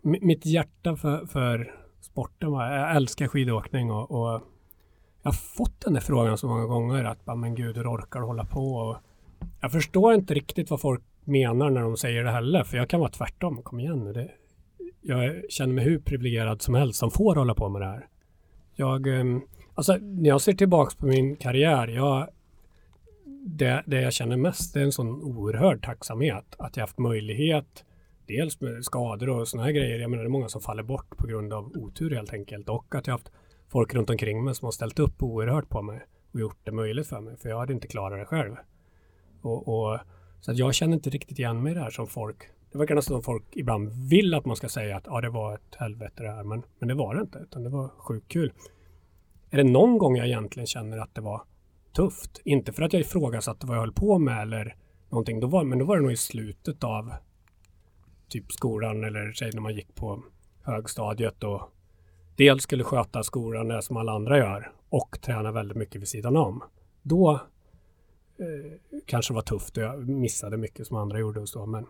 mitt 0.02 0.46
hjärta 0.46 0.96
för, 0.96 1.26
för 1.26 1.76
sporten 2.02 2.52
var, 2.52 2.72
jag 2.72 2.96
älskar 2.96 3.28
skidåkning 3.28 3.92
och, 3.92 4.12
och 4.12 4.42
jag 5.22 5.32
har 5.32 5.34
fått 5.34 5.82
den 5.82 5.94
där 5.94 6.02
frågan 6.02 6.38
så 6.38 6.48
många 6.48 6.66
gånger 6.66 7.04
att 7.04 7.38
men 7.38 7.56
gud, 7.56 7.78
hur 7.78 7.94
orkar 7.94 8.20
du 8.20 8.26
hålla 8.26 8.46
på? 8.46 8.76
Och 8.76 8.98
jag 9.62 9.72
förstår 9.72 10.14
inte 10.14 10.34
riktigt 10.34 10.70
vad 10.70 10.82
folk 10.82 11.04
menar 11.24 11.70
när 11.70 11.82
de 11.82 11.98
säger 11.98 12.24
det 12.24 12.32
heller, 12.32 12.64
för 12.64 12.78
jag 12.78 12.90
kan 12.90 13.00
vara 13.00 13.10
tvärtom. 13.10 13.62
Kom 13.64 13.80
igen 13.80 14.04
nu. 14.04 14.14
Det, 14.14 14.32
jag 15.02 15.42
känner 15.50 15.74
mig 15.74 15.84
hur 15.84 16.00
privilegierad 16.00 16.62
som 16.62 16.76
helst 16.76 17.00
som 17.00 17.12
får 17.12 17.36
hålla 17.36 17.56
på 17.56 17.70
med 17.70 17.82
det 17.82 17.88
här. 17.88 18.08
Jag, 18.76 19.08
ehm, 19.08 19.42
alltså, 19.76 19.98
när 19.98 20.30
jag 20.30 20.42
ser 20.42 20.54
tillbaks 20.54 20.96
på 20.96 21.06
min 21.06 21.36
karriär, 21.36 21.88
jag, 21.88 22.30
det, 23.46 23.84
det 23.86 24.02
jag 24.02 24.14
känner 24.14 24.38
mest 24.38 24.76
är 24.76 24.82
en 24.82 24.92
sån 24.92 25.24
oerhörd 25.24 25.86
tacksamhet 25.86 26.56
att 26.58 26.78
jag 26.78 26.84
haft 26.84 26.98
möjlighet 26.98 27.86
dels 28.28 28.62
med 28.62 28.86
skador 28.86 29.30
och 29.30 29.48
sådana 29.48 29.66
här 29.66 29.72
grejer. 29.72 30.00
Jag 30.00 30.10
menar 30.10 30.24
det 30.24 30.28
är 30.28 30.32
många 30.32 30.50
som 30.50 30.62
faller 30.62 30.84
bort 30.84 31.18
på 31.18 31.28
grund 31.28 31.54
av 31.54 31.66
otur 31.78 32.16
helt 32.16 32.34
enkelt 32.34 32.70
och 32.70 32.96
att 32.96 33.08
jag 33.08 33.14
haft 33.14 33.32
folk 33.68 33.94
runt 33.94 34.10
omkring 34.10 34.44
mig 34.44 34.56
som 34.56 34.66
har 34.66 34.72
ställt 34.72 35.00
upp 35.00 35.24
oerhört 35.24 35.70
på 35.70 35.82
mig 35.82 36.02
och 36.32 36.40
gjort 36.40 36.58
det 36.64 36.72
möjligt 36.72 37.08
för 37.08 37.20
mig. 37.20 37.38
För 37.38 37.50
jag 37.50 37.60
hade 37.60 37.74
inte 37.74 37.88
klarat 37.88 38.20
det 38.20 38.26
själv. 38.26 38.56
Och, 39.42 39.68
och 39.68 40.00
så 40.42 40.52
att 40.52 40.58
jag 40.58 40.74
känner 40.74 40.94
inte 40.94 41.10
riktigt 41.10 41.40
igen 41.40 41.64
mig 41.64 41.74
där 41.74 41.90
som 41.90 42.08
folk. 42.08 42.38
Det 42.72 42.78
verkar 42.78 42.96
nästan 42.96 43.16
som 43.16 43.24
folk 43.24 43.44
ibland 43.52 44.10
vill 44.10 44.34
att 44.34 44.46
man 44.46 44.56
ska 44.56 44.70
säga 44.70 44.98
att 44.98 45.06
ja, 45.08 45.22
det 45.22 45.30
var 45.30 45.54
ett 45.56 45.76
helvete 45.78 46.24
det 46.24 46.32
här. 46.32 46.44
Men, 46.44 46.64
men 46.80 46.88
det 46.88 46.96
var 46.96 47.16
det 47.16 47.22
inte, 47.22 47.40
utan 47.40 47.64
det 47.64 47.70
var 47.70 47.88
sjukt 47.88 48.28
kul. 48.28 48.54
Är 49.50 49.58
det 49.58 49.64
någon 49.64 49.98
gång 49.98 50.18
jag 50.18 50.28
egentligen 50.28 50.68
känner 50.68 50.98
att 50.98 51.16
det 51.16 51.22
var 51.22 51.42
tufft? 51.96 52.42
Inte 52.44 52.74
för 52.74 52.84
att 52.84 52.94
jag 52.94 53.00
ifrågasatte 53.00 53.68
vad 53.68 53.76
jag 53.76 53.82
höll 53.82 53.94
på 53.94 54.20
med 54.20 54.42
eller 54.42 54.76
någonting. 55.10 55.40
Då 55.40 55.48
var, 55.48 55.64
men 55.64 55.80
då 55.80 55.86
var 55.86 55.96
det 55.96 56.02
nog 56.02 56.12
i 56.12 56.18
slutet 56.18 56.84
av 56.84 57.14
typ 58.28 58.52
skolan 58.52 59.04
eller 59.04 59.32
säg 59.32 59.52
när 59.54 59.62
man 59.62 59.76
gick 59.76 59.96
på 59.96 60.24
högstadiet 60.64 61.44
och 61.44 61.62
dels 62.36 62.64
skulle 62.64 62.84
sköta 62.84 63.24
skolan 63.24 63.82
som 63.82 63.98
alla 63.98 64.12
andra 64.12 64.38
gör 64.38 64.72
och 64.90 65.22
träna 65.22 65.52
väldigt 65.52 65.78
mycket 65.78 66.02
vid 66.02 66.08
sidan 66.08 66.36
om. 66.36 66.64
Då 67.02 67.32
eh, 68.40 69.00
kanske 69.06 69.34
det 69.34 69.36
var 69.36 69.42
tufft 69.42 69.78
och 69.78 69.84
jag 69.84 70.10
missade 70.10 70.58
mycket 70.58 70.88
som 70.88 70.98
andra 70.98 71.20
gjorde 71.20 71.40
och 71.40 71.50
så. 71.50 71.66
Men 71.66 71.86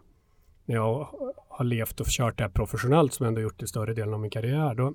när 0.69 0.75
jag 0.75 1.07
har 1.49 1.65
levt 1.65 1.99
och 1.99 2.07
kört 2.07 2.37
det 2.37 2.43
här 2.43 2.49
professionellt 2.49 3.13
som 3.13 3.23
jag 3.23 3.27
ändå 3.27 3.41
gjort 3.41 3.63
i 3.63 3.67
större 3.67 3.93
delen 3.93 4.13
av 4.13 4.19
min 4.19 4.29
karriär 4.29 4.75
då, 4.75 4.93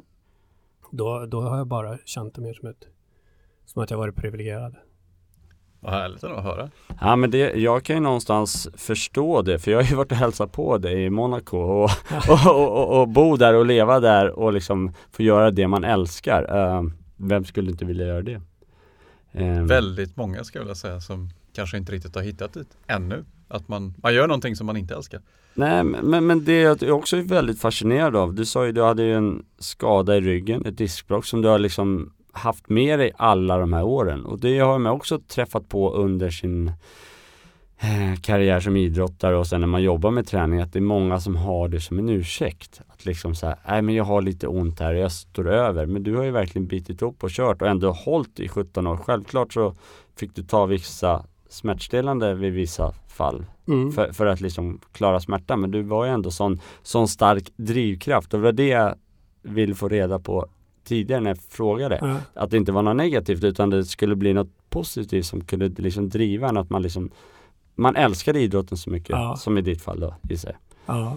då, 0.91 1.27
då 1.27 1.41
har 1.41 1.57
jag 1.59 1.67
bara 1.67 1.99
känt 2.05 2.35
det 2.35 2.41
mer 2.41 2.55
som, 2.55 2.69
ett, 2.69 2.89
som 3.67 3.83
att 3.83 3.91
jag 3.91 3.99
varit 3.99 4.17
privilegierad. 4.17 4.75
Vad 5.81 5.93
härligt 5.93 6.25
att 6.25 6.45
höra. 6.45 6.71
Ja 7.01 7.17
men 7.17 7.31
det, 7.31 7.39
jag 7.55 7.83
kan 7.83 7.97
ju 7.97 8.03
någonstans 8.03 8.69
förstå 8.75 9.43
det 9.43 9.59
för 9.59 9.71
jag 9.71 9.79
har 9.79 9.91
ju 9.91 9.95
varit 9.95 10.13
och 10.13 10.19
hälsat 10.19 10.53
på 10.53 10.79
dig 10.79 11.05
i 11.05 11.11
Monaco 11.11 11.59
och, 11.59 11.91
och, 12.29 12.47
och, 12.47 12.79
och, 12.79 13.01
och 13.01 13.09
bo 13.09 13.37
där 13.37 13.55
och 13.55 13.67
leva 13.67 14.01
där 14.01 14.31
och 14.31 14.53
liksom 14.53 14.93
få 15.11 15.23
göra 15.23 15.51
det 15.51 15.69
man 15.69 15.85
älskar. 15.85 16.57
Uh, 16.57 16.91
vem 17.17 17.45
skulle 17.45 17.71
inte 17.71 17.85
vilja 17.85 18.07
göra 18.07 18.23
det? 18.23 18.41
Um, 19.33 19.67
Väldigt 19.67 20.17
många 20.17 20.45
skulle 20.45 20.61
jag 20.61 20.65
vilja 20.65 20.75
säga 20.75 21.01
som 21.01 21.31
kanske 21.55 21.77
inte 21.77 21.93
riktigt 21.93 22.15
har 22.15 22.23
hittat 22.23 22.53
dit 22.53 22.77
ännu. 22.87 23.25
Att 23.49 23.69
man, 23.69 23.95
man 24.03 24.15
gör 24.15 24.27
någonting 24.27 24.57
som 24.57 24.67
man 24.67 24.77
inte 24.77 24.95
älskar. 24.95 25.21
Nej 25.55 25.85
men, 25.85 26.27
men 26.27 26.45
det 26.45 26.61
jag 26.61 26.83
också 26.91 27.17
är 27.17 27.23
väldigt 27.23 27.61
fascinerad 27.61 28.17
av, 28.17 28.35
du 28.35 28.45
sa 28.45 28.67
ju 28.67 28.73
du 28.73 28.83
hade 28.83 29.03
ju 29.03 29.15
en 29.15 29.45
skada 29.59 30.17
i 30.17 30.21
ryggen, 30.21 30.67
ett 30.67 30.79
diskbråck 30.79 31.25
som 31.25 31.43
du 31.43 31.49
har 31.49 31.59
liksom 31.59 32.13
haft 32.33 32.69
med 32.69 32.99
dig 32.99 33.13
alla 33.17 33.59
de 33.59 33.73
här 33.73 33.85
åren 33.85 34.25
och 34.25 34.39
det 34.39 34.59
har 34.59 34.79
man 34.79 34.93
också 34.93 35.19
träffat 35.19 35.69
på 35.69 35.95
under 35.95 36.31
sin 36.31 36.73
eh, 37.79 38.21
karriär 38.21 38.61
som 38.61 38.77
idrottare 38.77 39.37
och 39.37 39.47
sen 39.47 39.61
när 39.61 39.67
man 39.67 39.83
jobbar 39.83 40.11
med 40.11 40.27
träning 40.27 40.61
att 40.61 40.73
det 40.73 40.79
är 40.79 40.81
många 40.81 41.21
som 41.21 41.37
har 41.37 41.69
det 41.69 41.81
som 41.81 41.99
en 41.99 42.09
ursäkt. 42.09 42.81
Att 42.89 43.07
liksom 43.07 43.35
såhär, 43.35 43.57
nej 43.69 43.83
men 43.83 43.95
jag 43.95 44.05
har 44.05 44.23
lite 44.23 44.47
ont 44.47 44.81
här 44.81 44.95
och 44.95 45.01
jag 45.01 45.13
står 45.13 45.49
över. 45.49 45.87
Men 45.87 46.03
du 46.03 46.17
har 46.17 46.25
ju 46.25 46.31
verkligen 46.31 46.67
bitit 46.67 47.03
upp 47.03 47.25
och 47.25 47.31
kört 47.31 47.63
och 47.63 47.69
ändå 47.69 47.91
hållit 47.91 48.41
i 48.41 48.49
17 48.49 48.87
år. 48.87 48.97
Självklart 48.97 49.53
så 49.53 49.75
fick 50.17 50.35
du 50.35 50.43
ta 50.43 50.67
vissa 50.67 51.25
smärtstillande 51.55 52.35
vid 52.35 52.53
vissa 52.53 52.93
fall 53.09 53.45
mm. 53.69 53.93
för, 53.93 54.13
för, 54.13 54.27
att 54.27 54.41
liksom 54.41 54.81
klara 54.93 55.21
smärta. 55.21 55.57
Men 55.57 55.71
du 55.71 55.83
var 55.83 56.05
ju 56.05 56.11
ändå 56.11 56.31
sån, 56.31 56.61
sån 56.83 57.09
stark 57.09 57.53
drivkraft 57.57 58.35
och 58.35 58.41
det 58.41 58.45
var 58.45 58.53
det 58.53 58.69
jag 58.69 58.95
vill 59.43 59.75
få 59.75 59.89
reda 59.89 60.19
på 60.19 60.47
tidigare 60.85 61.21
när 61.21 61.31
jag 61.31 61.39
frågade. 61.39 61.97
Mm. 61.97 62.17
Att 62.35 62.51
det 62.51 62.57
inte 62.57 62.73
var 62.73 62.83
något 62.83 62.97
negativt 62.97 63.45
utan 63.45 63.71
det 63.71 63.85
skulle 63.85 64.17
bli 64.17 64.33
något 64.33 64.71
positivt 64.71 65.27
som 65.27 65.45
kunde 65.45 65.83
liksom 65.83 66.09
driva 66.09 66.49
en 66.49 66.57
att 66.57 66.71
man 66.71 66.83
liksom 66.83 67.11
Man 67.75 67.97
älskade 67.97 68.41
idrotten 68.41 68.79
så 68.79 68.91
mycket 68.91 69.11
ja. 69.11 69.37
som 69.37 69.59
i 69.59 69.61
ditt 69.61 69.83
fall 69.83 70.01
då 70.01 70.15
gissar 70.23 70.51
jag. 70.51 70.97
Ja. 70.97 71.17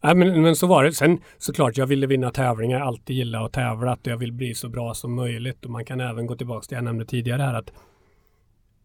Nej, 0.00 0.14
men, 0.14 0.42
men 0.42 0.56
så 0.56 0.66
var 0.66 0.84
det. 0.84 0.92
Sen 0.92 1.20
såklart, 1.38 1.76
jag 1.76 1.86
ville 1.86 2.06
vinna 2.06 2.30
tävlingar, 2.30 2.80
alltid 2.80 3.16
gilla 3.16 3.44
att 3.44 3.52
tävla, 3.52 3.92
att 3.92 4.06
jag 4.06 4.16
vill 4.16 4.32
bli 4.32 4.54
så 4.54 4.68
bra 4.68 4.94
som 4.94 5.14
möjligt. 5.14 5.64
Och 5.64 5.70
man 5.70 5.84
kan 5.84 6.00
även 6.00 6.26
gå 6.26 6.36
tillbaka 6.36 6.60
till 6.60 6.74
det 6.74 6.76
jag 6.76 6.84
nämnde 6.84 7.04
tidigare 7.04 7.42
här 7.42 7.54
att 7.54 7.72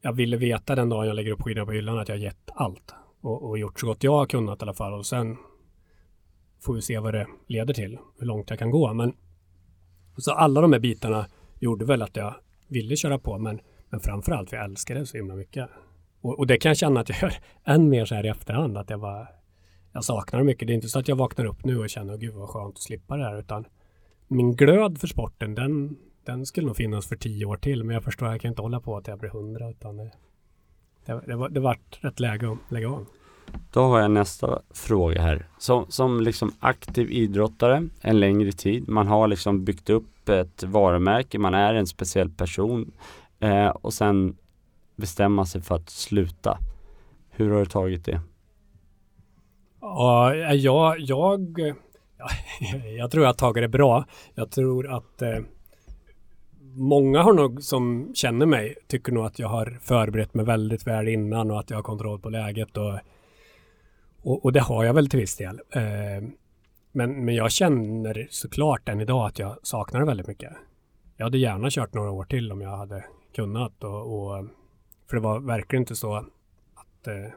jag 0.05 0.13
ville 0.13 0.37
veta 0.37 0.75
den 0.75 0.89
dagen 0.89 1.07
jag 1.07 1.15
lägger 1.15 1.31
upp 1.31 1.41
skidorna 1.41 1.65
på 1.65 1.71
hyllan 1.71 1.99
att 1.99 2.09
jag 2.09 2.17
gett 2.17 2.49
allt. 2.55 2.93
Och, 3.21 3.49
och, 3.49 3.57
gjort 3.57 3.79
så 3.79 3.87
gott 3.87 4.03
jag 4.03 4.11
har 4.11 4.25
kunnat 4.25 4.61
i 4.61 4.63
alla 4.63 4.73
fall. 4.73 4.93
Och 4.93 5.05
sen 5.05 5.37
får 6.61 6.73
vi 6.73 6.81
se 6.81 6.99
vad 6.99 7.13
det 7.13 7.27
leder 7.47 7.73
till, 7.73 7.97
hur 8.19 8.27
långt 8.27 8.49
jag 8.49 8.59
kan 8.59 8.71
gå. 8.71 8.93
Men 8.93 9.13
så 10.17 10.31
alla 10.31 10.61
de 10.61 10.73
här 10.73 10.79
bitarna 10.79 11.25
gjorde 11.59 11.85
väl 11.85 12.01
att 12.01 12.15
jag 12.15 12.35
ville 12.67 12.95
köra 12.95 13.19
på, 13.19 13.37
men, 13.37 13.59
men 13.89 13.99
framförallt 13.99 14.49
för 14.49 14.57
jag 14.57 14.65
älskade 14.65 14.99
det 14.99 15.05
så 15.05 15.17
himla 15.17 15.35
mycket. 15.35 15.69
Och, 16.21 16.39
och, 16.39 16.47
det 16.47 16.57
kan 16.57 16.69
jag 16.69 16.77
känna 16.77 16.99
att 16.99 17.09
jag 17.09 17.21
gör 17.21 17.33
än 17.73 17.89
mer 17.89 18.05
så 18.05 18.15
här 18.15 18.25
i 18.25 18.29
efterhand, 18.29 18.77
att 18.77 18.89
jag 18.89 18.99
bara 18.99 19.27
jag 19.93 20.03
saknar 20.03 20.39
det 20.39 20.45
mycket. 20.45 20.67
Det 20.67 20.73
är 20.73 20.75
inte 20.75 20.89
så 20.89 20.99
att 20.99 21.07
jag 21.07 21.15
vaknar 21.15 21.45
upp 21.45 21.65
nu 21.65 21.79
och 21.79 21.89
känner, 21.89 22.17
gud 22.17 22.33
vad 22.33 22.49
skönt 22.49 22.75
att 22.75 22.81
slippa 22.81 23.17
det 23.17 23.23
här, 23.23 23.39
utan 23.39 23.65
min 24.27 24.55
glöd 24.55 24.97
för 24.97 25.07
sporten, 25.07 25.55
den, 25.55 25.97
den 26.25 26.45
skulle 26.45 26.67
nog 26.67 26.75
finnas 26.75 27.07
för 27.07 27.15
tio 27.15 27.45
år 27.45 27.57
till, 27.57 27.83
men 27.83 27.93
jag 27.93 28.03
förstår, 28.03 28.27
jag 28.27 28.41
kan 28.41 28.49
inte 28.49 28.61
hålla 28.61 28.79
på 28.79 28.97
att 28.97 29.07
jag 29.07 29.19
blir 29.19 29.29
hundra, 29.29 29.69
utan 29.69 29.97
det, 29.97 30.11
det, 31.05 31.21
det, 31.27 31.35
var, 31.35 31.49
det 31.49 31.59
vart 31.59 31.99
rätt 32.01 32.19
läge 32.19 32.51
att 32.51 32.71
lägga 32.71 32.89
av. 32.89 33.05
Då 33.73 33.81
har 33.81 33.99
jag 33.99 34.11
nästa 34.11 34.61
fråga 34.69 35.21
här. 35.21 35.47
Som, 35.57 35.85
som 35.89 36.21
liksom 36.21 36.51
aktiv 36.59 37.11
idrottare 37.11 37.87
en 38.01 38.19
längre 38.19 38.51
tid, 38.51 38.89
man 38.89 39.07
har 39.07 39.27
liksom 39.27 39.65
byggt 39.65 39.89
upp 39.89 40.29
ett 40.29 40.63
varumärke, 40.63 41.39
man 41.39 41.53
är 41.53 41.73
en 41.73 41.87
speciell 41.87 42.29
person 42.29 42.91
eh, 43.39 43.67
och 43.67 43.93
sen 43.93 44.37
bestämma 44.95 45.45
sig 45.45 45.61
för 45.61 45.75
att 45.75 45.89
sluta. 45.89 46.57
Hur 47.29 47.51
har 47.51 47.59
du 47.59 47.65
tagit 47.65 48.05
det? 48.05 48.21
Ja, 49.81 50.35
jag, 50.35 50.99
jag, 50.99 51.59
jag 52.97 53.11
tror 53.11 53.23
jag 53.23 53.29
har 53.29 53.33
tagit 53.33 53.63
det 53.63 53.67
bra. 53.67 54.05
Jag 54.35 54.51
tror 54.51 54.95
att 54.95 55.21
eh, 55.21 55.39
många 56.75 57.21
har 57.21 57.33
nog 57.33 57.63
som 57.63 58.11
känner 58.13 58.45
mig 58.45 58.75
tycker 58.87 59.11
nog 59.11 59.25
att 59.25 59.39
jag 59.39 59.47
har 59.47 59.79
förberett 59.81 60.33
mig 60.33 60.45
väldigt 60.45 60.87
väl 60.87 61.07
innan 61.07 61.51
och 61.51 61.59
att 61.59 61.69
jag 61.69 61.77
har 61.77 61.83
kontroll 61.83 62.19
på 62.19 62.29
läget 62.29 62.77
och 62.77 62.99
och, 64.23 64.45
och, 64.45 64.53
det 64.53 64.59
har 64.59 64.83
jag 64.83 64.93
väl 64.93 65.09
till 65.09 65.19
viss 65.19 65.37
del. 65.37 65.61
Eh, 65.69 66.29
men, 66.91 67.25
men 67.25 67.35
jag 67.35 67.51
känner 67.51 68.27
såklart 68.29 68.89
än 68.89 69.01
idag 69.01 69.25
att 69.25 69.39
jag 69.39 69.57
saknar 69.63 69.99
det 69.99 70.05
väldigt 70.05 70.27
mycket. 70.27 70.53
Jag 71.17 71.25
hade 71.25 71.37
gärna 71.37 71.69
kört 71.69 71.93
några 71.93 72.11
år 72.11 72.23
till 72.23 72.51
om 72.51 72.61
jag 72.61 72.77
hade 72.77 73.05
kunnat. 73.35 73.83
Och, 73.83 74.13
och 74.13 74.45
för 75.09 75.15
det 75.15 75.23
var 75.23 75.39
verkligen 75.39 75.81
inte 75.81 75.95
så 75.95 76.15
att 76.15 77.07
eh, 77.07 77.13
det 77.13 77.33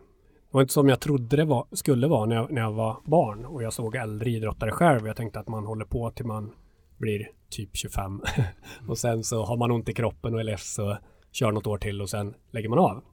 var 0.50 0.60
inte 0.60 0.72
som 0.72 0.88
jag 0.88 1.00
trodde 1.00 1.36
det 1.36 1.44
var, 1.44 1.66
skulle 1.72 2.06
vara 2.06 2.26
när 2.26 2.36
jag, 2.36 2.52
när 2.52 2.62
jag 2.62 2.72
var 2.72 2.96
barn 3.04 3.44
och 3.44 3.62
jag 3.62 3.72
såg 3.72 3.96
äldre 3.96 4.30
idrottare 4.30 4.70
själv. 4.70 5.06
Jag 5.06 5.16
tänkte 5.16 5.40
att 5.40 5.48
man 5.48 5.66
håller 5.66 5.84
på 5.84 6.10
till 6.10 6.26
man 6.26 6.52
blir 6.98 7.28
typ 7.48 7.70
25 7.72 8.22
och 8.88 8.98
sen 8.98 9.24
så 9.24 9.44
har 9.44 9.56
man 9.56 9.70
ont 9.70 9.88
i 9.88 9.94
kroppen 9.94 10.34
och 10.34 10.40
är 10.40 10.44
less 10.44 10.78
och 10.78 10.96
kör 11.32 11.52
något 11.52 11.66
år 11.66 11.78
till 11.78 12.02
och 12.02 12.10
sen 12.10 12.34
lägger 12.50 12.68
man 12.68 12.78
av. 12.78 13.04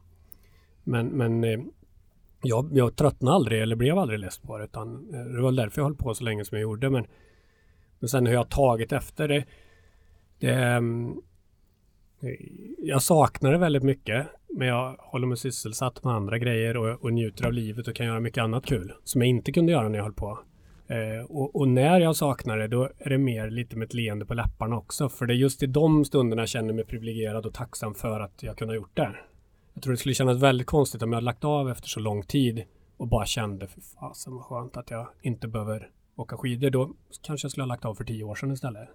Men, 0.84 1.08
men 1.08 1.44
eh, 1.44 1.60
jag, 2.42 2.70
jag 2.74 2.96
tröttnade 2.96 3.36
aldrig 3.36 3.62
eller 3.62 3.76
blev 3.76 3.98
aldrig 3.98 4.20
less 4.20 4.40
på 4.40 4.58
det 4.58 4.64
utan 4.64 5.14
eh, 5.14 5.20
det 5.20 5.42
var 5.42 5.52
därför 5.52 5.82
jag 5.82 5.86
höll 5.86 5.96
på 5.96 6.14
så 6.14 6.24
länge 6.24 6.46
som 6.46 6.58
jag 6.58 6.62
gjorde. 6.64 6.90
Men, 6.90 7.08
men 8.00 8.10
sen 8.10 8.28
hur 8.28 8.34
jag 8.34 8.50
tagit 8.50 8.92
efter 8.92 9.28
det, 9.28 9.46
det 10.40 10.54
mm, 10.54 11.22
jag 12.78 13.02
saknar 13.02 13.52
det 13.52 13.58
väldigt 13.58 13.84
mycket 13.84 14.28
men 14.48 14.68
jag 14.68 14.96
håller 15.00 15.28
mig 15.28 15.38
sysselsatt 15.38 16.04
med 16.04 16.14
andra 16.14 16.38
grejer 16.38 16.78
och, 16.78 17.04
och 17.04 17.14
njuter 17.14 17.46
av 17.46 17.54
livet 17.54 17.88
och 17.88 17.96
kan 17.96 18.06
göra 18.06 18.20
mycket 18.20 18.44
annat 18.44 18.66
kul 18.66 18.94
som 19.04 19.22
jag 19.22 19.30
inte 19.30 19.52
kunde 19.52 19.72
göra 19.72 19.90
när 19.90 19.98
jag 19.98 20.04
höll 20.04 20.14
på. 20.14 20.40
Eh, 20.94 21.26
och, 21.26 21.56
och, 21.56 21.68
när 21.68 22.00
jag 22.00 22.16
saknar 22.16 22.58
det 22.58 22.68
då 22.68 22.90
är 22.98 23.10
det 23.10 23.18
mer 23.18 23.50
lite 23.50 23.76
med 23.76 23.86
ett 23.86 23.94
leende 23.94 24.26
på 24.26 24.34
läpparna 24.34 24.78
också 24.78 25.10
för 25.10 25.26
det 25.26 25.34
är 25.34 25.36
just 25.36 25.64
i 25.64 25.66
de 25.68 26.06
stunderna 26.06 26.42
jag 26.42 26.50
känner 26.50 26.74
mig 26.74 26.86
privilegierad 26.86 27.46
och 27.46 27.54
tacksam 27.54 27.96
för 27.96 28.20
att 28.20 28.44
jag 28.44 28.58
kunnat 28.58 28.76
gjort 28.76 28.96
det. 28.96 29.16
Jag 29.74 29.84
tror 29.84 29.92
det 29.92 29.98
skulle 29.98 30.16
kännas 30.16 30.42
väldigt 30.42 30.68
konstigt 30.68 31.02
om 31.02 31.10
jag 31.10 31.18
hade 31.18 31.26
lagt 31.26 31.44
av 31.44 31.70
efter 31.70 31.88
så 31.88 32.00
lång 32.00 32.24
tid 32.24 32.64
och 32.98 33.08
bara 33.08 33.26
kände 33.26 33.68
för 33.68 33.82
fasen 33.82 34.34
vad 34.34 34.44
skönt 34.44 34.78
att 34.78 34.92
jag 34.92 35.08
inte 35.22 35.48
behöver 35.48 35.90
åka 36.16 36.38
skidor. 36.38 36.70
Då 36.70 36.94
kanske 37.22 37.46
jag 37.46 37.52
skulle 37.52 37.64
ha 37.64 37.68
lagt 37.68 37.86
av 37.86 37.96
för 37.96 38.04
tio 38.04 38.24
år 38.24 38.36
sedan 38.36 38.52
istället. 38.52 38.90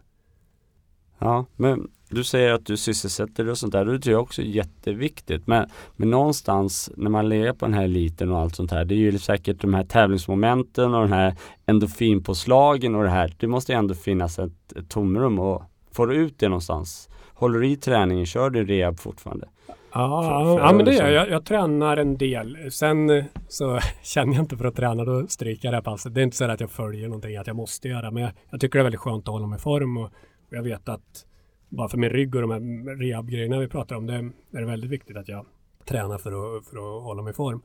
Ja, 1.19 1.47
men 1.57 1.89
du 2.11 2.25
säger 2.25 2.53
att 2.53 2.67
du 2.67 2.77
sysselsätter 2.77 3.45
dig 3.45 3.51
och 3.51 3.59
sånt 3.59 3.73
där. 3.73 3.85
Det 3.85 3.99
tror 3.99 4.13
jag 4.13 4.23
också 4.23 4.43
är 4.43 4.47
jätteviktigt. 4.47 5.47
Men, 5.47 5.69
men 5.97 6.11
någonstans 6.11 6.91
när 6.97 7.11
man 7.11 7.29
lever 7.29 7.53
på 7.53 7.67
den 7.67 7.75
här 7.75 7.85
eliten 7.85 8.33
och 8.33 8.39
allt 8.39 8.57
sånt 8.57 8.71
här. 8.71 8.85
Det 8.85 8.95
är 8.95 8.97
ju 8.97 9.19
säkert 9.19 9.61
de 9.61 9.75
här 9.75 9.85
tävlingsmomenten 9.85 10.95
och 10.95 11.01
den 11.01 11.13
här 11.13 11.35
endorfinpåslagen 11.67 12.95
och 12.95 13.03
det 13.03 13.11
här. 13.11 13.35
Det 13.39 13.47
måste 13.47 13.75
ändå 13.75 13.95
finnas 13.95 14.39
ett, 14.39 14.73
ett 14.77 14.89
tomrum 14.89 15.39
och 15.39 15.63
får 15.93 16.07
du 16.07 16.17
ut 16.17 16.39
det 16.39 16.49
någonstans? 16.49 17.09
Håller 17.35 17.59
du 17.59 17.69
i 17.69 17.77
träningen? 17.77 18.27
Kör 18.27 18.51
du 18.51 18.65
rehab 18.65 19.01
fortfarande? 19.01 19.49
Ja, 19.93 20.23
för, 20.23 20.59
ja 20.59 20.73
men 20.73 20.85
det 20.85 20.95
gör 20.95 21.09
jag. 21.09 21.31
Jag 21.31 21.45
tränar 21.45 21.97
en 21.97 22.17
del. 22.17 22.73
Sen 22.73 23.25
så 23.49 23.81
känner 24.03 24.35
jag 24.35 24.43
inte 24.43 24.57
för 24.57 24.65
att 24.65 24.77
träna, 24.77 25.05
då 25.05 25.27
stryker 25.27 25.69
jag 25.69 25.73
det 25.73 25.77
här 25.77 25.83
passet. 25.83 26.15
Det 26.15 26.21
är 26.21 26.23
inte 26.23 26.37
så 26.37 26.45
att 26.45 26.61
jag 26.61 26.71
följer 26.71 27.09
någonting, 27.09 27.37
att 27.37 27.47
jag 27.47 27.57
måste 27.57 27.89
göra. 27.89 28.11
Men 28.11 28.23
jag, 28.23 28.33
jag 28.51 28.61
tycker 28.61 28.79
det 28.79 28.81
är 28.81 28.85
väldigt 28.85 29.01
skönt 29.01 29.29
att 29.29 29.33
hålla 29.33 29.47
mig 29.47 29.57
i 29.57 29.61
form 29.61 29.97
och 29.97 30.11
jag 30.51 30.63
vet 30.63 30.89
att 30.89 31.27
bara 31.69 31.89
för 31.89 31.99
min 31.99 32.11
rygg 32.11 32.35
och 32.35 32.41
de 32.41 32.51
här 32.51 32.97
rehabgrejerna 32.97 33.59
vi 33.59 33.69
pratar 33.69 33.97
om, 33.97 34.07
det 34.07 34.15
är 34.15 34.61
det 34.61 34.67
väldigt 34.67 34.91
viktigt 34.91 35.17
att 35.17 35.29
jag 35.29 35.47
tränar 35.85 36.19
för 36.19 36.57
att, 36.57 36.67
för 36.67 36.77
att 36.77 37.03
hålla 37.05 37.23
mig 37.23 37.31
i 37.31 37.35
form. 37.35 37.63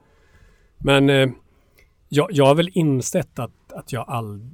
Men 0.77 1.09
eh, 1.09 1.29
jag, 2.09 2.27
jag 2.31 2.45
har 2.45 2.55
väl 2.55 2.69
insett 2.73 3.39
att, 3.39 3.73
att 3.73 3.93
jag 3.93 4.05
all, 4.07 4.49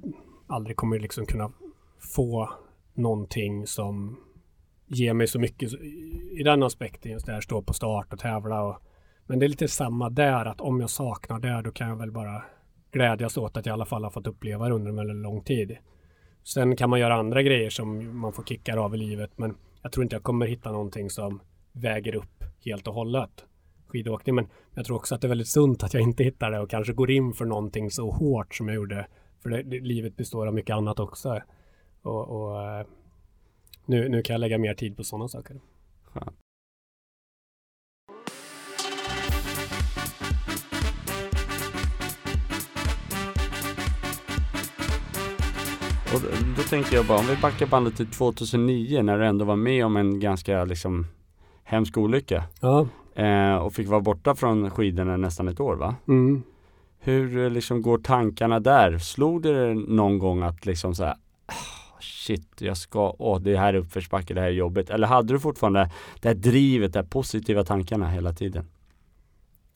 aldrig 0.48 0.78
kommer 0.78 1.00
liksom 1.00 1.26
kunna 1.26 1.52
få 2.00 2.50
någonting 2.94 3.68
som 3.68 4.20
ger 4.88 5.14
mig 5.14 5.28
så 5.28 5.40
mycket 5.40 5.74
i 6.32 6.44
den 6.44 6.64
aspekten 6.64 7.12
just 7.12 7.26
där 7.26 7.42
stå 7.42 7.62
på 7.62 7.74
start 7.74 8.14
och 8.14 8.20
tävla 8.20 8.64
och 8.64 8.78
men 9.26 9.40
det 9.40 9.46
är 9.46 9.48
lite 9.48 9.68
samma 9.68 10.10
där 10.10 10.46
att 10.46 10.62
om 10.62 10.80
jag 10.80 10.90
saknar 10.90 11.40
det 11.40 11.62
då 11.62 11.72
kan 11.72 11.90
jag 11.90 11.96
väl 11.96 12.12
bara 12.12 12.44
glädjas 12.92 13.38
åt 13.38 13.58
att 13.58 13.66
jag 13.66 13.74
i 13.74 13.76
alla 13.76 13.86
fall 13.86 14.04
har 14.04 14.12
fått 14.12 14.28
uppleva 14.28 14.68
det 14.68 14.74
under 14.76 14.90
en 14.90 14.96
väldigt 14.96 15.16
lång 15.16 15.44
tid. 15.44 15.78
Sen 16.54 16.76
kan 16.76 16.90
man 16.90 17.00
göra 17.00 17.16
andra 17.16 17.44
grejer 17.44 17.70
som 17.70 18.20
man 18.20 18.34
får 18.34 18.44
kickar 18.44 18.78
av 18.78 18.96
i 18.96 18.98
livet 18.98 19.32
men 19.36 19.56
jag 19.82 19.92
tror 19.92 20.04
inte 20.04 20.16
jag 20.16 20.24
kommer 20.24 20.46
hitta 20.48 20.72
någonting 20.72 21.10
som 21.10 21.42
väger 21.72 22.16
upp 22.16 22.44
helt 22.66 22.88
och 22.88 22.94
hållet 22.94 23.46
skidåkning. 23.88 24.36
Men 24.36 24.48
jag 24.76 24.86
tror 24.86 24.96
också 24.96 25.16
att 25.16 25.22
det 25.22 25.28
är 25.28 25.30
väldigt 25.30 25.48
sunt 25.48 25.84
att 25.84 25.94
jag 25.94 26.04
inte 26.04 26.24
hittar 26.24 26.52
det 26.52 26.60
och 26.60 26.70
kanske 26.70 26.94
går 26.94 27.12
in 27.12 27.34
för 27.34 27.46
någonting 27.46 27.92
så 27.92 28.12
hårt 28.12 28.56
som 28.56 28.68
jag 28.68 28.76
gjorde. 28.76 29.08
För 29.44 29.50
det, 29.50 29.64
det, 29.64 29.80
livet 29.80 30.18
består 30.18 30.48
av 30.48 30.54
mycket 30.54 30.76
annat 30.76 31.00
också. 31.00 31.42
Och, 32.02 32.30
och 32.30 32.62
eh, 32.64 32.86
nu, 33.86 34.10
nu 34.10 34.22
kan 34.22 34.34
jag 34.34 34.40
lägga 34.40 34.58
mer 34.58 34.74
tid 34.74 34.98
på 34.98 35.04
sådana 35.04 35.28
saker. 35.28 35.60
Tänkte 46.70 46.96
jag 46.96 47.06
bara, 47.06 47.20
om 47.20 47.26
vi 47.26 47.36
backar 47.42 47.66
bandet 47.66 47.96
till 47.96 48.08
2009 48.08 49.02
när 49.02 49.18
du 49.18 49.26
ändå 49.26 49.46
var 49.46 49.56
med 49.56 49.86
om 49.86 49.98
en 49.98 50.20
ganska 50.20 50.66
liksom 50.66 51.08
hemsk 51.64 51.98
olycka. 51.98 52.44
Ja. 52.62 52.88
Eh, 53.16 53.56
och 53.56 53.74
fick 53.74 53.88
vara 53.88 54.02
borta 54.02 54.36
från 54.36 54.70
skidorna 54.70 55.18
nästan 55.18 55.48
ett 55.48 55.60
år 55.60 55.76
va? 55.76 55.96
Mm. 56.08 56.44
Hur 57.00 57.38
eh, 57.38 57.50
liksom 57.50 57.82
går 57.82 57.98
tankarna 57.98 58.60
där? 58.60 58.98
Slog 58.98 59.42
det 59.42 59.74
någon 59.74 60.20
gång 60.20 60.44
att 60.44 60.66
liksom 60.66 60.96
så 60.96 61.04
här, 61.04 61.16
ah, 61.46 62.00
shit, 62.00 62.48
jag 62.60 62.78
ska, 62.78 63.16
åh 63.20 63.40
det 63.40 63.58
här 63.58 63.74
är 63.74 63.78
uppförsbacke, 63.78 64.34
det 64.34 64.42
här 64.42 64.48
är 64.48 64.52
jobbigt. 64.52 64.90
Eller 64.90 65.08
hade 65.08 65.34
du 65.34 65.40
fortfarande 65.40 65.92
det 66.22 66.28
här 66.28 66.36
drivet, 66.36 66.94
de 66.94 67.00
här 67.00 67.06
positiva 67.06 67.64
tankarna 67.64 68.10
hela 68.10 68.34
tiden? 68.34 68.66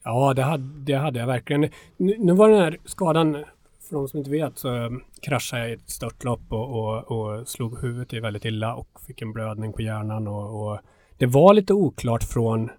Ja, 0.04 0.34
det 0.34 0.44
hade, 0.44 0.64
det 0.64 0.94
hade 0.94 1.20
jag 1.20 1.28
verkligen. 1.28 1.62
Nu, 1.98 2.16
nu 2.20 2.34
var 2.34 2.50
den 2.50 2.60
här 2.60 2.78
skadan, 2.86 3.44
för 3.89 3.95
de 3.95 4.07
som 4.07 4.17
inte 4.17 4.31
vet, 4.31 4.57
så 4.57 4.75
eh, 4.75 4.89
kraschade 5.21 5.61
jag 5.61 5.71
i 5.71 5.73
ett 5.73 5.89
störtlopp 5.89 6.41
och, 6.49 6.79
och, 6.79 7.11
och 7.11 7.47
slog 7.47 7.81
huvudet 7.81 8.13
i 8.13 8.19
väldigt 8.19 8.45
illa 8.45 8.75
och 8.75 9.01
fick 9.07 9.21
en 9.21 9.34
blödning 9.34 9.73
på 9.73 9.81
hjärnan. 9.81 10.27
Och, 10.27 10.67
och 10.67 10.79
det 11.17 11.25
var 11.25 11.53
lite 11.53 11.73
oklart 11.73 12.23
från 12.23 12.69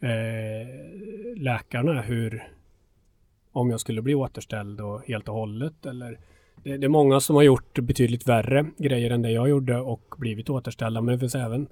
eh, 0.00 1.36
läkarna 1.36 2.00
hur, 2.00 2.48
om 3.52 3.70
jag 3.70 3.80
skulle 3.80 4.02
bli 4.02 4.14
återställd 4.14 4.80
och 4.80 5.02
helt 5.06 5.28
och 5.28 5.34
hållet 5.34 5.86
eller 5.86 6.18
det, 6.62 6.76
det, 6.76 6.86
är 6.86 6.88
många 6.88 7.20
som 7.20 7.36
har 7.36 7.42
gjort 7.42 7.78
betydligt 7.78 8.28
värre 8.28 8.66
grejer 8.78 9.10
än 9.10 9.22
det 9.22 9.30
jag 9.30 9.48
gjorde 9.48 9.80
och 9.80 10.14
blivit 10.18 10.50
återställda. 10.50 11.00
Men 11.00 11.14
det 11.14 11.18
finns 11.18 11.34
även 11.34 11.68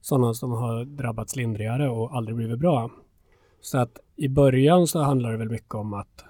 sådana 0.00 0.34
som 0.34 0.52
har 0.52 0.84
drabbats 0.84 1.36
lindrigare 1.36 1.88
och 1.88 2.16
aldrig 2.16 2.36
blivit 2.36 2.58
bra. 2.58 2.90
Så 3.60 3.78
att 3.78 3.98
i 4.16 4.28
början 4.28 4.86
så 4.86 4.98
handlar 4.98 5.32
det 5.32 5.38
väl 5.38 5.50
mycket 5.50 5.74
om 5.74 5.94
att 5.94 6.24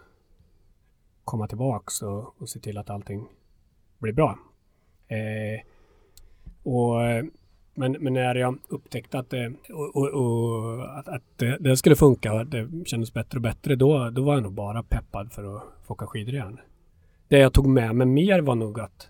komma 1.30 1.48
tillbaks 1.48 2.02
och, 2.02 2.40
och 2.40 2.48
se 2.48 2.60
till 2.60 2.78
att 2.78 2.90
allting 2.90 3.28
blir 3.98 4.12
bra. 4.12 4.38
Eh, 5.08 5.60
och, 6.62 6.96
men, 7.74 7.92
men 8.00 8.12
när 8.12 8.34
jag 8.34 8.58
upptäckte 8.68 9.18
att 9.18 9.30
det, 9.30 9.52
och, 9.68 9.96
och, 9.96 10.08
och 10.08 10.98
att, 10.98 11.08
att 11.08 11.22
det, 11.36 11.56
det, 11.60 11.76
skulle 11.76 11.96
funka 11.96 12.32
och 12.32 12.46
det 12.46 12.68
kändes 12.86 13.14
bättre 13.14 13.38
och 13.38 13.42
bättre, 13.42 13.76
då, 13.76 14.10
då 14.10 14.24
var 14.24 14.34
jag 14.34 14.42
nog 14.42 14.52
bara 14.52 14.82
peppad 14.82 15.32
för 15.32 15.56
att 15.56 15.62
få 15.86 15.92
åka 15.92 16.06
skidor 16.06 16.34
igen. 16.34 16.60
Det 17.28 17.38
jag 17.38 17.52
tog 17.52 17.66
med 17.66 17.94
mig 17.94 18.06
mer 18.06 18.40
var 18.40 18.54
nog 18.54 18.80
att 18.80 19.08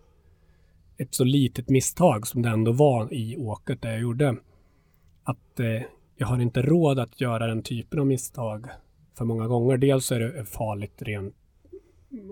ett 0.96 1.14
så 1.14 1.24
litet 1.24 1.68
misstag 1.68 2.26
som 2.26 2.42
det 2.42 2.48
ändå 2.48 2.72
var 2.72 3.14
i 3.14 3.36
åket 3.36 3.82
det 3.82 3.90
jag 3.90 4.00
gjorde. 4.00 4.36
Att 5.24 5.60
eh, 5.60 5.82
jag 6.16 6.26
har 6.26 6.40
inte 6.40 6.62
råd 6.62 6.98
att 6.98 7.20
göra 7.20 7.46
den 7.46 7.62
typen 7.62 7.98
av 7.98 8.06
misstag 8.06 8.66
för 9.18 9.24
många 9.24 9.46
gånger. 9.46 9.76
Dels 9.76 10.12
är 10.12 10.20
det 10.20 10.44
farligt 10.44 11.02
rent 11.02 11.34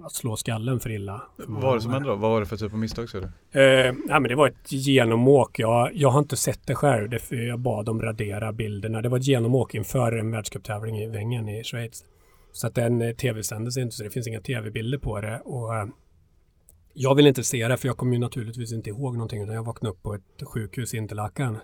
att 0.04 0.12
slå 0.12 0.36
skallen 0.36 0.80
för 0.80 0.90
illa. 0.90 1.22
Vad 1.36 1.62
var 1.62 1.74
det 1.74 1.80
som 1.80 1.92
hände 1.92 2.08
då? 2.08 2.14
Vad 2.14 2.30
var 2.30 2.40
det 2.40 2.46
för 2.46 2.56
typ 2.56 2.72
av 2.72 2.78
misstag 2.78 3.08
så? 3.08 3.18
Eh, 3.18 3.62
ja, 4.08 4.20
men 4.20 4.22
det 4.22 4.34
var 4.34 4.48
ett 4.48 4.72
genomåk. 4.72 5.58
Jag, 5.58 5.90
jag 5.94 6.10
har 6.10 6.18
inte 6.18 6.36
sett 6.36 6.66
det 6.66 6.74
själv. 6.74 7.10
Det, 7.10 7.30
jag 7.30 7.58
bad 7.58 7.84
dem 7.84 8.02
radera 8.02 8.52
bilderna. 8.52 9.02
Det 9.02 9.08
var 9.08 9.18
ett 9.18 9.26
genomåk 9.26 9.74
inför 9.74 10.12
en 10.12 10.30
världscuptävling 10.30 10.98
i 10.98 11.06
Wengen 11.06 11.48
i 11.48 11.64
Schweiz. 11.64 12.04
Så 12.52 12.66
att 12.66 12.74
den 12.74 13.02
eh, 13.02 13.14
tv-sändes 13.14 13.76
inte 13.76 13.96
så 13.96 14.04
det 14.04 14.10
finns 14.10 14.26
inga 14.26 14.40
tv-bilder 14.40 14.98
på 14.98 15.20
det. 15.20 15.40
Och, 15.44 15.76
eh, 15.76 15.86
jag 16.94 17.14
vill 17.14 17.26
inte 17.26 17.44
se 17.44 17.68
det 17.68 17.76
för 17.76 17.88
jag 17.88 17.96
kommer 17.96 18.12
ju 18.12 18.18
naturligtvis 18.18 18.72
inte 18.72 18.90
ihåg 18.90 19.12
någonting 19.12 19.42
utan 19.42 19.54
jag 19.54 19.64
vaknade 19.64 19.92
upp 19.92 20.02
på 20.02 20.14
ett 20.14 20.42
sjukhus 20.42 20.94
i 20.94 20.96
Interlaken. 20.96 21.56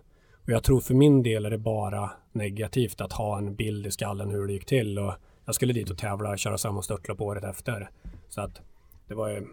Och 0.43 0.51
jag 0.51 0.65
tror 0.65 0.81
för 0.81 0.95
min 0.95 1.23
del 1.23 1.47
är 1.47 1.51
det 1.51 1.59
bara 1.59 2.11
negativt 2.33 3.01
att 3.01 3.13
ha 3.13 3.39
en 3.39 3.55
bild 3.55 3.87
i 3.87 3.91
skallen 3.91 4.31
hur 4.31 4.47
det 4.47 4.53
gick 4.53 4.67
till. 4.67 4.99
Och 4.99 5.15
jag 5.45 5.55
skulle 5.55 5.73
dit 5.73 5.91
och 5.91 5.99
tävla 5.99 6.31
och 6.31 6.39
köra 6.39 6.59
samma 6.59 6.83
störtlopp 6.83 7.21
året 7.21 7.45
efter. 7.45 7.91
Så 8.29 8.41
att 8.41 8.61
det 9.09 9.15
var 9.15 9.29
ju... 9.29 9.47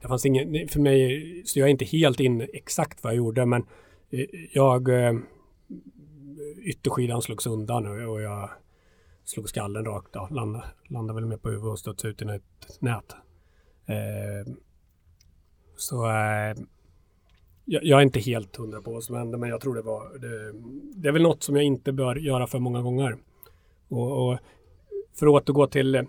det 0.00 0.08
fanns 0.08 0.26
ingen, 0.26 0.68
för 0.68 0.80
mig, 0.80 1.42
så 1.46 1.58
jag 1.58 1.66
är 1.66 1.70
inte 1.70 1.84
helt 1.84 2.20
in 2.20 2.48
exakt 2.52 3.04
vad 3.04 3.12
jag 3.12 3.16
gjorde 3.16 3.46
men 3.46 3.66
eh, 4.10 4.26
jag 4.52 4.88
eh, 4.88 5.12
ytterskidan 6.62 7.22
slogs 7.22 7.46
undan 7.46 8.06
och 8.06 8.22
jag 8.22 8.50
slog 9.24 9.48
skallen 9.48 9.84
rakt 9.84 10.16
av. 10.16 10.32
Landade, 10.32 10.64
landade 10.88 11.20
väl 11.20 11.28
med 11.28 11.42
på 11.42 11.48
huvudet 11.48 11.72
och 11.72 11.78
studsade 11.78 12.10
ut 12.10 12.22
i 12.22 12.24
ett 12.24 12.80
nät. 12.80 13.16
Eh, 13.86 14.52
så 15.76 16.06
eh, 16.06 16.56
jag, 17.64 17.84
jag, 17.84 17.98
är 17.98 18.02
inte 18.02 18.20
helt 18.20 18.56
hundra 18.56 18.82
på 18.82 18.92
vad 18.92 19.04
som 19.04 19.16
hände 19.16 19.38
men 19.38 19.48
jag 19.48 19.60
tror 19.60 19.74
det 19.74 19.82
var 19.82 20.18
det, 20.18 20.52
det, 21.00 21.08
är 21.08 21.12
väl 21.12 21.22
något 21.22 21.42
som 21.42 21.56
jag 21.56 21.64
inte 21.64 21.92
bör 21.92 22.16
göra 22.16 22.46
för 22.46 22.58
många 22.58 22.82
gånger. 22.82 23.16
Och, 23.88 24.28
och 24.28 24.38
för 25.14 25.26
att 25.26 25.32
återgå 25.32 25.66
till 25.66 25.94
eh, 25.94 26.02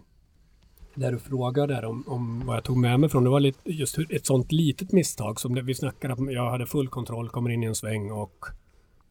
där 0.95 1.11
du 1.11 1.19
frågade 1.19 1.73
där 1.73 1.85
om, 1.85 2.03
om 2.07 2.45
vad 2.45 2.55
jag 2.55 2.63
tog 2.63 2.77
med 2.77 2.99
mig 2.99 3.09
från. 3.09 3.23
Det 3.23 3.29
var 3.29 3.39
lite, 3.39 3.71
just 3.71 3.97
ett 3.97 4.25
sånt 4.25 4.51
litet 4.51 4.91
misstag 4.91 5.39
som 5.39 5.55
det, 5.55 5.61
vi 5.61 5.73
snackade 5.73 6.13
om. 6.13 6.31
Jag 6.31 6.51
hade 6.51 6.65
full 6.65 6.87
kontroll, 6.87 7.29
kommer 7.29 7.49
in 7.49 7.63
i 7.63 7.65
en 7.65 7.75
sväng 7.75 8.11
och 8.11 8.45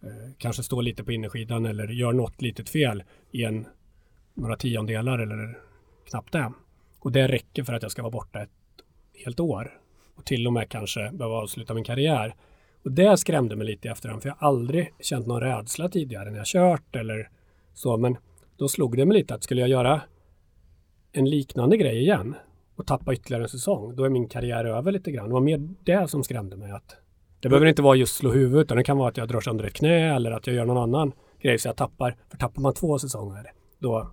eh, 0.02 0.32
kanske 0.38 0.62
står 0.62 0.82
lite 0.82 1.04
på 1.04 1.12
innerskidan 1.12 1.66
eller 1.66 1.88
gör 1.88 2.12
något 2.12 2.42
litet 2.42 2.68
fel 2.68 3.02
i 3.30 3.44
en 3.44 3.66
några 4.34 4.56
tiondelar 4.56 5.18
eller 5.18 5.58
knappt 6.10 6.32
det. 6.32 6.52
Och 6.98 7.12
det 7.12 7.28
räcker 7.28 7.64
för 7.64 7.72
att 7.72 7.82
jag 7.82 7.92
ska 7.92 8.02
vara 8.02 8.10
borta 8.10 8.42
ett 8.42 8.50
helt 9.24 9.40
år. 9.40 9.78
Och 10.14 10.24
till 10.24 10.46
och 10.46 10.52
med 10.52 10.68
kanske 10.68 11.10
behöva 11.12 11.36
avsluta 11.36 11.74
min 11.74 11.84
karriär. 11.84 12.34
Och 12.84 12.92
det 12.92 13.16
skrämde 13.16 13.56
mig 13.56 13.66
lite 13.66 13.88
i 13.88 13.90
efterhand 13.90 14.22
för 14.22 14.28
jag 14.28 14.36
har 14.36 14.48
aldrig 14.48 14.94
känt 15.00 15.26
någon 15.26 15.40
rädsla 15.40 15.88
tidigare 15.88 16.30
när 16.30 16.36
jag 16.36 16.46
kört 16.46 16.96
eller 16.96 17.30
så. 17.74 17.96
Men 17.96 18.16
då 18.56 18.68
slog 18.68 18.96
det 18.96 19.06
mig 19.06 19.16
lite 19.16 19.34
att 19.34 19.44
skulle 19.44 19.60
jag 19.60 19.70
göra 19.70 20.00
en 21.12 21.30
liknande 21.30 21.76
grej 21.76 21.98
igen 21.98 22.34
och 22.76 22.86
tappa 22.86 23.12
ytterligare 23.12 23.42
en 23.42 23.48
säsong, 23.48 23.96
då 23.96 24.04
är 24.04 24.08
min 24.08 24.28
karriär 24.28 24.64
över 24.64 24.92
lite 24.92 25.12
grann. 25.12 25.26
Det 25.26 25.32
var 25.32 25.40
mer 25.40 25.68
det 25.84 26.10
som 26.10 26.24
skrämde 26.24 26.56
mig. 26.56 26.72
att 26.72 26.96
Det 27.40 27.48
behöver 27.48 27.66
inte 27.66 27.82
vara 27.82 27.96
just 27.96 28.16
slå 28.16 28.30
huvudet, 28.32 28.64
utan 28.64 28.76
det 28.76 28.84
kan 28.84 28.96
vara 28.96 29.08
att 29.08 29.16
jag 29.16 29.28
drar 29.28 29.40
sönder 29.40 29.64
ett 29.64 29.72
knä 29.72 30.14
eller 30.14 30.30
att 30.30 30.46
jag 30.46 30.56
gör 30.56 30.64
någon 30.64 30.82
annan 30.82 31.12
grej 31.42 31.58
så 31.58 31.68
jag 31.68 31.76
tappar. 31.76 32.16
För 32.30 32.36
tappar 32.36 32.62
man 32.62 32.74
två 32.74 32.98
säsonger, 32.98 33.52
då 33.78 34.12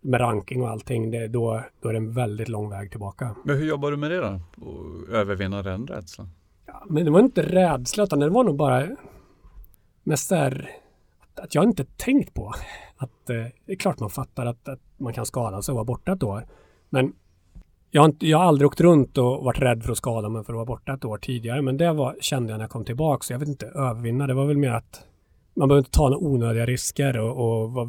med 0.00 0.20
ranking 0.20 0.62
och 0.62 0.68
allting, 0.68 1.10
det, 1.10 1.28
då, 1.28 1.62
då 1.82 1.88
är 1.88 1.92
det 1.92 1.98
en 1.98 2.12
väldigt 2.12 2.48
lång 2.48 2.70
väg 2.70 2.90
tillbaka. 2.90 3.36
Men 3.44 3.56
hur 3.56 3.66
jobbar 3.66 3.90
du 3.90 3.96
med 3.96 4.10
det 4.10 4.20
då? 4.20 4.40
Och 4.66 5.08
övervinna 5.14 5.62
den 5.62 5.86
rädslan? 5.86 6.30
Ja, 6.66 6.84
men 6.88 7.04
det 7.04 7.10
var 7.10 7.20
inte 7.20 7.42
rädsla, 7.42 8.04
utan 8.04 8.18
det 8.18 8.28
var 8.28 8.44
nog 8.44 8.56
bara 8.56 8.88
mest 10.02 10.28
där 10.28 10.70
att 11.34 11.54
jag 11.54 11.64
inte 11.64 11.84
tänkt 11.84 12.34
på 12.34 12.54
att 12.98 13.30
eh, 13.30 13.36
det 13.66 13.72
är 13.72 13.76
klart 13.76 14.00
man 14.00 14.10
fattar 14.10 14.46
att, 14.46 14.68
att, 14.68 14.80
man 14.96 15.12
kan 15.12 15.26
skada 15.26 15.62
sig 15.62 15.72
och 15.72 15.76
vara 15.76 15.84
borta 15.84 16.12
ett 16.12 16.22
år. 16.22 16.46
Men 16.90 17.12
jag 17.90 18.02
har, 18.02 18.06
inte, 18.06 18.26
jag 18.26 18.38
har 18.38 18.44
aldrig 18.44 18.66
åkt 18.66 18.80
runt 18.80 19.18
och 19.18 19.44
varit 19.44 19.58
rädd 19.58 19.82
för 19.82 19.92
att 19.92 19.98
skada 19.98 20.28
mig 20.28 20.44
för 20.44 20.52
att 20.52 20.56
vara 20.56 20.66
borta 20.66 20.94
ett 20.94 21.04
år 21.04 21.18
tidigare. 21.18 21.62
Men 21.62 21.76
det 21.76 21.92
var, 21.92 22.16
kände 22.20 22.52
jag 22.52 22.58
när 22.58 22.64
jag 22.64 22.70
kom 22.70 22.84
tillbaka. 22.84 23.24
Så 23.24 23.32
jag 23.32 23.38
vet 23.38 23.48
inte, 23.48 23.66
övervinna. 23.66 24.26
Det 24.26 24.34
var 24.34 24.46
väl 24.46 24.56
mer 24.56 24.70
att 24.70 25.04
man 25.54 25.68
behöver 25.68 25.80
inte 25.80 25.90
ta 25.90 26.08
några 26.08 26.26
onödiga 26.26 26.66
risker 26.66 27.18
och, 27.18 27.36
och, 27.36 27.88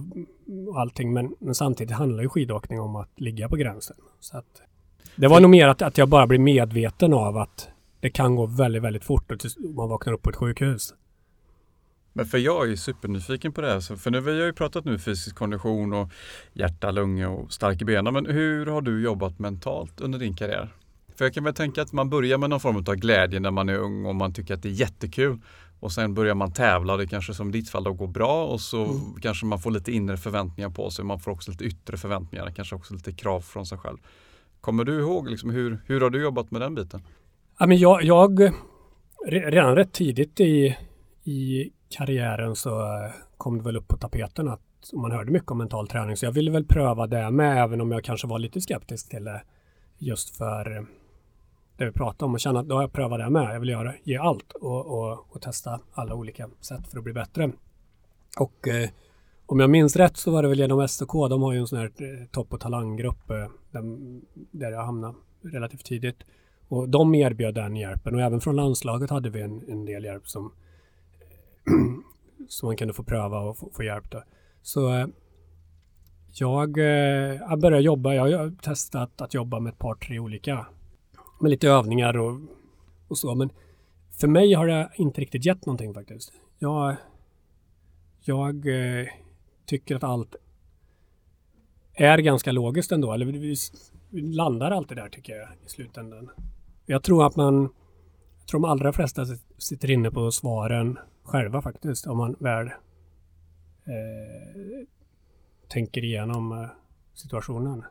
och 0.68 0.80
allting. 0.80 1.14
Men, 1.14 1.36
men, 1.40 1.56
samtidigt 1.56 1.96
handlar 1.96 2.24
ju 2.24 2.30
skidåkning 2.30 2.80
om 2.80 2.96
att 2.96 3.20
ligga 3.20 3.50
på 3.50 3.56
gränsen. 3.56 3.98
Så 4.20 4.38
att, 4.38 4.62
det 5.16 5.28
var 5.28 5.40
nog 5.40 5.50
mer 5.50 5.68
att, 5.68 5.82
att 5.82 5.98
jag 5.98 6.10
bara 6.10 6.28
blev 6.28 6.42
medveten 6.42 7.14
av 7.14 7.38
att 7.38 7.68
det 8.00 8.10
kan 8.10 8.36
gå 8.36 8.46
väldigt, 8.46 8.84
väldigt 8.84 9.04
fort 9.04 9.32
och 9.32 9.38
man 9.76 9.90
vaknar 9.90 10.14
upp 10.14 10.22
på 10.22 10.30
ett 10.30 10.36
sjukhus. 10.36 10.94
Men 12.14 12.26
för 12.26 12.38
jag 12.38 12.72
är 12.72 12.76
supernyfiken 12.76 13.52
på 13.52 13.62
det 13.62 13.68
här. 13.68 13.96
För 13.96 14.12
nu, 14.12 14.20
vi 14.20 14.40
har 14.40 14.46
ju 14.46 14.54
pratat 14.54 14.86
nu 14.86 15.00
fysisk 15.00 15.36
kondition 15.36 15.94
och 15.94 16.12
hjärta, 16.54 16.92
lungor 16.92 17.30
och 17.30 17.54
stark 17.54 17.82
i 17.82 17.86
benen. 17.86 18.14
Men 18.14 18.26
hur 18.26 18.66
har 18.66 18.82
du 18.82 19.04
jobbat 19.04 19.40
mentalt 19.40 20.02
under 20.02 20.20
din 20.20 20.36
karriär? 20.36 20.74
För 21.16 21.26
jag 21.26 21.34
kan 21.34 21.44
väl 21.44 21.54
tänka 21.54 21.82
att 21.82 21.94
man 21.94 22.10
börjar 22.10 22.38
med 22.38 22.50
någon 22.50 22.60
form 22.60 22.76
av 22.76 22.96
glädje 22.96 23.40
när 23.40 23.52
man 23.52 23.70
är 23.70 23.78
ung 23.78 24.06
och 24.06 24.16
man 24.16 24.34
tycker 24.34 24.54
att 24.54 24.64
det 24.64 24.70
är 24.70 24.74
jättekul. 24.74 25.40
Och 25.80 25.92
sen 25.92 26.14
börjar 26.14 26.36
man 26.36 26.54
tävla 26.54 26.94
och 26.94 27.00
det 27.00 27.08
kanske 27.08 27.34
som 27.34 27.50
i 27.50 27.52
ditt 27.52 27.70
fall 27.70 27.84
då 27.84 27.94
går 27.94 28.08
bra 28.08 28.46
och 28.46 28.62
så 28.62 28.86
mm. 28.86 29.16
kanske 29.22 29.46
man 29.46 29.60
får 29.60 29.72
lite 29.72 29.92
inre 29.92 30.18
förväntningar 30.18 30.70
på 30.70 30.90
sig. 30.90 31.06
Man 31.06 31.20
får 31.20 31.32
också 31.32 31.52
lite 31.52 31.64
yttre 31.64 31.98
förväntningar, 31.98 32.52
kanske 32.56 32.76
också 32.76 32.94
lite 32.94 33.12
krav 33.12 33.42
från 33.42 33.66
sig 33.66 33.78
själv. 33.78 33.98
Kommer 34.62 34.84
du 34.84 35.00
ihåg 35.00 35.30
liksom 35.30 35.50
hur, 35.50 35.80
hur 35.86 36.02
har 36.02 36.10
du 36.10 36.22
jobbat 36.22 36.52
med 36.52 36.62
den 36.62 36.76
biten? 36.76 37.02
Ja, 37.60 37.68
men 37.68 37.78
jag, 37.78 38.04
jag 38.04 38.52
redan 39.28 39.76
rätt 39.76 39.94
tidigt 39.94 40.40
i, 40.40 40.78
i 41.24 41.70
karriären 41.90 42.56
så 42.56 43.02
kom 43.38 43.58
det 43.58 43.64
väl 43.64 43.78
upp 43.78 43.88
på 43.88 43.98
tapeten 43.98 44.48
att 44.48 44.62
man 44.94 45.12
hörde 45.12 45.32
mycket 45.32 45.52
om 45.52 45.58
mental 45.58 45.88
träning. 45.88 46.18
Så 46.18 46.26
jag 46.26 46.32
ville 46.32 46.52
väl 46.52 46.66
pröva 46.66 47.08
det 47.08 47.32
med, 47.32 47.64
även 47.64 47.82
om 47.82 47.92
jag 47.92 48.04
kanske 48.04 48.28
var 48.28 48.40
lite 48.40 48.62
skeptisk 48.62 49.10
till 49.10 49.24
det. 49.24 49.42
Just 49.98 50.38
för 50.38 50.88
det 51.78 51.86
vi 51.86 51.92
pratade 51.92 52.26
om 52.26 52.34
och 52.34 52.40
känna 52.40 52.60
att 52.60 52.68
då 52.68 52.76
har 52.76 52.82
jag 52.82 52.94
prövat 52.94 53.20
det 53.20 53.30
med. 53.30 53.56
Jag 53.56 53.60
vill 53.60 53.70
göra, 53.70 53.94
ge 54.04 54.18
allt 54.18 54.52
och, 54.52 54.86
och, 54.86 55.26
och 55.30 55.42
testa 55.42 55.80
alla 55.92 56.16
olika 56.16 56.50
sätt 56.62 56.88
för 56.88 56.98
att 56.98 57.04
bli 57.04 57.14
bättre. 57.14 57.52
Och 58.40 58.68
eh, 58.68 58.90
om 59.46 59.60
jag 59.60 59.70
minns 59.70 59.96
rätt 59.96 60.18
så 60.18 60.32
var 60.32 60.42
det 60.42 60.50
väl 60.50 60.60
genom 60.60 60.88
SOK, 60.88 61.30
de 61.30 61.42
har 61.42 61.54
ju 61.54 61.60
en 61.60 61.68
sån 61.68 61.80
här 61.80 61.92
eh, 61.98 62.26
topp 62.32 62.54
och 62.54 62.60
talanggrupp 62.60 63.30
eh, 63.30 63.48
där, 63.72 63.84
där 64.52 64.72
jag 64.72 64.86
hamnade 64.86 65.14
relativt 65.44 65.86
tidigt. 65.86 66.18
Och 66.68 66.90
de 66.90 67.16
erbjöd 67.16 67.56
den 67.56 67.76
hjälpen 67.76 68.16
och 68.16 68.22
även 68.22 68.42
från 68.42 68.56
landslaget 68.56 69.10
hade 69.10 69.30
vi 69.30 69.42
en, 69.42 69.64
en 69.68 69.86
del 69.86 70.04
hjälp 70.04 70.28
som 70.28 70.52
som 72.48 72.68
man 72.68 72.78
kunde 72.78 72.94
få 72.94 73.04
pröva 73.04 73.40
och 73.40 73.58
få, 73.58 73.70
få 73.74 73.84
hjälp 73.84 74.12
då. 74.12 74.24
Så 74.62 74.94
eh, 74.94 75.08
jag, 76.34 76.78
eh, 76.78 76.86
jag 77.50 77.60
började 77.60 77.84
jobba, 77.84 78.14
jag 78.14 78.38
har 78.38 78.52
testat 78.62 79.22
att 79.22 79.34
jobba 79.34 79.60
med 79.60 79.74
ett 79.74 79.80
par, 79.80 79.96
tre 79.96 80.20
olika, 80.20 80.66
med 81.42 81.52
lite 81.52 81.68
övningar 81.70 82.18
och, 82.18 82.40
och 83.08 83.18
så, 83.18 83.36
men 83.36 83.50
för 84.20 84.28
mig 84.28 84.54
har 84.54 84.68
det 84.68 84.90
inte 84.96 85.22
riktigt 85.22 85.46
gett 85.46 85.66
någonting 85.66 85.94
faktiskt. 85.94 86.34
Jag, 86.60 86.96
jag 88.22 88.68
eh, 88.68 89.08
tycker 89.66 89.96
att 89.96 90.04
allt 90.04 90.36
är 91.94 92.18
ganska 92.18 92.52
logiskt 92.52 92.92
ändå. 92.92 93.14
Eller 93.14 93.26
vi, 93.26 93.56
vi 94.10 94.22
landar 94.22 94.72
alltid 94.72 94.98
där 94.98 95.10
tycker 95.10 95.34
jag 95.34 95.48
i 95.66 95.70
slutändan. 95.70 96.30
Jag 96.86 97.04
tror 97.04 97.26
att 97.26 97.36
man, 97.36 97.62
jag 98.40 98.48
tror 98.48 98.60
de 98.60 98.70
allra 98.70 98.94
flesta 98.94 99.26
sitter 99.58 99.92
inne 99.92 100.12
på 100.12 100.32
svaren 100.32 101.00
själva 101.30 101.62
faktiskt 101.62 102.08
om 102.08 102.18
man 102.18 102.36
väl 102.40 102.68
eh, 102.68 102.74
tänker 105.68 106.04
igenom 106.04 106.52
eh, 106.52 106.68
situationen. 107.14 107.84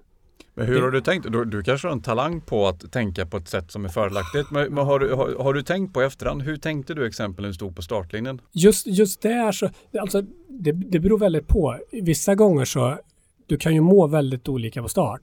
Men 0.55 0.66
hur 0.66 0.82
har 0.82 0.91
du 0.91 1.01
tänkt? 1.01 1.32
Du, 1.32 1.45
du 1.45 1.62
kanske 1.62 1.89
har 1.89 1.93
en 1.93 2.03
talang 2.03 2.41
på 2.41 2.66
att 2.66 2.93
tänka 2.93 3.26
på 3.26 3.36
ett 3.36 3.49
sätt 3.49 3.70
som 3.70 3.84
är 3.84 3.89
fördelaktigt. 3.89 4.51
Men, 4.51 4.74
men 4.74 4.86
har, 4.86 4.99
du, 4.99 5.14
har, 5.14 5.34
har, 5.34 5.55
du 5.55 5.62
tänkt 5.62 5.95
på 5.95 6.03
efterhand? 6.03 6.43
Hur 6.43 6.57
tänkte 6.57 6.95
du 6.95 7.07
exempel 7.07 7.43
när 7.43 7.49
du 7.49 7.55
stod 7.55 7.76
på 7.76 7.82
startlinjen? 7.82 8.41
Just, 8.53 8.86
just 8.86 9.22
där 9.22 9.53
så, 9.53 9.68
alltså 10.01 10.22
det, 10.49 10.72
det 10.72 11.01
beror 11.01 11.18
väldigt 11.18 11.49
på. 11.49 11.78
Vissa 11.93 12.34
gånger 12.34 12.64
så, 12.64 12.99
du 13.47 13.57
kan 13.57 13.74
ju 13.74 13.80
må 13.80 14.07
väldigt 14.07 14.49
olika 14.49 14.82
på 14.82 14.89
start. 14.89 15.22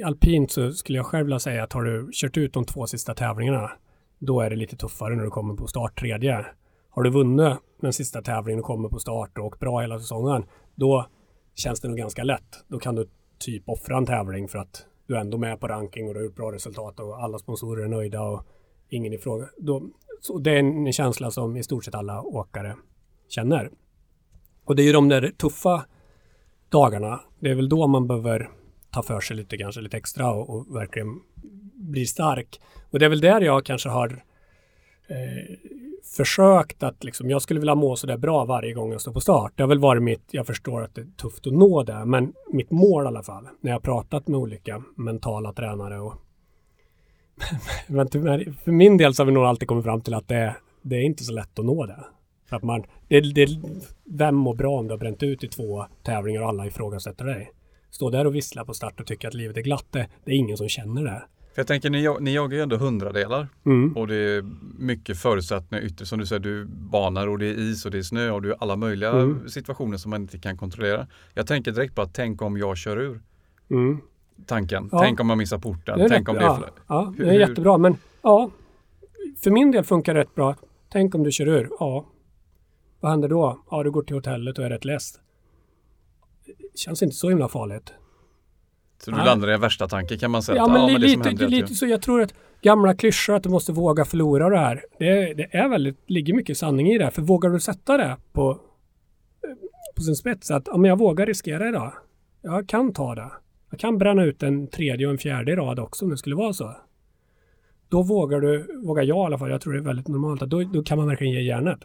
I 0.00 0.02
alpint 0.02 0.50
så 0.50 0.72
skulle 0.72 0.98
jag 0.98 1.06
själv 1.06 1.26
vilja 1.26 1.38
säga 1.38 1.64
att 1.64 1.72
har 1.72 1.82
du 1.82 2.08
kört 2.12 2.36
ut 2.36 2.52
de 2.52 2.64
två 2.64 2.86
sista 2.86 3.14
tävlingarna, 3.14 3.70
då 4.18 4.40
är 4.40 4.50
det 4.50 4.56
lite 4.56 4.76
tuffare 4.76 5.16
när 5.16 5.24
du 5.24 5.30
kommer 5.30 5.54
på 5.54 5.66
start 5.66 6.00
tredje. 6.00 6.46
Har 6.98 7.02
du 7.02 7.10
vunnit 7.10 7.58
den 7.80 7.92
sista 7.92 8.22
tävlingen 8.22 8.60
och 8.60 8.66
kommer 8.66 8.88
på 8.88 8.98
start 8.98 9.38
och 9.38 9.44
åkt 9.44 9.60
bra 9.60 9.80
hela 9.80 10.00
säsongen, 10.00 10.44
då 10.74 11.06
känns 11.54 11.80
det 11.80 11.88
nog 11.88 11.96
ganska 11.96 12.24
lätt. 12.24 12.64
Då 12.68 12.78
kan 12.78 12.94
du 12.94 13.08
typ 13.38 13.68
offra 13.68 13.96
en 13.96 14.06
tävling 14.06 14.48
för 14.48 14.58
att 14.58 14.86
du 15.06 15.16
är 15.16 15.20
ändå 15.20 15.38
med 15.38 15.60
på 15.60 15.68
ranking 15.68 16.08
och 16.08 16.14
du 16.14 16.20
har 16.20 16.24
gjort 16.24 16.36
bra 16.36 16.52
resultat 16.52 17.00
och 17.00 17.22
alla 17.22 17.38
sponsorer 17.38 17.84
är 17.84 17.88
nöjda 17.88 18.22
och 18.22 18.46
ingen 18.88 19.12
ifråga. 19.12 19.48
Då, 19.58 19.82
så 20.20 20.38
det 20.38 20.50
är 20.50 20.58
en 20.58 20.92
känsla 20.92 21.30
som 21.30 21.56
i 21.56 21.62
stort 21.62 21.84
sett 21.84 21.94
alla 21.94 22.22
åkare 22.22 22.76
känner. 23.28 23.70
Och 24.64 24.76
det 24.76 24.82
är 24.82 24.86
ju 24.86 24.92
de 24.92 25.08
där 25.08 25.32
tuffa 25.36 25.84
dagarna. 26.68 27.20
Det 27.38 27.50
är 27.50 27.54
väl 27.54 27.68
då 27.68 27.86
man 27.86 28.06
behöver 28.06 28.50
ta 28.90 29.02
för 29.02 29.20
sig 29.20 29.36
lite, 29.36 29.56
kanske 29.56 29.80
lite 29.80 29.96
extra 29.96 30.32
och, 30.32 30.50
och 30.50 30.76
verkligen 30.76 31.20
bli 31.74 32.06
stark. 32.06 32.60
Och 32.90 32.98
det 32.98 33.04
är 33.04 33.10
väl 33.10 33.20
där 33.20 33.40
jag 33.40 33.64
kanske 33.64 33.88
har 33.88 34.24
eh, 35.08 35.77
försökt 36.04 36.82
att 36.82 37.04
liksom, 37.04 37.30
jag 37.30 37.42
skulle 37.42 37.60
vilja 37.60 37.74
må 37.74 37.96
sådär 37.96 38.16
bra 38.16 38.44
varje 38.44 38.72
gång 38.72 38.92
jag 38.92 39.00
står 39.00 39.12
på 39.12 39.20
start. 39.20 39.52
Det 39.56 39.62
har 39.62 39.68
väl 39.68 39.78
varit 39.78 40.02
mitt, 40.02 40.22
jag 40.30 40.46
förstår 40.46 40.82
att 40.82 40.94
det 40.94 41.00
är 41.00 41.06
tufft 41.16 41.46
att 41.46 41.52
nå 41.52 41.82
det, 41.82 42.04
men 42.04 42.32
mitt 42.52 42.70
mål 42.70 43.04
i 43.04 43.06
alla 43.06 43.22
fall, 43.22 43.48
när 43.60 43.70
jag 43.70 43.74
har 43.74 43.80
pratat 43.80 44.28
med 44.28 44.40
olika 44.40 44.82
mentala 44.96 45.52
tränare 45.52 46.00
och 46.00 46.14
men 47.86 48.08
för 48.08 48.70
min 48.70 48.96
del 48.96 49.14
så 49.14 49.22
har 49.22 49.26
vi 49.26 49.32
nog 49.32 49.44
alltid 49.44 49.68
kommit 49.68 49.84
fram 49.84 50.00
till 50.00 50.14
att 50.14 50.28
det, 50.28 50.56
det 50.82 50.96
är 50.96 51.02
inte 51.02 51.24
så 51.24 51.32
lätt 51.32 51.58
att 51.58 51.64
nå 51.64 51.86
det. 51.86 52.04
För 52.48 52.56
att 52.56 52.62
man, 52.62 52.84
det, 53.08 53.20
det, 53.20 53.48
vem 54.04 54.34
mår 54.34 54.54
bra 54.54 54.78
om 54.78 54.86
du 54.86 54.92
har 54.92 54.98
bränt 54.98 55.22
ut 55.22 55.44
i 55.44 55.48
två 55.48 55.84
tävlingar 56.02 56.42
och 56.42 56.48
alla 56.48 56.66
ifrågasätter 56.66 57.24
dig? 57.24 57.52
Stå 57.90 58.10
där 58.10 58.26
och 58.26 58.34
vissla 58.34 58.64
på 58.64 58.74
start 58.74 59.00
och 59.00 59.06
tycka 59.06 59.28
att 59.28 59.34
livet 59.34 59.56
är 59.56 59.60
glatt, 59.60 59.86
det, 59.90 60.08
det 60.24 60.32
är 60.32 60.36
ingen 60.36 60.56
som 60.56 60.68
känner 60.68 61.04
det. 61.04 61.22
För 61.58 61.60
jag 61.60 61.66
tänker, 61.66 61.90
ni, 61.90 62.16
ni 62.20 62.34
jagar 62.34 62.56
ju 62.56 62.62
ändå 62.62 62.76
hundradelar 62.76 63.48
mm. 63.66 63.96
och 63.96 64.06
det 64.06 64.14
är 64.14 64.44
mycket 64.78 65.18
förutsättningar 65.18 65.84
ytterst. 65.84 66.08
Som 66.08 66.18
du 66.18 66.26
säger, 66.26 66.40
du 66.40 66.64
banar 66.64 67.26
och 67.26 67.38
det 67.38 67.46
är 67.46 67.54
is 67.54 67.84
och 67.84 67.90
det 67.90 67.98
är 67.98 68.02
snö 68.02 68.30
och 68.30 68.42
det 68.42 68.48
är 68.48 68.56
alla 68.60 68.76
möjliga 68.76 69.10
mm. 69.10 69.48
situationer 69.48 69.96
som 69.96 70.10
man 70.10 70.22
inte 70.22 70.38
kan 70.38 70.56
kontrollera. 70.56 71.06
Jag 71.34 71.46
tänker 71.46 71.72
direkt 71.72 71.94
på 71.94 72.02
att 72.02 72.14
tänk 72.14 72.42
om 72.42 72.58
jag 72.58 72.76
kör 72.76 72.96
ur. 72.96 73.20
Mm. 73.70 73.98
Tanken. 74.46 74.88
Ja. 74.92 74.98
Tänk 74.98 75.20
om 75.20 75.26
man 75.26 75.38
missar 75.38 75.58
porten. 75.58 76.08
Tänk 76.08 76.28
om 76.28 76.34
det 76.34 76.44
är 76.44 76.54
för... 76.54 76.70
Ja, 76.86 77.14
det 77.16 77.22
är 77.22 77.32
hur, 77.32 77.40
jättebra. 77.40 77.78
Men 77.78 77.96
ja, 78.22 78.50
för 79.38 79.50
min 79.50 79.70
del 79.70 79.84
funkar 79.84 80.14
det 80.14 80.20
rätt 80.20 80.34
bra. 80.34 80.56
Tänk 80.92 81.14
om 81.14 81.22
du 81.22 81.32
kör 81.32 81.48
ur. 81.48 81.68
Ja, 81.78 82.06
vad 83.00 83.10
händer 83.10 83.28
då? 83.28 83.58
Ja, 83.70 83.82
du 83.82 83.90
går 83.90 84.02
till 84.02 84.16
hotellet 84.16 84.58
och 84.58 84.64
är 84.64 84.70
rätt 84.70 84.84
less. 84.84 85.12
Det 86.46 86.78
känns 86.78 87.02
inte 87.02 87.16
så 87.16 87.28
himla 87.28 87.48
farligt. 87.48 87.92
Så 88.98 89.10
du 89.10 89.16
ja. 89.16 89.24
landar 89.24 89.50
i 89.50 89.54
en 89.54 89.60
värsta 89.60 89.88
tanke 89.88 90.18
kan 90.18 90.30
man 90.30 90.42
säga? 90.42 90.56
Ja, 90.56 90.68
men, 90.68 90.80
ja, 90.80 90.86
men 90.86 91.00
lite, 91.00 91.30
det 91.30 91.48
lite 91.48 91.74
så. 91.74 91.86
Jag 91.86 92.02
tror 92.02 92.22
att 92.22 92.34
gamla 92.62 92.94
klyschor 92.94 93.34
att 93.34 93.42
du 93.42 93.48
måste 93.48 93.72
våga 93.72 94.04
förlora 94.04 94.48
det 94.48 94.58
här. 94.58 94.84
Det, 94.98 95.34
det 95.34 95.56
är 95.56 95.68
väldigt, 95.68 95.96
ligger 96.06 96.34
mycket 96.34 96.58
sanning 96.58 96.88
i 96.88 96.98
det. 96.98 97.10
För 97.10 97.22
vågar 97.22 97.50
du 97.50 97.60
sätta 97.60 97.96
det 97.96 98.16
på, 98.32 98.60
på 99.96 100.02
sin 100.02 100.14
spets 100.14 100.50
att 100.50 100.68
om 100.68 100.84
jag 100.84 100.98
vågar 100.98 101.26
riskera 101.26 101.68
idag. 101.68 101.92
Jag 102.42 102.68
kan 102.68 102.92
ta 102.92 103.14
det. 103.14 103.32
Jag 103.70 103.80
kan 103.80 103.98
bränna 103.98 104.24
ut 104.24 104.42
en 104.42 104.66
tredje 104.66 105.06
och 105.06 105.12
en 105.12 105.18
fjärde 105.18 105.56
rad 105.56 105.78
också 105.78 106.04
om 106.04 106.10
det 106.10 106.16
skulle 106.16 106.36
vara 106.36 106.52
så. 106.52 106.76
Då 107.88 108.02
vågar 108.02 108.40
du, 108.40 108.80
vågar 108.84 109.02
jag 109.02 109.16
i 109.16 109.26
alla 109.26 109.38
fall, 109.38 109.50
jag 109.50 109.60
tror 109.60 109.72
det 109.72 109.78
är 109.78 109.82
väldigt 109.82 110.08
normalt, 110.08 110.42
att 110.42 110.50
då, 110.50 110.62
då 110.62 110.82
kan 110.82 110.98
man 110.98 111.08
verkligen 111.08 111.32
ge 111.32 111.40
järnet. 111.40 111.78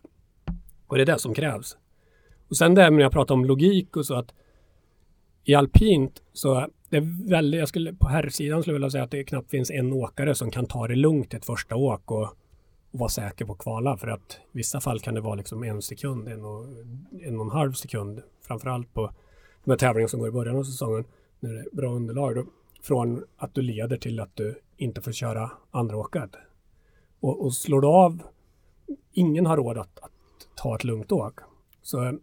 Och 0.88 0.95
det 0.95 1.01
är 1.01 1.05
det 1.05 1.20
som 1.20 1.34
krävs. 1.34 1.78
Och 2.49 2.57
sen 2.57 2.76
det 2.76 2.89
när 2.89 3.01
jag 3.01 3.11
pratar 3.11 3.36
om 3.36 3.45
logik 3.45 3.97
och 3.97 4.05
så 4.05 4.16
att 4.16 4.34
i 5.43 5.55
alpint 5.55 6.22
så 6.34 6.68
det 6.94 6.98
är 6.98 7.30
väldigt, 7.30 7.60
jag 7.60 7.70
skulle 7.70 7.94
på 7.94 8.08
herrsidan 8.08 8.62
skulle 8.62 8.74
jag 8.74 8.80
vilja 8.80 8.89
säga 8.89 9.04
att 9.04 9.12
det 9.12 9.24
knappt 9.24 9.50
finns 9.50 9.72
en 9.72 9.94
åkare 9.94 10.36
som 10.36 10.52
kan 10.52 10.66
ta 10.66 10.88
det 10.88 10.96
lugnt 10.96 11.34
ett 11.34 11.46
första 11.46 11.76
åk 11.76 12.12
och, 12.12 12.22
och 12.22 12.30
vara 12.91 13.10
säker 13.10 13.46
på 13.46 13.54
att 13.54 13.60
kvala 13.60 13.98
för 13.98 14.08
att 14.08 14.39
i 14.54 14.58
vissa 14.58 14.82
fall 14.82 15.00
kan 15.00 15.14
det 15.14 15.22
vara 15.22 15.36
liksom 15.36 15.64
en 15.64 15.82
sekund, 15.82 16.28
en 16.28 16.46
och 16.46 16.66
en, 17.22 17.39
och 17.39 17.46
en 17.46 17.52
halv 17.52 17.74
sekund 17.74 18.22
framförallt 18.48 18.94
på 18.94 19.12
de 19.64 19.72
här 19.72 19.78
tävlingarna 19.78 20.08
som 20.08 20.20
går 20.20 20.30
i 20.30 20.32
början 20.32 20.58
av 20.58 20.64
säsongen 20.64 21.06
när 21.39 21.54
det 21.54 21.60
är 21.60 21.66
bra 21.72 21.91
underlag. 21.91 22.36
Då, 22.36 22.46
från 22.82 23.24
att 23.38 23.56
du 23.56 23.62
leder 23.62 23.98
till 23.98 24.20
att 24.20 24.36
du 24.36 24.60
inte 24.78 25.02
får 25.02 25.12
köra 25.12 25.52
andra 25.72 25.98
åket. 25.98 26.30
Och, 27.20 27.46
och 27.46 27.54
slår 27.54 27.82
du 27.82 27.88
av, 27.88 28.24
ingen 29.14 29.46
har 29.46 29.58
råd 29.58 29.78
att, 29.78 30.00
att 30.00 30.12
ta 30.56 30.76
ett 30.76 30.84
lugnt 30.84 31.12
åk. 31.12 31.39
Så 31.82 32.20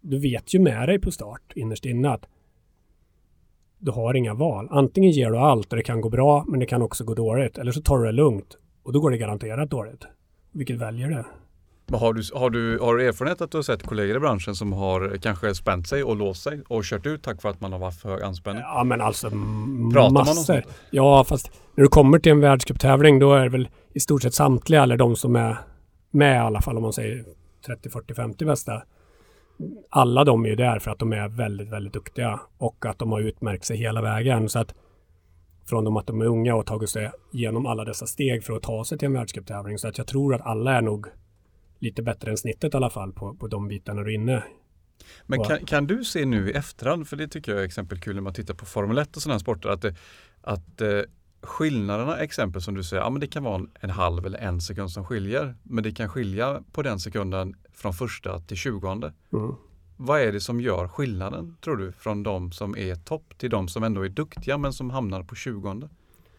du 0.00 0.18
vet 0.18 0.54
ju 0.54 0.58
med 0.58 0.88
dig 0.88 0.98
på 1.00 1.10
start 1.10 1.52
innerst 1.54 1.84
inne 1.84 2.10
att 2.10 2.26
du 3.80 3.90
har 3.90 4.14
inga 4.14 4.34
val. 4.34 4.68
Antingen 4.70 5.10
ger 5.10 5.30
du 5.30 5.38
allt 5.38 5.70
och 5.70 5.76
det 5.76 5.82
kan 5.82 6.00
gå 6.00 6.08
bra 6.08 6.44
men 6.48 6.60
det 6.60 6.66
kan 6.66 6.82
också 6.82 7.04
gå 7.04 7.14
dåligt. 7.14 7.58
Eller 7.58 7.72
så 7.72 7.82
tar 7.82 7.98
du 7.98 8.06
det 8.06 8.12
lugnt 8.12 8.56
och 8.82 8.92
då 8.92 9.00
går 9.00 9.10
det 9.10 9.18
garanterat 9.18 9.70
dåligt. 9.70 10.04
Vilket 10.52 10.76
väljer 10.76 11.08
du? 11.08 11.24
Har 11.96 12.12
du, 12.12 12.22
har, 12.34 12.50
du, 12.50 12.78
har 12.78 12.96
du 12.96 13.08
erfarenhet 13.08 13.40
att 13.40 13.50
du 13.50 13.58
har 13.58 13.62
sett 13.62 13.82
kollegor 13.82 14.16
i 14.16 14.20
branschen 14.20 14.54
som 14.54 14.72
har 14.72 15.16
kanske 15.22 15.54
spänt 15.54 15.88
sig 15.88 16.04
och 16.04 16.16
låst 16.16 16.42
sig 16.42 16.60
och 16.68 16.84
kört 16.84 17.06
ut 17.06 17.22
tack 17.22 17.42
vare 17.42 17.54
att 17.54 17.60
man 17.60 17.72
har 17.72 17.78
varit 17.78 18.00
för 18.00 18.08
hög 18.08 18.22
anspänning? 18.22 18.62
Ja 18.62 18.84
men 18.84 19.00
alltså 19.00 19.30
Pratar 19.92 20.10
massor. 20.10 20.54
Man 20.54 20.62
om 20.62 20.70
ja 20.90 21.24
fast 21.24 21.50
när 21.74 21.84
du 21.84 21.88
kommer 21.88 22.18
till 22.18 22.32
en 22.32 22.40
världscuptävling 22.40 23.18
då 23.18 23.34
är 23.34 23.42
det 23.42 23.48
väl 23.48 23.68
i 23.94 24.00
stort 24.00 24.22
sett 24.22 24.34
samtliga 24.34 24.82
eller 24.82 24.96
de 24.96 25.16
som 25.16 25.36
är 25.36 25.58
med 26.10 26.34
i 26.34 26.38
alla 26.38 26.60
fall 26.60 26.76
om 26.76 26.82
man 26.82 26.92
säger 26.92 27.24
30, 27.66 27.90
40, 27.90 28.14
50 28.14 28.44
bästa 28.44 28.82
alla 29.90 30.24
de 30.24 30.44
är 30.44 30.48
ju 30.48 30.56
där 30.56 30.78
för 30.78 30.90
att 30.90 30.98
de 30.98 31.12
är 31.12 31.28
väldigt, 31.28 31.68
väldigt 31.68 31.92
duktiga 31.92 32.40
och 32.58 32.86
att 32.86 32.98
de 32.98 33.12
har 33.12 33.20
utmärkt 33.20 33.64
sig 33.64 33.76
hela 33.76 34.02
vägen. 34.02 34.48
Så 34.48 34.58
att 34.58 34.74
från 35.66 35.84
de 35.84 35.96
att 35.96 36.06
de 36.06 36.20
är 36.20 36.26
unga 36.26 36.54
och 36.54 36.66
tagit 36.66 36.90
sig 36.90 37.10
igenom 37.32 37.66
alla 37.66 37.84
dessa 37.84 38.06
steg 38.06 38.44
för 38.44 38.52
att 38.52 38.62
ta 38.62 38.84
sig 38.84 38.98
till 38.98 39.06
en 39.06 39.12
världscuptävling. 39.12 39.78
Så 39.78 39.88
att 39.88 39.98
jag 39.98 40.06
tror 40.06 40.34
att 40.34 40.40
alla 40.40 40.76
är 40.76 40.82
nog 40.82 41.06
lite 41.78 42.02
bättre 42.02 42.30
än 42.30 42.36
snittet 42.36 42.74
i 42.74 42.76
alla 42.76 42.90
fall 42.90 43.12
på, 43.12 43.34
på 43.34 43.46
de 43.46 43.68
bitarna 43.68 44.02
du 44.02 44.10
är 44.10 44.14
inne. 44.14 44.44
Men 45.26 45.44
kan, 45.44 45.66
kan, 45.66 45.86
du 45.86 46.04
se 46.04 46.24
nu 46.24 46.50
i 46.50 46.52
efterhand, 46.52 47.08
för 47.08 47.16
det 47.16 47.28
tycker 47.28 47.52
jag 47.52 47.60
är 47.60 47.64
exempel 47.64 48.00
kul 48.00 48.14
när 48.14 48.22
man 48.22 48.34
tittar 48.34 48.54
på 48.54 48.66
Formel 48.66 48.98
1 48.98 49.16
och 49.16 49.22
sådana 49.22 49.38
sporter, 49.38 49.68
att, 49.68 49.82
det, 49.82 49.94
att 50.40 50.80
eh, 50.80 51.00
skillnaderna, 51.42 52.18
exempel 52.18 52.62
som 52.62 52.74
du 52.74 52.82
säger, 52.82 53.02
ja 53.02 53.10
men 53.10 53.20
det 53.20 53.26
kan 53.26 53.44
vara 53.44 53.62
en, 53.80 53.90
halv 53.90 54.26
eller 54.26 54.38
en 54.38 54.60
sekund 54.60 54.90
som 54.90 55.04
skiljer. 55.04 55.54
Men 55.62 55.84
det 55.84 55.92
kan 55.92 56.08
skilja 56.08 56.62
på 56.72 56.82
den 56.82 56.98
sekunden 56.98 57.54
från 57.74 57.92
första 57.92 58.40
till 58.40 58.56
tjugonde. 58.56 59.12
Mm. 59.32 59.54
Vad 59.96 60.20
är 60.20 60.32
det 60.32 60.40
som 60.40 60.60
gör 60.60 60.88
skillnaden, 60.88 61.56
tror 61.60 61.76
du, 61.76 61.92
från 61.92 62.22
de 62.22 62.52
som 62.52 62.76
är 62.76 62.94
topp 62.94 63.38
till 63.38 63.50
de 63.50 63.68
som 63.68 63.82
ändå 63.82 64.04
är 64.04 64.08
duktiga 64.08 64.58
men 64.58 64.72
som 64.72 64.90
hamnar 64.90 65.22
på 65.22 65.34
tjugonde? 65.34 65.88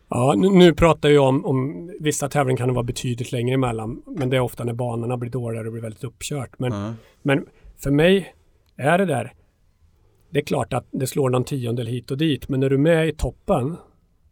Ja, 0.10 0.34
nu, 0.38 0.50
nu 0.50 0.74
pratar 0.74 1.10
jag 1.10 1.28
om, 1.28 1.46
om 1.46 1.92
vissa 2.00 2.30
tävlingar 2.30 2.58
kan 2.58 2.68
det 2.68 2.74
vara 2.74 2.84
betydligt 2.84 3.32
längre 3.32 3.54
emellan. 3.54 4.02
Men 4.06 4.30
det 4.30 4.38
är 4.38 4.42
ofta 4.42 4.64
när 4.64 4.74
banorna 4.74 5.18
blir 5.18 5.32
dåligare 5.32 5.68
och 5.68 5.74
blir 5.74 5.82
väldigt 5.82 6.04
uppkört. 6.04 6.60
Men, 6.60 6.72
mm. 6.72 6.94
men 7.22 7.46
för 7.78 7.92
mig 7.92 8.36
är 8.78 8.98
det 8.98 9.06
där. 9.06 9.34
Det 10.30 10.40
är 10.40 10.44
klart 10.44 10.74
att 10.74 10.88
det 10.92 11.08
slår 11.08 11.30
någon 11.30 11.44
tiondel 11.44 11.88
hit 11.88 12.12
och 12.12 12.18
dit. 12.18 12.50
Men 12.50 12.60
när 12.60 12.70
du 12.70 12.76
är 12.76 12.80
med 12.80 13.08
i 13.08 13.14
toppen 13.14 13.78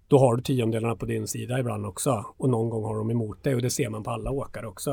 då 0.09 0.19
har 0.19 0.35
du 0.35 0.41
tiondelarna 0.43 0.95
på 0.95 1.05
din 1.05 1.27
sida 1.27 1.59
ibland 1.59 1.85
också. 1.85 2.25
Och 2.37 2.49
någon 2.49 2.69
gång 2.69 2.83
har 2.83 2.97
de 2.97 3.11
emot 3.11 3.43
dig 3.43 3.55
och 3.55 3.61
det 3.61 3.69
ser 3.69 3.89
man 3.89 4.03
på 4.03 4.11
alla 4.11 4.31
åkare 4.31 4.67
också. 4.67 4.91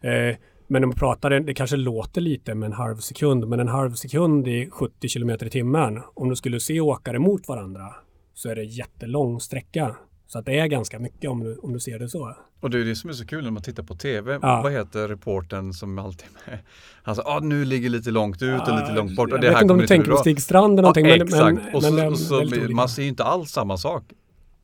Eh, 0.00 0.36
men 0.66 0.84
om 0.84 0.88
man 0.88 0.98
pratar, 0.98 1.30
det 1.30 1.54
kanske 1.54 1.76
låter 1.76 2.20
lite 2.20 2.54
med 2.54 2.66
en 2.66 2.72
halv 2.72 2.96
sekund, 2.96 3.48
men 3.48 3.60
en 3.60 3.68
halv 3.68 3.94
sekund 3.94 4.48
i 4.48 4.68
70 4.70 5.08
km 5.08 5.30
i 5.30 5.50
timmen. 5.50 6.00
Om 6.14 6.28
du 6.28 6.36
skulle 6.36 6.60
se 6.60 6.80
åkare 6.80 7.18
mot 7.18 7.48
varandra 7.48 7.94
så 8.34 8.48
är 8.48 8.54
det 8.54 8.64
jättelång 8.64 9.40
sträcka. 9.40 9.96
Så 10.26 10.38
att 10.38 10.46
det 10.46 10.58
är 10.58 10.66
ganska 10.66 10.98
mycket 10.98 11.30
om 11.30 11.40
du, 11.44 11.56
om 11.56 11.72
du 11.72 11.80
ser 11.80 11.98
det 11.98 12.08
så. 12.08 12.36
Och 12.60 12.70
det 12.70 12.80
är 12.80 12.84
det 12.84 12.96
som 12.96 13.10
är 13.10 13.14
så 13.14 13.26
kul 13.26 13.44
när 13.44 13.50
man 13.50 13.62
tittar 13.62 13.82
på 13.82 13.94
tv. 13.94 14.38
Ja. 14.42 14.60
Vad 14.62 14.72
heter 14.72 15.08
reporten 15.08 15.72
som 15.72 15.98
alltid 15.98 16.26
är 16.44 16.50
med? 16.50 16.60
Han 17.02 17.16
sa, 17.16 17.22
ah, 17.22 17.40
nu 17.40 17.64
ligger 17.64 17.88
lite 17.88 18.10
långt 18.10 18.42
ut 18.42 18.62
ja, 18.66 18.72
och 18.72 18.80
lite 18.80 18.92
långt 18.92 19.16
bort. 19.16 19.30
Jag 19.30 19.40
vet 19.40 19.62
inte 19.62 19.72
om 19.72 19.78
du 19.78 19.86
tänker 19.86 20.10
på 20.10 20.16
Stig 20.16 20.42
Strand 20.42 20.72
eller 20.72 20.82
någonting. 20.82 21.06
Ja, 21.06 21.14
exakt. 21.14 21.64
Men, 21.64 21.74
och 21.74 21.82
så, 21.82 21.92
men 21.92 22.08
och 22.08 22.18
så, 22.18 22.44
man 22.70 22.88
ser 22.88 23.02
ju 23.02 23.08
inte 23.08 23.24
alls 23.24 23.50
samma 23.50 23.76
sak 23.76 24.02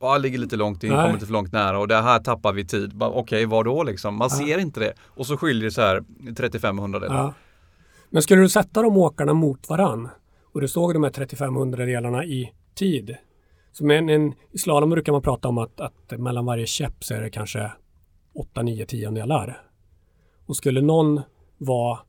ja, 0.01 0.17
ligger 0.17 0.37
lite 0.37 0.55
långt 0.55 0.83
in, 0.83 0.89
Nej. 0.89 0.99
kommer 0.99 1.13
inte 1.13 1.25
för 1.25 1.33
långt 1.33 1.51
nära 1.51 1.79
och 1.79 1.87
det 1.87 2.01
här 2.01 2.19
tappar 2.19 2.53
vi 2.53 2.65
tid. 2.65 2.93
Okej, 3.01 3.45
okay, 3.45 3.63
då 3.63 3.83
liksom? 3.83 4.15
Man 4.15 4.29
ja. 4.31 4.37
ser 4.37 4.57
inte 4.57 4.79
det. 4.79 4.93
Och 5.03 5.27
så 5.27 5.37
skiljer 5.37 5.63
det 5.63 5.71
så 5.71 5.81
här 5.81 6.03
35 6.37 6.77
hundradelar. 6.77 7.15
Ja. 7.15 7.33
Men 8.09 8.21
skulle 8.21 8.41
du 8.41 8.49
sätta 8.49 8.81
de 8.81 8.97
åkarna 8.97 9.33
mot 9.33 9.69
varann 9.69 10.09
och 10.53 10.61
du 10.61 10.67
såg 10.67 10.93
de 10.93 11.03
här 11.03 11.11
3500 11.11 11.85
delarna 11.85 12.25
i 12.25 12.51
tid. 12.75 13.15
Så 13.71 13.85
med 13.85 13.97
en, 13.97 14.09
en, 14.09 14.33
I 14.51 14.57
slalom 14.57 14.89
brukar 14.89 15.11
man 15.11 15.21
prata 15.21 15.47
om 15.47 15.57
att, 15.57 15.79
att 15.79 16.19
mellan 16.19 16.45
varje 16.45 16.65
käpp 16.65 17.03
så 17.03 17.13
är 17.13 17.21
det 17.21 17.29
kanske 17.29 17.71
8, 18.33 18.61
9 18.61 18.85
tiondelar. 18.85 19.61
Och 20.45 20.55
skulle 20.57 20.81
någon 20.81 21.21
vara 21.57 21.99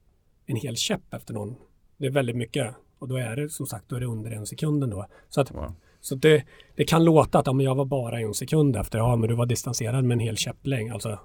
en 0.47 0.57
hel 0.57 0.77
käpp 0.77 1.15
efter 1.15 1.35
någon, 1.35 1.55
det 1.97 2.07
är 2.07 2.11
väldigt 2.11 2.37
mycket. 2.37 2.75
Och 2.99 3.09
då 3.09 3.17
är 3.17 3.37
det 3.37 3.49
som 3.49 3.67
sagt 3.67 3.89
då 3.89 3.97
är 3.97 4.01
det 4.01 4.07
under 4.07 4.31
en 4.31 4.47
sekund 4.47 4.85
ändå. 4.85 5.07
Så, 5.29 5.41
att, 5.41 5.51
wow. 5.51 5.73
Så 6.03 6.15
det, 6.15 6.45
det 6.77 6.85
kan 6.85 7.05
låta 7.05 7.39
att 7.39 7.47
ja, 7.47 7.53
men 7.53 7.67
jag 7.67 7.75
var 7.75 7.85
bara 7.85 8.21
en 8.21 8.35
sekund 8.35 8.77
efter. 8.77 8.99
Ja, 8.99 9.17
men 9.17 9.29
du 9.29 9.35
var 9.35 9.47
distanserad 9.47 10.05
med 10.05 10.15
en 10.15 10.21
hel 10.21 10.37
käpplängd. 10.37 10.93
Alltså, 10.93 11.19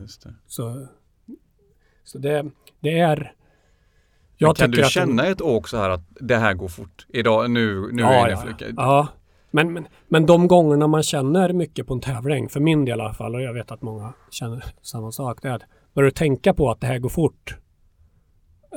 Just 0.00 0.22
det. 0.22 0.34
Så, 0.46 0.86
så 2.04 2.18
det, 2.18 2.50
det 2.80 2.98
är 2.98 3.32
jag 4.36 4.56
kan 4.56 4.70
du 4.70 4.84
känna 4.84 5.26
ett 5.26 5.40
åk 5.40 5.68
så 5.68 5.76
här 5.76 5.90
att 5.90 6.02
det 6.20 6.36
här 6.36 6.54
går 6.54 6.68
fort? 6.68 7.06
Idag, 7.08 7.50
nu, 7.50 7.92
nu 7.92 8.02
ja, 8.02 8.28
är 8.28 8.28
det 8.28 8.54
ja, 8.58 8.72
ja. 8.76 9.08
Men, 9.50 9.72
men, 9.72 9.86
men 10.08 10.26
de 10.26 10.48
gångerna 10.48 10.86
man 10.86 11.02
känner 11.02 11.52
mycket 11.52 11.86
på 11.86 11.94
en 11.94 12.00
tävling, 12.00 12.48
för 12.48 12.60
min 12.60 12.84
del 12.84 12.98
i 12.98 13.02
alla 13.02 13.14
fall, 13.14 13.34
och 13.34 13.42
jag 13.42 13.54
vet 13.54 13.70
att 13.70 13.82
många 13.82 14.12
känner 14.30 14.64
samma 14.82 15.12
sak, 15.12 15.38
det 15.42 15.48
är 15.48 15.52
att 15.52 15.62
börjar 15.94 16.10
du 16.10 16.14
tänka 16.14 16.54
på 16.54 16.70
att 16.70 16.80
det 16.80 16.86
här 16.86 16.98
går 16.98 17.08
fort, 17.08 17.56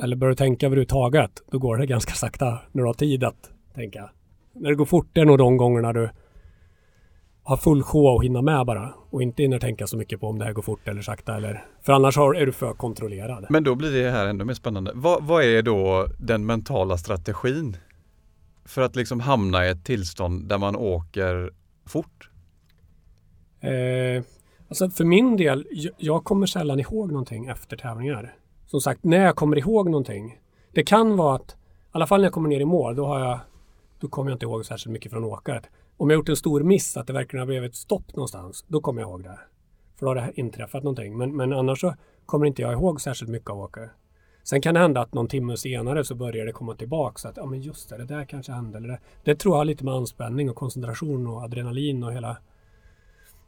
eller 0.02 0.16
börjar 0.16 0.30
du 0.30 0.36
tänka 0.36 0.66
överhuvudtaget, 0.66 1.42
då 1.50 1.58
går 1.58 1.76
det 1.76 1.86
ganska 1.86 2.14
sakta 2.14 2.58
när 2.72 2.82
du 2.82 2.86
har 2.86 2.94
tid 2.94 3.24
att 3.24 3.50
tänka. 3.74 4.10
När 4.58 4.70
det 4.70 4.76
går 4.76 4.84
fort 4.84 5.08
det 5.12 5.20
är 5.20 5.24
nog 5.24 5.38
de 5.38 5.56
gångerna 5.56 5.92
du 5.92 6.10
har 7.42 7.56
full 7.56 7.82
sjå 7.82 8.08
och 8.08 8.24
hinna 8.24 8.42
med 8.42 8.66
bara 8.66 8.94
och 9.10 9.22
inte 9.22 9.42
hinner 9.42 9.58
tänka 9.58 9.86
så 9.86 9.96
mycket 9.96 10.20
på 10.20 10.28
om 10.28 10.38
det 10.38 10.44
här 10.44 10.52
går 10.52 10.62
fort 10.62 10.88
eller 10.88 11.02
sakta 11.02 11.36
eller 11.36 11.64
för 11.82 11.92
annars 11.92 12.16
är 12.16 12.46
du 12.46 12.52
för 12.52 12.72
kontrollerad. 12.72 13.46
Men 13.50 13.64
då 13.64 13.74
blir 13.74 14.04
det 14.04 14.10
här 14.10 14.26
ändå 14.26 14.44
mer 14.44 14.54
spännande. 14.54 14.92
Vad, 14.94 15.24
vad 15.24 15.44
är 15.44 15.62
då 15.62 16.08
den 16.18 16.46
mentala 16.46 16.98
strategin 16.98 17.76
för 18.64 18.82
att 18.82 18.96
liksom 18.96 19.20
hamna 19.20 19.66
i 19.66 19.70
ett 19.70 19.84
tillstånd 19.84 20.48
där 20.48 20.58
man 20.58 20.76
åker 20.76 21.50
fort? 21.86 22.30
Eh, 23.60 24.22
alltså 24.68 24.90
för 24.90 25.04
min 25.04 25.36
del, 25.36 25.66
jag 25.98 26.24
kommer 26.24 26.46
sällan 26.46 26.80
ihåg 26.80 27.12
någonting 27.12 27.46
efter 27.46 27.76
tävlingar. 27.76 28.34
Som 28.66 28.80
sagt, 28.80 29.04
när 29.04 29.24
jag 29.24 29.36
kommer 29.36 29.58
ihåg 29.58 29.90
någonting. 29.90 30.38
Det 30.72 30.82
kan 30.82 31.16
vara 31.16 31.36
att, 31.36 31.50
i 31.50 31.54
alla 31.92 32.06
fall 32.06 32.20
när 32.20 32.26
jag 32.26 32.32
kommer 32.32 32.48
ner 32.48 32.60
i 32.60 32.64
mål, 32.64 32.96
då 32.96 33.06
har 33.06 33.20
jag 33.20 33.40
då 34.00 34.08
kommer 34.08 34.30
jag 34.30 34.34
inte 34.34 34.46
ihåg 34.46 34.66
särskilt 34.66 34.92
mycket 34.92 35.12
från 35.12 35.24
åkaret. 35.24 35.64
Om 35.96 36.10
jag 36.10 36.16
gjort 36.16 36.28
en 36.28 36.36
stor 36.36 36.60
miss, 36.60 36.96
att 36.96 37.06
det 37.06 37.12
verkligen 37.12 37.40
har 37.40 37.46
blivit 37.46 37.70
ett 37.70 37.76
stopp 37.76 38.16
någonstans, 38.16 38.64
då 38.68 38.80
kommer 38.80 39.00
jag 39.00 39.10
ihåg 39.10 39.22
det. 39.22 39.38
För 39.98 40.06
då 40.06 40.10
har 40.10 40.14
det 40.14 40.32
inträffat 40.34 40.82
någonting. 40.82 41.16
Men, 41.18 41.36
men 41.36 41.52
annars 41.52 41.80
så 41.80 41.94
kommer 42.26 42.46
inte 42.46 42.62
jag 42.62 42.72
ihåg 42.72 43.00
särskilt 43.00 43.30
mycket 43.30 43.50
av 43.50 43.58
åkare. 43.58 43.90
Sen 44.44 44.60
kan 44.60 44.74
det 44.74 44.80
hända 44.80 45.00
att 45.00 45.14
någon 45.14 45.28
timme 45.28 45.56
senare 45.56 46.04
så 46.04 46.14
börjar 46.14 46.46
det 46.46 46.52
komma 46.52 46.74
tillbaka. 46.74 47.18
Så 47.18 47.28
att, 47.28 47.36
ja 47.36 47.46
men 47.46 47.60
just 47.60 47.88
det, 47.88 47.96
det 47.96 48.04
där 48.04 48.24
kanske 48.24 48.52
hände. 48.52 48.78
Eller 48.78 48.88
det, 48.88 48.98
det 49.24 49.34
tror 49.34 49.54
jag 49.54 49.58
har 49.58 49.64
lite 49.64 49.84
med 49.84 49.94
anspänning 49.94 50.50
och 50.50 50.56
koncentration 50.56 51.26
och 51.26 51.42
adrenalin 51.42 52.04
och 52.04 52.12
hela 52.12 52.36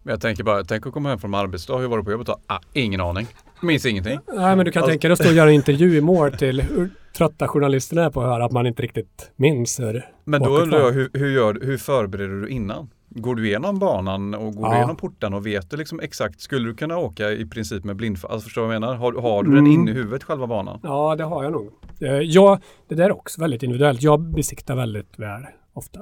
men 0.03 0.13
jag 0.13 0.21
tänker 0.21 0.45
bara, 0.45 0.65
tänk 0.65 0.87
att 0.87 0.93
komma 0.93 1.09
hem 1.09 1.19
från 1.19 1.35
arbetsdag, 1.35 1.79
hur 1.79 1.89
var 1.89 1.99
det 1.99 2.05
på 2.05 2.11
jobbet? 2.11 2.29
Ah, 2.47 2.61
ingen 2.73 3.01
aning. 3.01 3.27
Minns 3.61 3.87
ingenting. 3.87 4.19
Nej 4.27 4.57
men 4.57 4.65
du 4.65 4.73
kan 4.73 4.83
alltså... 4.83 4.91
tänka 4.91 5.09
dig 5.09 5.13
att 5.13 5.19
stå 5.19 5.29
och 5.29 5.35
göra 5.35 5.49
en 5.49 5.55
intervju 5.55 5.97
i 5.97 6.01
mål 6.01 6.33
till 6.33 6.61
hur 6.61 6.91
trötta 7.17 7.49
journalisterna 7.49 8.05
är 8.05 8.11
på 8.11 8.21
att 8.21 8.27
höra 8.27 8.45
att 8.45 8.53
man 8.53 8.67
inte 8.67 8.83
riktigt 8.83 9.31
minns 9.37 9.81
hur 9.81 10.07
Men 10.25 10.43
då 10.43 10.59
undrar 10.59 10.81
jag, 10.81 10.93
hur, 10.93 11.11
hur, 11.13 11.35
gör, 11.35 11.59
hur 11.63 11.79
förbereder 11.79 12.35
du 12.35 12.49
innan? 12.49 12.91
Går 13.09 13.35
du 13.35 13.47
igenom 13.47 13.79
banan 13.79 14.35
och 14.35 14.55
går 14.55 14.67
ja. 14.67 14.71
du 14.71 14.77
igenom 14.77 14.97
porten 14.97 15.35
och 15.35 15.47
vet 15.47 15.71
du 15.71 15.77
liksom 15.77 16.01
exakt, 16.01 16.41
skulle 16.41 16.69
du 16.69 16.75
kunna 16.75 16.99
åka 16.99 17.31
i 17.31 17.47
princip 17.47 17.85
med 17.85 17.97
blindfart? 17.97 18.31
Alltså 18.31 18.45
förstår 18.45 18.63
du 18.63 18.67
vad 18.67 18.75
jag 18.75 18.81
menar? 18.81 18.95
Har, 18.95 19.13
har 19.13 19.43
du 19.43 19.51
mm. 19.51 19.65
den 19.65 19.73
inne 19.73 19.91
i 19.91 19.95
huvudet, 19.95 20.25
själva 20.25 20.47
banan? 20.47 20.81
Ja, 20.83 21.17
det 21.17 21.25
har 21.25 21.43
jag 21.43 21.53
nog. 21.53 21.71
Eh, 22.01 22.13
ja, 22.13 22.61
det 22.89 22.95
där 22.95 23.05
är 23.05 23.13
också 23.13 23.41
väldigt 23.41 23.63
individuellt. 23.63 24.03
Jag 24.03 24.21
besiktar 24.21 24.77
väldigt 24.77 25.19
väl 25.19 25.43
ofta. 25.73 26.01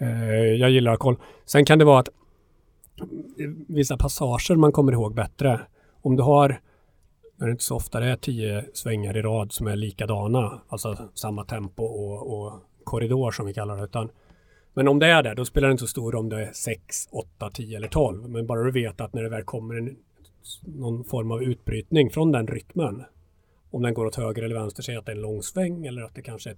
Eh, 0.00 0.44
jag 0.44 0.70
gillar 0.70 0.92
att 0.92 0.98
kolla. 0.98 1.18
Sen 1.44 1.64
kan 1.64 1.78
det 1.78 1.84
vara 1.84 1.98
att 1.98 2.08
vissa 3.68 3.96
passager 3.96 4.56
man 4.56 4.72
kommer 4.72 4.92
ihåg 4.92 5.14
bättre. 5.14 5.60
Om 6.02 6.16
du 6.16 6.22
har, 6.22 6.60
det 7.36 7.44
är 7.44 7.50
inte 7.50 7.64
så 7.64 7.76
ofta 7.76 8.00
det 8.00 8.06
är 8.06 8.16
tio 8.16 8.64
svängar 8.74 9.16
i 9.16 9.22
rad 9.22 9.52
som 9.52 9.66
är 9.66 9.76
likadana, 9.76 10.60
alltså 10.68 10.96
samma 11.14 11.44
tempo 11.44 11.84
och, 11.84 12.38
och 12.38 12.62
korridor 12.84 13.30
som 13.30 13.46
vi 13.46 13.54
kallar 13.54 13.76
det, 13.76 13.84
utan 13.84 14.10
men 14.74 14.88
om 14.88 14.98
det 14.98 15.06
är 15.06 15.22
det, 15.22 15.34
då 15.34 15.44
spelar 15.44 15.68
det 15.68 15.72
inte 15.72 15.80
så 15.80 15.86
stor 15.86 16.14
om 16.14 16.28
det 16.28 16.42
är 16.42 16.52
6, 16.52 17.08
8, 17.10 17.50
10 17.50 17.76
eller 17.76 17.88
12. 17.88 18.30
Men 18.30 18.46
bara 18.46 18.64
du 18.64 18.70
vet 18.70 19.00
att 19.00 19.14
när 19.14 19.22
det 19.22 19.28
väl 19.28 19.44
kommer 19.44 19.74
en, 19.74 19.96
någon 20.62 21.04
form 21.04 21.30
av 21.30 21.42
utbrytning 21.42 22.10
från 22.10 22.32
den 22.32 22.46
rytmen, 22.46 23.04
om 23.70 23.82
den 23.82 23.94
går 23.94 24.06
åt 24.06 24.16
höger 24.16 24.42
eller 24.42 24.54
vänster, 24.54 24.82
säg 24.82 24.96
att 24.96 25.06
det 25.06 25.12
är 25.12 25.16
en 25.16 25.22
lång 25.22 25.42
sväng 25.42 25.86
eller 25.86 26.02
att 26.02 26.14
det 26.14 26.22
kanske 26.22 26.50
är 26.50 26.56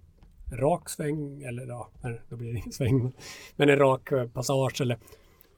en 0.53 0.59
rak 0.59 0.89
sväng 0.89 1.43
eller 1.43 1.67
ja, 1.67 1.91
då 2.29 2.37
blir 2.37 2.53
det 2.53 2.59
ingen 2.59 2.73
sväng. 2.73 3.13
Men 3.57 3.71
en 3.71 3.79
rak 3.79 4.13
eh, 4.13 4.29
passage 4.29 4.81
eller 4.81 4.99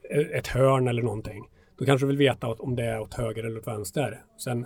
eh, 0.09 0.37
ett 0.37 0.47
hörn 0.47 0.87
eller 0.87 1.03
någonting. 1.03 1.47
Då 1.77 1.85
kanske 1.85 2.05
du 2.05 2.07
vill 2.07 2.17
veta 2.17 2.47
om 2.47 2.75
det 2.75 2.83
är 2.83 2.99
åt 2.99 3.13
höger 3.13 3.43
eller 3.43 3.59
åt 3.59 3.67
vänster. 3.67 4.21
Sen, 4.43 4.65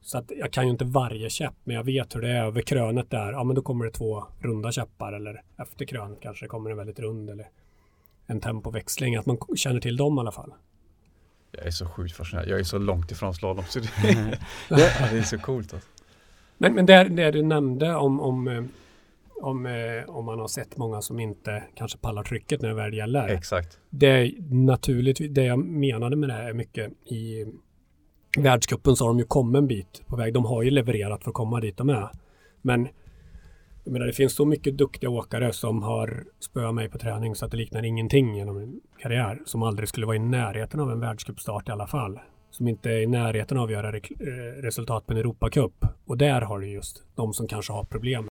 så 0.00 0.18
att 0.18 0.32
jag 0.36 0.52
kan 0.52 0.64
ju 0.64 0.70
inte 0.70 0.84
varje 0.84 1.30
käpp, 1.30 1.54
men 1.64 1.76
jag 1.76 1.84
vet 1.84 2.16
hur 2.16 2.20
det 2.20 2.28
är 2.28 2.44
över 2.44 2.62
krönet 2.62 3.10
där. 3.10 3.32
Ja, 3.32 3.44
men 3.44 3.56
då 3.56 3.62
kommer 3.62 3.84
det 3.84 3.90
två 3.90 4.24
runda 4.40 4.72
käppar 4.72 5.12
eller 5.12 5.42
efter 5.58 5.84
krönet 5.84 6.18
kanske 6.20 6.44
det 6.44 6.48
kommer 6.48 6.70
en 6.70 6.76
väldigt 6.76 6.98
rund 6.98 7.30
eller 7.30 7.48
en 8.26 8.40
tempoväxling. 8.40 9.16
Att 9.16 9.26
man 9.26 9.38
känner 9.56 9.80
till 9.80 9.96
dem 9.96 10.18
i 10.18 10.20
alla 10.20 10.32
fall. 10.32 10.52
Jag 11.52 11.66
är 11.66 11.70
så 11.70 11.86
sjukt 11.86 12.16
fascinerad. 12.16 12.48
Jag 12.48 12.60
är 12.60 12.64
så 12.64 12.78
långt 12.78 13.10
ifrån 13.10 13.34
slalom. 13.34 13.64
Så 13.68 13.78
det, 13.78 13.88
det 14.68 15.18
är 15.18 15.22
så 15.22 15.38
coolt. 15.38 15.74
Alltså. 15.74 15.88
Men, 16.58 16.74
men 16.74 16.86
det, 16.86 17.04
det 17.04 17.30
du 17.30 17.42
nämnde 17.42 17.94
om, 17.94 18.20
om 18.20 18.48
eh, 18.48 18.64
om, 19.40 19.66
eh, 19.66 20.16
om 20.16 20.24
man 20.24 20.38
har 20.38 20.48
sett 20.48 20.76
många 20.76 21.02
som 21.02 21.20
inte 21.20 21.62
kanske 21.74 21.98
pallar 21.98 22.22
trycket 22.22 22.62
när 22.62 22.68
det 22.68 22.74
väl 22.74 22.94
gäller. 22.94 23.28
Exakt. 23.28 23.78
Det 23.90 24.06
är 24.06 24.32
naturligt, 24.54 25.34
det 25.34 25.44
jag 25.44 25.58
menade 25.58 26.16
med 26.16 26.28
det 26.28 26.34
är 26.34 26.52
mycket 26.52 26.92
i 27.06 27.46
världscupen 28.38 28.96
så 28.96 29.04
har 29.04 29.08
de 29.08 29.18
ju 29.18 29.24
kommit 29.24 29.58
en 29.58 29.66
bit 29.66 30.02
på 30.06 30.16
väg. 30.16 30.34
De 30.34 30.44
har 30.44 30.62
ju 30.62 30.70
levererat 30.70 31.24
för 31.24 31.30
att 31.30 31.34
komma 31.34 31.60
dit 31.60 31.76
de 31.76 31.90
är. 31.90 32.08
Men 32.62 32.88
jag 33.84 33.92
menar, 33.92 34.06
det 34.06 34.12
finns 34.12 34.34
så 34.34 34.44
mycket 34.44 34.78
duktiga 34.78 35.10
åkare 35.10 35.52
som 35.52 35.82
har 35.82 36.24
spöat 36.40 36.74
mig 36.74 36.88
på 36.88 36.98
träning 36.98 37.34
så 37.34 37.44
att 37.44 37.50
det 37.50 37.56
liknar 37.56 37.84
ingenting 37.84 38.36
genom 38.36 38.56
en 38.56 38.80
karriär. 38.98 39.42
Som 39.44 39.62
aldrig 39.62 39.88
skulle 39.88 40.06
vara 40.06 40.16
i 40.16 40.18
närheten 40.18 40.80
av 40.80 40.90
en 40.90 41.00
världscupstart 41.00 41.68
i 41.68 41.72
alla 41.72 41.86
fall. 41.86 42.20
Som 42.50 42.68
inte 42.68 42.90
är 42.90 43.00
i 43.00 43.06
närheten 43.06 43.58
av 43.58 43.64
att 43.64 43.72
göra 43.72 43.96
eh, 43.96 44.02
resultat 44.62 45.06
på 45.06 45.12
en 45.12 45.18
Europacup. 45.18 45.86
Och 46.06 46.18
där 46.18 46.40
har 46.40 46.58
du 46.58 46.68
just 46.68 47.04
de 47.14 47.32
som 47.32 47.46
kanske 47.46 47.72
har 47.72 47.84
problem 47.84 48.29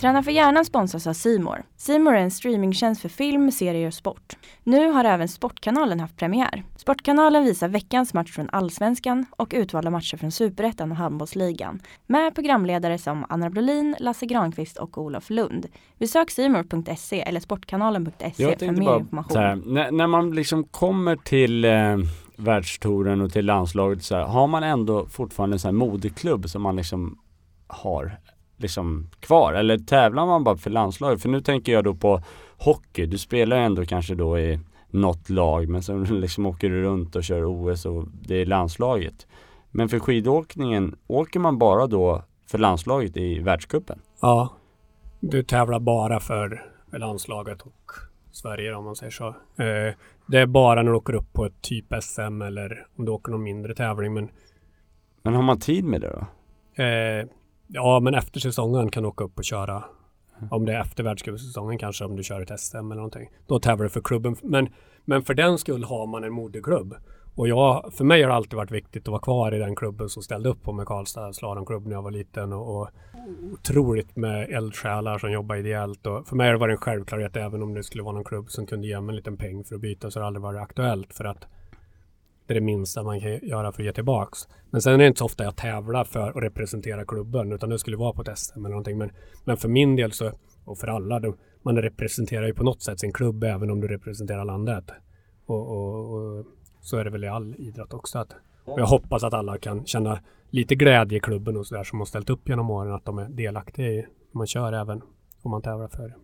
Träna 0.00 0.22
för 0.22 0.30
hjärnan 0.30 0.64
sponsras 0.64 1.06
av 1.06 1.12
Simor. 1.12 1.62
Simor 1.76 2.14
är 2.14 2.20
en 2.20 2.30
streamingtjänst 2.30 3.02
för 3.02 3.08
film, 3.08 3.50
serier 3.50 3.86
och 3.86 3.94
sport. 3.94 4.36
Nu 4.64 4.90
har 4.90 5.04
även 5.04 5.28
Sportkanalen 5.28 6.00
haft 6.00 6.16
premiär. 6.16 6.64
Sportkanalen 6.76 7.44
visar 7.44 7.68
veckans 7.68 8.14
match 8.14 8.32
från 8.32 8.50
Allsvenskan 8.50 9.26
och 9.30 9.52
utvalda 9.56 9.90
matcher 9.90 10.16
från 10.16 10.30
Superettan 10.30 10.90
och 10.90 10.96
Handbollsligan. 10.96 11.80
Med 12.06 12.34
programledare 12.34 12.98
som 12.98 13.26
Anna 13.28 13.50
Brolin, 13.50 13.96
Lasse 13.98 14.26
Granqvist 14.26 14.76
och 14.76 14.98
Olof 14.98 15.30
Lund. 15.30 15.66
Besök 15.98 16.30
simor.se 16.30 17.20
eller 17.20 17.40
sportkanalen.se 17.40 18.56
för 18.58 18.72
mer 18.72 18.84
bara, 18.84 18.98
information. 18.98 19.36
Här, 19.36 19.56
när, 19.56 19.90
när, 19.90 20.06
man 20.06 20.34
liksom 20.34 20.64
kommer 20.64 21.16
till 21.16 21.64
eh, 21.64 21.96
världstouren 22.36 23.20
och 23.20 23.32
till 23.32 23.46
landslaget 23.46 24.04
så 24.04 24.14
här, 24.14 24.22
har 24.22 24.46
man 24.46 24.62
ändå 24.62 25.06
fortfarande 25.06 25.54
en 25.54 25.60
sån 25.60 25.68
här 25.68 25.86
modeklubb 25.86 26.48
som 26.48 26.62
man 26.62 26.76
liksom 26.76 27.18
har 27.66 28.18
liksom 28.58 29.10
kvar? 29.20 29.52
Eller 29.52 29.78
tävlar 29.78 30.26
man 30.26 30.44
bara 30.44 30.56
för 30.56 30.70
landslaget? 30.70 31.22
För 31.22 31.28
nu 31.28 31.40
tänker 31.40 31.72
jag 31.72 31.84
då 31.84 31.94
på 31.94 32.22
hockey. 32.58 33.06
Du 33.06 33.18
spelar 33.18 33.56
ändå 33.56 33.84
kanske 33.84 34.14
då 34.14 34.38
i 34.38 34.60
något 34.90 35.30
lag 35.30 35.68
men 35.68 35.82
sen 35.82 36.04
liksom 36.20 36.46
åker 36.46 36.70
du 36.70 36.82
runt 36.82 37.16
och 37.16 37.24
kör 37.24 37.44
OS 37.44 37.86
och 37.86 38.04
det 38.22 38.34
är 38.34 38.46
landslaget. 38.46 39.26
Men 39.70 39.88
för 39.88 39.98
skidåkningen, 39.98 40.96
åker 41.06 41.40
man 41.40 41.58
bara 41.58 41.86
då 41.86 42.22
för 42.46 42.58
landslaget 42.58 43.16
i 43.16 43.38
världskuppen? 43.38 44.00
Ja, 44.20 44.48
du 45.20 45.42
tävlar 45.42 45.80
bara 45.80 46.20
för 46.20 46.72
landslaget 46.92 47.62
och 47.62 47.92
Sverige 48.32 48.74
om 48.74 48.84
man 48.84 48.96
säger 48.96 49.10
så. 49.10 49.26
Eh, 49.28 49.94
det 50.26 50.38
är 50.38 50.46
bara 50.46 50.82
när 50.82 50.90
du 50.90 50.96
åker 50.96 51.14
upp 51.14 51.32
på 51.32 51.46
ett 51.46 51.62
typ 51.62 51.86
SM 52.02 52.42
eller 52.42 52.86
om 52.96 53.04
du 53.04 53.12
åker 53.12 53.32
någon 53.32 53.42
mindre 53.42 53.74
tävling. 53.74 54.14
Men, 54.14 54.28
men 55.22 55.34
har 55.34 55.42
man 55.42 55.60
tid 55.60 55.84
med 55.84 56.00
det 56.00 56.08
då? 56.08 56.26
Ja, 57.68 58.00
men 58.00 58.14
efter 58.14 58.40
säsongen 58.40 58.90
kan 58.90 59.02
du 59.02 59.08
åka 59.08 59.24
upp 59.24 59.38
och 59.38 59.44
köra. 59.44 59.84
Om 60.50 60.64
det 60.64 60.72
är 60.72 60.80
efter 60.80 61.02
världscupsäsongen 61.02 61.78
kanske, 61.78 62.04
om 62.04 62.16
du 62.16 62.22
kör 62.22 62.40
ett 62.40 62.60
SM 62.60 62.76
eller 62.76 62.94
någonting. 62.94 63.30
Då 63.46 63.58
tävlar 63.58 63.84
du 63.84 63.90
för 63.90 64.00
klubben. 64.00 64.36
Men, 64.42 64.68
men 65.04 65.22
för 65.22 65.34
den 65.34 65.58
skull 65.58 65.84
har 65.84 66.06
man 66.06 66.24
en 66.24 66.32
moderklubb. 66.32 66.94
Och 67.34 67.48
jag, 67.48 67.90
för 67.94 68.04
mig 68.04 68.22
har 68.22 68.28
det 68.28 68.34
alltid 68.34 68.56
varit 68.56 68.70
viktigt 68.70 69.02
att 69.02 69.08
vara 69.08 69.20
kvar 69.20 69.54
i 69.54 69.58
den 69.58 69.76
klubben 69.76 70.08
som 70.08 70.22
ställde 70.22 70.48
upp 70.48 70.62
på 70.62 70.72
med 70.72 70.86
Karlstad 70.86 71.32
slalomklubb 71.32 71.86
när 71.86 71.94
jag 71.94 72.02
var 72.02 72.10
liten 72.10 72.52
och, 72.52 72.80
och 72.80 72.88
otroligt 73.52 74.16
med 74.16 74.50
eldsjälar 74.50 75.18
som 75.18 75.32
jobbar 75.32 75.56
ideellt. 75.56 76.06
Och 76.06 76.28
för 76.28 76.36
mig 76.36 76.46
har 76.46 76.52
det 76.52 76.60
varit 76.60 76.72
en 76.72 76.80
självklarhet 76.80 77.36
även 77.36 77.62
om 77.62 77.74
det 77.74 77.82
skulle 77.82 78.02
vara 78.02 78.14
någon 78.14 78.24
klubb 78.24 78.50
som 78.50 78.66
kunde 78.66 78.86
ge 78.86 79.00
mig 79.00 79.12
en 79.12 79.16
liten 79.16 79.36
peng 79.36 79.64
för 79.64 79.74
att 79.74 79.80
byta 79.80 80.10
så 80.10 80.18
har 80.18 80.22
det 80.22 80.26
aldrig 80.26 80.42
varit 80.42 80.60
aktuellt 80.60 81.14
för 81.14 81.24
att 81.24 81.46
det 82.48 82.52
är 82.52 82.54
det 82.54 82.60
minsta 82.60 83.02
man 83.02 83.20
kan 83.20 83.30
göra 83.30 83.72
för 83.72 83.82
att 83.82 83.86
ge 83.86 83.92
tillbaks. 83.92 84.38
Men 84.70 84.82
sen 84.82 84.92
är 84.92 84.98
det 84.98 85.06
inte 85.06 85.18
så 85.18 85.24
ofta 85.24 85.44
jag 85.44 85.56
tävlar 85.56 86.04
för 86.04 86.28
att 86.28 86.36
representera 86.36 87.04
klubben 87.04 87.52
utan 87.52 87.70
det 87.70 87.78
skulle 87.78 87.96
vara 87.96 88.12
på 88.12 88.22
ett 88.22 88.38
SM 88.38 88.58
eller 88.58 88.68
någonting. 88.68 88.98
Men, 88.98 89.10
men 89.44 89.56
för 89.56 89.68
min 89.68 89.96
del 89.96 90.12
så, 90.12 90.32
och 90.64 90.78
för 90.78 90.86
alla, 90.88 91.20
de, 91.20 91.36
man 91.62 91.76
representerar 91.76 92.46
ju 92.46 92.54
på 92.54 92.64
något 92.64 92.82
sätt 92.82 93.00
sin 93.00 93.12
klubb 93.12 93.44
även 93.44 93.70
om 93.70 93.80
du 93.80 93.88
representerar 93.88 94.44
landet. 94.44 94.84
Och, 95.46 95.70
och, 95.70 96.14
och 96.14 96.44
så 96.80 96.96
är 96.96 97.04
det 97.04 97.10
väl 97.10 97.24
i 97.24 97.28
all 97.28 97.54
idrott 97.58 97.94
också. 97.94 98.18
Att, 98.18 98.34
och 98.64 98.80
jag 98.80 98.86
hoppas 98.86 99.24
att 99.24 99.34
alla 99.34 99.58
kan 99.58 99.86
känna 99.86 100.20
lite 100.50 100.74
glädje 100.74 101.18
i 101.18 101.20
klubben 101.20 101.56
och 101.56 101.66
sådär 101.66 101.84
som 101.84 101.98
har 101.98 102.06
ställt 102.06 102.30
upp 102.30 102.48
genom 102.48 102.70
åren. 102.70 102.94
Att 102.94 103.04
de 103.04 103.18
är 103.18 103.28
delaktiga 103.28 103.86
i 103.86 104.06
man 104.32 104.46
kör 104.46 104.72
även 104.72 105.02
om 105.42 105.50
man 105.50 105.62
tävlar 105.62 105.88
för, 105.88 106.14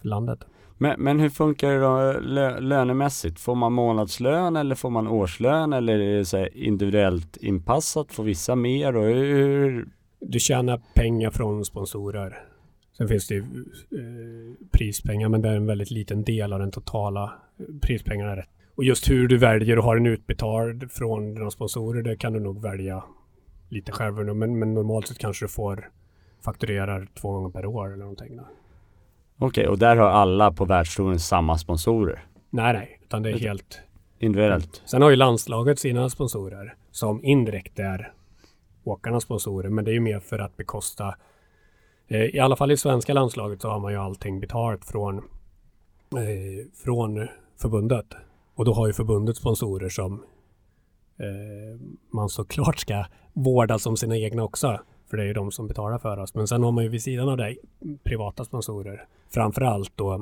för 0.00 0.08
landet. 0.08 0.38
Men, 0.78 1.00
men 1.00 1.20
hur 1.20 1.30
funkar 1.30 1.70
det 1.70 1.80
då 1.80 2.20
lö, 2.20 2.60
lönemässigt? 2.60 3.40
Får 3.40 3.54
man 3.54 3.72
månadslön 3.72 4.56
eller 4.56 4.74
får 4.74 4.90
man 4.90 5.08
årslön 5.08 5.72
eller 5.72 5.98
är 5.98 6.18
det 6.18 6.24
så 6.24 6.46
individuellt 6.46 7.36
inpassat? 7.36 8.12
Får 8.12 8.24
vissa 8.24 8.56
mer 8.56 8.96
och 8.96 9.04
hur? 9.04 9.88
Du 10.20 10.38
tjänar 10.38 10.80
pengar 10.94 11.30
från 11.30 11.64
sponsorer. 11.64 12.38
Sen 12.96 13.08
finns 13.08 13.28
det 13.28 13.34
ju 13.34 13.40
eh, 13.40 14.68
prispengar 14.70 15.28
men 15.28 15.42
det 15.42 15.48
är 15.48 15.56
en 15.56 15.66
väldigt 15.66 15.90
liten 15.90 16.24
del 16.24 16.52
av 16.52 16.58
den 16.58 16.70
totala 16.70 17.32
eh, 17.58 17.64
prispengarna. 17.82 18.42
Och 18.74 18.84
just 18.84 19.10
hur 19.10 19.28
du 19.28 19.38
väljer 19.38 19.76
att 19.76 19.84
ha 19.84 19.94
den 19.94 20.06
utbetald 20.06 20.92
från 20.92 21.34
dina 21.34 21.50
sponsorer 21.50 22.02
det 22.02 22.16
kan 22.16 22.32
du 22.32 22.40
nog 22.40 22.62
välja 22.62 23.04
lite 23.68 23.92
själv. 23.92 24.36
Men, 24.36 24.58
men 24.58 24.74
normalt 24.74 25.06
sett 25.08 25.18
kanske 25.18 25.44
du 25.44 25.48
får 25.48 25.90
fakturera 26.44 27.06
två 27.20 27.32
gånger 27.32 27.50
per 27.50 27.66
år 27.66 27.86
eller 27.86 27.96
någonting. 27.96 28.40
Okej, 29.40 29.62
okay, 29.62 29.66
och 29.66 29.78
där 29.78 29.96
har 29.96 30.08
alla 30.08 30.52
på 30.52 30.64
världstouren 30.64 31.20
samma 31.20 31.58
sponsorer? 31.58 32.24
Nej, 32.50 32.72
nej, 32.72 33.00
utan 33.02 33.22
det 33.22 33.30
är 33.30 33.38
helt 33.38 33.80
individuellt. 34.18 34.82
Sen 34.84 35.02
har 35.02 35.10
ju 35.10 35.16
landslaget 35.16 35.78
sina 35.78 36.10
sponsorer 36.10 36.74
som 36.90 37.24
indirekt 37.24 37.78
är 37.78 38.12
åkarnas 38.84 39.22
sponsorer, 39.22 39.68
men 39.68 39.84
det 39.84 39.90
är 39.90 39.92
ju 39.92 40.00
mer 40.00 40.20
för 40.20 40.38
att 40.38 40.56
bekosta 40.56 41.14
eh, 42.08 42.22
i 42.22 42.38
alla 42.38 42.56
fall 42.56 42.70
i 42.70 42.76
svenska 42.76 43.14
landslaget 43.14 43.62
så 43.62 43.68
har 43.68 43.80
man 43.80 43.92
ju 43.92 43.98
allting 43.98 44.40
betalt 44.40 44.84
från, 44.84 45.16
eh, 45.18 46.66
från 46.84 47.28
förbundet. 47.56 48.06
Och 48.54 48.64
då 48.64 48.72
har 48.72 48.86
ju 48.86 48.92
förbundet 48.92 49.36
sponsorer 49.36 49.88
som 49.88 50.12
eh, 51.18 51.80
man 52.12 52.28
såklart 52.28 52.78
ska 52.78 53.04
vårda 53.32 53.78
som 53.78 53.96
sina 53.96 54.16
egna 54.16 54.42
också. 54.42 54.80
För 55.10 55.16
det 55.16 55.22
är 55.22 55.26
ju 55.26 55.32
de 55.32 55.50
som 55.50 55.66
betalar 55.66 55.98
för 55.98 56.18
oss. 56.18 56.34
Men 56.34 56.48
sen 56.48 56.62
har 56.62 56.72
man 56.72 56.84
ju 56.84 56.90
vid 56.90 57.02
sidan 57.02 57.28
av 57.28 57.36
det 57.36 57.56
privata 58.02 58.44
sponsorer. 58.44 59.06
Framförallt 59.30 59.92
då 59.96 60.14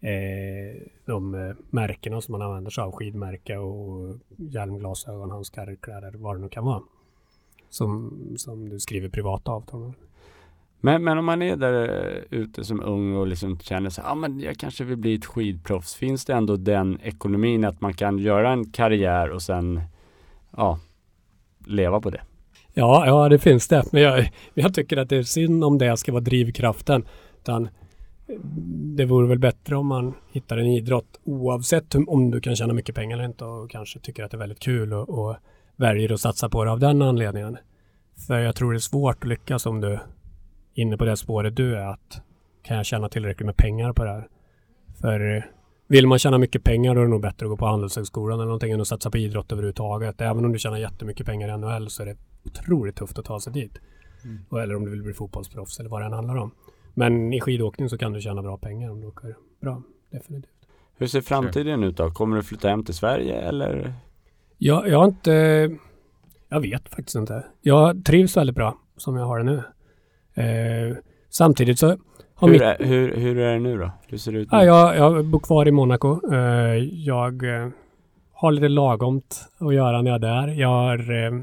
eh, 0.00 0.82
de 1.04 1.34
eh, 1.34 1.54
märkena 1.70 2.20
som 2.20 2.32
man 2.32 2.42
använder 2.42 2.70
sig 2.70 2.84
av. 2.84 2.92
Skidmärke 2.92 3.56
och 3.56 4.16
hjälm, 4.36 4.78
glasögon, 4.78 5.30
handskar, 5.30 5.76
kläder, 5.80 6.12
vad 6.16 6.36
det 6.36 6.40
nu 6.40 6.48
kan 6.48 6.64
vara. 6.64 6.82
Som, 7.70 8.18
som 8.36 8.68
du 8.68 8.80
skriver 8.80 9.08
privata 9.08 9.50
avtal 9.50 9.80
med. 9.80 9.92
Men, 10.80 11.04
men 11.04 11.18
om 11.18 11.24
man 11.24 11.42
är 11.42 11.56
där 11.56 12.06
eh, 12.06 12.38
ute 12.38 12.64
som 12.64 12.82
ung 12.82 13.16
och 13.16 13.26
liksom 13.26 13.58
känner 13.58 13.90
sig, 13.90 14.04
ja 14.06 14.10
ah, 14.10 14.14
men 14.14 14.40
jag 14.40 14.56
kanske 14.56 14.84
vill 14.84 14.96
bli 14.96 15.14
ett 15.14 15.26
skidproffs. 15.26 15.94
Finns 15.94 16.24
det 16.24 16.32
ändå 16.32 16.56
den 16.56 17.00
ekonomin 17.02 17.64
att 17.64 17.80
man 17.80 17.94
kan 17.94 18.18
göra 18.18 18.52
en 18.52 18.70
karriär 18.70 19.30
och 19.30 19.42
sen 19.42 19.80
ja, 20.56 20.78
leva 21.66 22.00
på 22.00 22.10
det? 22.10 22.20
Ja, 22.78 23.06
ja 23.06 23.28
det 23.28 23.38
finns 23.38 23.68
det. 23.68 23.92
Men 23.92 24.02
jag, 24.02 24.30
jag 24.54 24.74
tycker 24.74 24.96
att 24.96 25.08
det 25.08 25.16
är 25.16 25.22
synd 25.22 25.64
om 25.64 25.78
det 25.78 25.96
ska 25.96 26.12
vara 26.12 26.20
drivkraften. 26.20 27.04
Utan 27.40 27.68
mm, 28.28 28.96
det 28.96 29.04
vore 29.04 29.28
väl 29.28 29.38
bättre 29.38 29.76
om 29.76 29.86
man 29.86 30.14
hittar 30.32 30.58
en 30.58 30.66
idrott 30.66 31.20
oavsett 31.24 31.94
om 31.94 32.30
du 32.30 32.40
kan 32.40 32.56
tjäna 32.56 32.72
mycket 32.72 32.94
pengar 32.94 33.16
eller 33.16 33.24
inte 33.24 33.44
och 33.44 33.70
kanske 33.70 33.98
tycker 33.98 34.24
att 34.24 34.30
det 34.30 34.36
är 34.36 34.38
väldigt 34.38 34.60
kul 34.60 34.92
och, 34.92 35.08
och 35.08 35.36
väljer 35.76 36.12
att 36.12 36.20
satsa 36.20 36.48
på 36.48 36.64
det 36.64 36.70
av 36.70 36.80
den 36.80 37.02
anledningen. 37.02 37.56
För 38.26 38.38
jag 38.38 38.56
tror 38.56 38.72
det 38.72 38.76
är 38.76 38.80
svårt 38.80 39.24
att 39.24 39.28
lyckas 39.28 39.66
om 39.66 39.80
du 39.80 39.92
är 39.92 40.00
inne 40.74 40.96
på 40.96 41.04
det 41.04 41.16
spåret 41.16 41.56
du 41.56 41.76
är 41.76 41.86
att 41.86 42.22
kan 42.62 42.76
jag 42.76 42.86
tjäna 42.86 43.08
tillräckligt 43.08 43.46
med 43.46 43.56
pengar 43.56 43.92
på 43.92 44.04
det 44.04 44.10
här? 44.10 44.28
För 45.00 45.50
vill 45.88 46.06
man 46.06 46.18
tjäna 46.18 46.38
mycket 46.38 46.64
pengar 46.64 46.94
då 46.94 47.00
är 47.00 47.04
det 47.04 47.10
nog 47.10 47.22
bättre 47.22 47.46
att 47.46 47.50
gå 47.50 47.56
på 47.56 47.66
Handelshögskolan 47.66 48.38
eller 48.38 48.46
någonting 48.46 48.72
än 48.72 48.80
att 48.80 48.88
satsa 48.88 49.10
på 49.10 49.18
idrott 49.18 49.52
överhuvudtaget. 49.52 50.20
Även 50.20 50.44
om 50.44 50.52
du 50.52 50.58
tjänar 50.58 50.78
jättemycket 50.78 51.26
pengar 51.26 51.48
i 51.54 51.58
NHL 51.58 51.90
så 51.90 52.02
är 52.02 52.06
det 52.06 52.16
otroligt 52.44 52.96
tufft 52.96 53.18
att 53.18 53.24
ta 53.24 53.40
sig 53.40 53.52
dit. 53.52 53.78
Mm. 54.24 54.62
Eller 54.62 54.76
om 54.76 54.84
du 54.84 54.90
vill 54.90 55.02
bli 55.02 55.14
fotbollsproffs 55.14 55.80
eller 55.80 55.90
vad 55.90 56.00
det 56.00 56.06
än 56.06 56.12
handlar 56.12 56.36
om. 56.36 56.50
Men 56.94 57.32
i 57.32 57.40
skidåkning 57.40 57.88
så 57.88 57.98
kan 57.98 58.12
du 58.12 58.20
tjäna 58.20 58.42
bra 58.42 58.58
pengar 58.58 58.90
om 58.90 59.00
du 59.00 59.06
åker 59.06 59.36
bra. 59.60 59.82
Definitivt. 60.10 60.52
Hur 60.96 61.06
ser 61.06 61.20
framtiden 61.20 61.84
ut 61.84 61.96
då? 61.96 62.10
Kommer 62.10 62.36
du 62.36 62.42
flytta 62.42 62.68
hem 62.68 62.84
till 62.84 62.94
Sverige 62.94 63.40
eller? 63.40 63.94
Ja, 64.58 64.86
jag 64.86 64.98
har 64.98 65.04
inte... 65.04 65.70
Jag 66.48 66.60
vet 66.60 66.88
faktiskt 66.88 67.16
inte. 67.16 67.46
Jag 67.60 68.04
trivs 68.04 68.36
väldigt 68.36 68.56
bra 68.56 68.78
som 68.96 69.16
jag 69.16 69.24
har 69.24 69.38
det 69.38 69.44
nu. 69.44 69.62
Eh, 70.42 70.96
samtidigt 71.28 71.78
så 71.78 71.98
hur, 72.40 72.48
mitt... 72.48 72.62
är, 72.62 72.84
hur, 72.84 73.16
hur 73.16 73.38
är 73.38 73.52
det 73.52 73.58
nu 73.58 73.78
då? 73.78 73.90
Hur 74.06 74.18
ser 74.18 74.32
det 74.32 74.38
ut 74.38 74.52
nu? 74.52 74.58
Ja, 74.58 74.64
jag, 74.64 74.96
jag 74.96 75.24
bor 75.24 75.40
kvar 75.40 75.68
i 75.68 75.70
Monaco. 75.70 76.32
Eh, 76.32 76.38
jag 76.92 77.62
eh, 77.62 77.68
har 78.32 78.52
lite 78.52 78.68
lagomt 78.68 79.48
att 79.58 79.74
göra 79.74 80.02
när 80.02 80.10
jag 80.10 80.24
är 80.24 80.46
där. 80.46 80.48
Jag 80.48 80.68
har, 80.68 81.24
eh, 81.24 81.40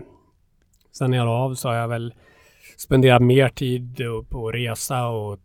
sen 0.92 1.14
jag 1.14 1.26
la 1.26 1.32
av 1.32 1.56
så 1.56 1.70
har 1.70 1.76
jag 1.76 1.88
väl 1.88 2.14
spenderat 2.78 3.22
mer 3.22 3.50
tid 3.50 4.02
på 4.30 4.48
att 4.48 4.56
resa 4.56 5.08
och 5.08 5.40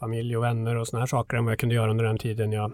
familj 0.00 0.36
och 0.36 0.42
vänner 0.42 0.76
och 0.76 0.88
sådana 0.88 1.02
här 1.02 1.06
saker 1.06 1.36
än 1.36 1.44
vad 1.44 1.52
jag 1.52 1.58
kunde 1.58 1.74
göra 1.74 1.90
under 1.90 2.04
den 2.04 2.18
tiden 2.18 2.52
jag 2.52 2.72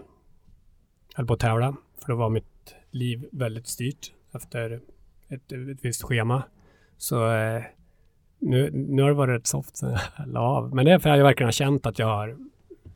höll 1.15 1.27
på 1.27 1.33
att 1.33 1.39
tävla. 1.39 1.75
För 2.01 2.07
då 2.07 2.15
var 2.15 2.29
mitt 2.29 2.75
liv 2.91 3.25
väldigt 3.31 3.67
styrt 3.67 4.11
efter 4.35 4.79
ett, 5.29 5.51
ett 5.51 5.85
visst 5.85 6.03
schema. 6.03 6.43
Så 6.97 7.15
nu, 8.43 8.71
nu 8.71 9.01
har 9.01 9.09
det 9.09 9.15
varit 9.15 9.39
rätt 9.39 9.47
soft 9.47 9.77
sen 9.77 9.89
jag 9.89 10.27
la 10.27 10.39
av. 10.39 10.75
Men 10.75 10.85
det 10.85 10.91
är 10.91 10.99
för 10.99 11.09
att 11.09 11.17
jag 11.17 11.25
verkligen 11.25 11.47
har 11.47 11.51
känt 11.51 11.85
att 11.85 11.99
jag 11.99 12.07
har 12.07 12.37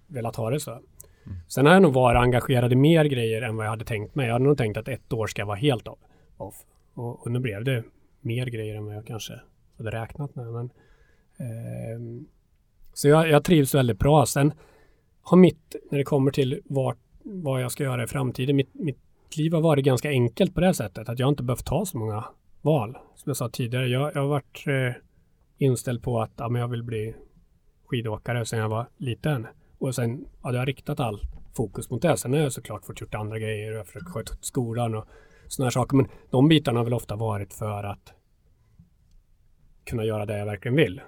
velat 0.07 0.35
ha 0.35 0.49
det 0.49 0.59
så. 0.59 0.71
Mm. 0.71 1.37
Sen 1.47 1.65
har 1.65 1.73
jag 1.73 1.81
nog 1.81 1.93
varit 1.93 2.19
engagerad 2.19 2.73
i 2.73 2.75
mer 2.75 3.05
grejer 3.05 3.41
än 3.41 3.55
vad 3.55 3.65
jag 3.65 3.69
hade 3.69 3.85
tänkt 3.85 4.15
mig. 4.15 4.25
Jag 4.25 4.33
hade 4.33 4.45
nog 4.45 4.57
tänkt 4.57 4.77
att 4.77 4.87
ett 4.87 5.13
år 5.13 5.27
ska 5.27 5.45
vara 5.45 5.57
helt 5.57 5.87
off. 6.37 6.55
Och, 6.93 7.21
och 7.21 7.31
nu 7.31 7.39
blev 7.39 7.63
det 7.63 7.83
mer 8.21 8.45
grejer 8.45 8.75
än 8.75 8.85
vad 8.85 8.95
jag 8.95 9.07
kanske 9.07 9.33
hade 9.77 9.91
räknat 9.91 10.35
med. 10.35 10.45
Men, 10.45 10.69
eh, 11.37 12.27
så 12.93 13.07
jag, 13.07 13.29
jag 13.29 13.43
trivs 13.43 13.75
väldigt 13.75 13.99
bra. 13.99 14.25
Sen 14.25 14.53
har 15.21 15.37
mitt, 15.37 15.75
när 15.91 15.97
det 15.97 16.03
kommer 16.03 16.31
till 16.31 16.61
vart, 16.65 16.97
vad 17.23 17.61
jag 17.61 17.71
ska 17.71 17.83
göra 17.83 18.03
i 18.03 18.07
framtiden, 18.07 18.55
mitt, 18.55 18.73
mitt 18.73 18.99
liv 19.37 19.53
har 19.53 19.61
varit 19.61 19.85
ganska 19.85 20.09
enkelt 20.09 20.55
på 20.55 20.61
det 20.61 20.73
sättet 20.73 21.09
att 21.09 21.19
jag 21.19 21.29
inte 21.29 21.43
behövt 21.43 21.65
ta 21.65 21.85
så 21.85 21.97
många 21.97 22.23
val. 22.61 22.97
Som 23.15 23.29
jag 23.29 23.37
sa 23.37 23.49
tidigare, 23.49 23.87
jag, 23.87 24.11
jag 24.15 24.21
har 24.21 24.27
varit 24.27 24.63
eh, 24.67 25.01
inställd 25.57 26.03
på 26.03 26.21
att 26.21 26.31
ja, 26.37 26.49
men 26.49 26.61
jag 26.61 26.67
vill 26.67 26.83
bli 26.83 27.15
skidåkare 27.85 28.45
sedan 28.45 28.59
jag 28.59 28.69
var 28.69 28.87
liten. 28.97 29.47
Och 29.77 29.95
sen 29.95 30.25
hade 30.41 30.57
jag 30.57 30.67
riktat 30.67 30.99
all 30.99 31.21
fokus 31.55 31.89
mot 31.89 32.01
det. 32.01 32.17
Sen 32.17 32.33
har 32.33 32.39
jag 32.39 32.51
såklart 32.51 32.85
fått 32.85 33.01
gjort 33.01 33.15
andra 33.15 33.39
grejer 33.39 33.71
och 33.71 33.77
jag 33.77 33.87
försökt 33.87 34.09
sköta 34.09 34.33
skolan 34.41 34.95
och 34.95 35.05
sådana 35.47 35.65
här 35.65 35.71
saker. 35.71 35.97
Men 35.97 36.07
de 36.29 36.47
bitarna 36.47 36.79
har 36.79 36.83
väl 36.83 36.93
ofta 36.93 37.15
varit 37.15 37.53
för 37.53 37.83
att 37.83 38.13
kunna 39.85 40.05
göra 40.05 40.25
det 40.25 40.37
jag 40.37 40.45
verkligen 40.45 40.75
vill. 40.75 41.01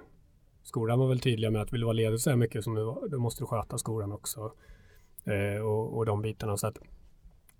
Skolan 0.62 0.98
var 0.98 1.08
väl 1.08 1.20
tydliga 1.20 1.50
med 1.50 1.62
att 1.62 1.72
vill 1.72 1.80
du 1.80 1.84
vara 1.84 1.92
ledig 1.92 2.20
så 2.20 2.30
här 2.30 2.36
mycket 2.36 2.64
som 2.64 2.74
du, 2.74 3.08
då 3.10 3.18
måste 3.18 3.42
du 3.42 3.46
sköta 3.46 3.78
skolan 3.78 4.12
också. 4.12 4.52
Eh, 5.24 5.62
och, 5.62 5.96
och 5.96 6.06
de 6.06 6.22
bitarna. 6.22 6.56
Så 6.56 6.66
att, 6.66 6.78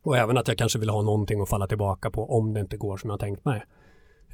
och 0.02 0.16
även 0.16 0.38
att 0.38 0.48
jag 0.48 0.58
kanske 0.58 0.78
vill 0.78 0.90
ha 0.90 1.02
någonting 1.02 1.40
att 1.40 1.48
falla 1.48 1.66
tillbaka 1.66 2.10
på 2.10 2.36
om 2.36 2.54
det 2.54 2.60
inte 2.60 2.76
går 2.76 2.96
som 2.96 3.10
jag 3.10 3.20
tänkt 3.20 3.44
mig. 3.44 3.62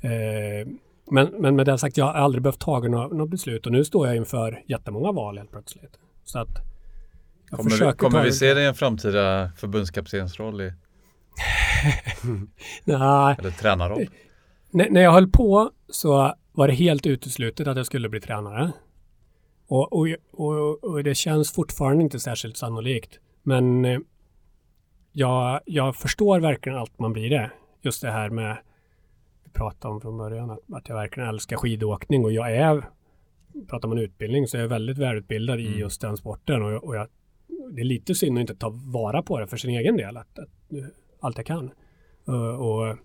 Eh, 0.02 0.68
men, 1.10 1.26
men 1.38 1.56
med 1.56 1.66
det 1.66 1.78
sagt, 1.78 1.96
jag 1.96 2.04
har 2.04 2.12
aldrig 2.12 2.42
behövt 2.42 2.58
ta 2.58 2.80
några, 2.80 3.08
några 3.08 3.26
beslut 3.26 3.66
och 3.66 3.72
nu 3.72 3.84
står 3.84 4.06
jag 4.06 4.16
inför 4.16 4.62
jättemånga 4.66 5.12
val 5.12 5.38
helt 5.38 5.50
plötsligt. 5.50 5.98
Så 6.24 6.38
att 6.38 6.48
kommer 7.50 7.86
vi, 7.86 7.92
kommer 7.92 8.22
vi 8.22 8.32
se 8.32 8.54
dig 8.54 8.64
i 8.64 8.66
en 8.66 8.74
framtida 8.74 9.50
förbundskaptensroll 9.56 10.60
i 10.60 10.72
Nej. 12.84 13.36
Eller 13.38 13.50
tränarroll? 13.50 14.06
N 14.72 14.86
när 14.90 15.00
jag 15.00 15.12
höll 15.12 15.30
på 15.30 15.70
så 15.88 16.34
var 16.52 16.68
det 16.68 16.74
helt 16.74 17.06
uteslutet 17.06 17.66
att 17.66 17.76
jag 17.76 17.86
skulle 17.86 18.08
bli 18.08 18.20
tränare. 18.20 18.72
Och, 19.68 19.92
och, 19.92 20.08
och, 20.32 20.84
och 20.84 21.04
det 21.04 21.14
känns 21.14 21.52
fortfarande 21.52 22.02
inte 22.02 22.20
särskilt 22.20 22.56
sannolikt. 22.56 23.18
Men 23.42 23.84
eh, 23.84 23.98
jag, 25.12 25.60
jag 25.66 25.96
förstår 25.96 26.40
verkligen 26.40 26.78
allt 26.78 26.98
man 26.98 27.12
blir 27.12 27.30
det. 27.30 27.50
Just 27.82 28.02
det 28.02 28.10
här 28.10 28.30
med 28.30 28.56
pratade 29.56 29.94
om 29.94 30.00
från 30.00 30.18
början, 30.18 30.50
att, 30.50 30.58
att 30.72 30.88
jag 30.88 30.96
verkligen 30.96 31.28
älskar 31.28 31.56
skidåkning 31.56 32.24
och 32.24 32.32
jag 32.32 32.56
är, 32.56 32.84
pratar 33.68 33.88
man 33.88 33.98
utbildning 33.98 34.46
så 34.46 34.56
är 34.56 34.60
jag 34.60 34.68
väldigt 34.68 34.98
välutbildad 34.98 35.60
mm. 35.60 35.72
i 35.72 35.78
just 35.78 36.00
den 36.00 36.16
sporten 36.16 36.62
och, 36.62 36.84
och 36.84 36.96
jag, 36.96 37.08
det 37.72 37.80
är 37.80 37.84
lite 37.84 38.14
synd 38.14 38.38
att 38.38 38.40
inte 38.40 38.54
ta 38.54 38.72
vara 38.92 39.22
på 39.22 39.40
det 39.40 39.46
för 39.46 39.56
sin 39.56 39.70
egen 39.70 39.96
del, 39.96 40.16
att, 40.16 40.38
att 40.38 40.48
allt 41.20 41.36
jag 41.36 41.46
kan. 41.46 41.70
Uh, 42.28 42.60
och 42.60 42.96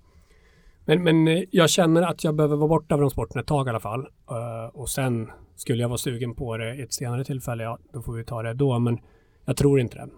Men, 0.86 1.04
men 1.04 1.45
jag 1.52 1.70
känner 1.70 2.02
att 2.02 2.24
jag 2.24 2.36
behöver 2.36 2.56
vara 2.56 2.68
borta 2.68 2.97
från 2.97 3.12
sporten 3.12 3.41
ett 3.41 3.47
tag 3.47 3.68
i 3.68 3.70
alla 3.70 3.80
fall. 3.80 3.99
Uh, 4.32 4.66
och 4.74 4.89
sen 4.89 5.32
skulle 5.56 5.82
jag 5.82 5.89
vara 5.89 5.97
sugen 5.97 6.36
på 6.36 6.58
det 6.58 6.76
i 6.76 6.82
ett 6.82 6.93
senare 6.93 7.24
tillfälle, 7.24 7.64
ja, 7.64 7.78
då 7.93 8.02
får 8.02 8.14
vi 8.14 8.24
ta 8.24 8.43
det 8.43 8.54
då. 8.54 8.80
Men 8.80 8.99
jag 9.45 9.58
tror 9.58 9.80
inte 9.80 9.97
det. 9.97 10.10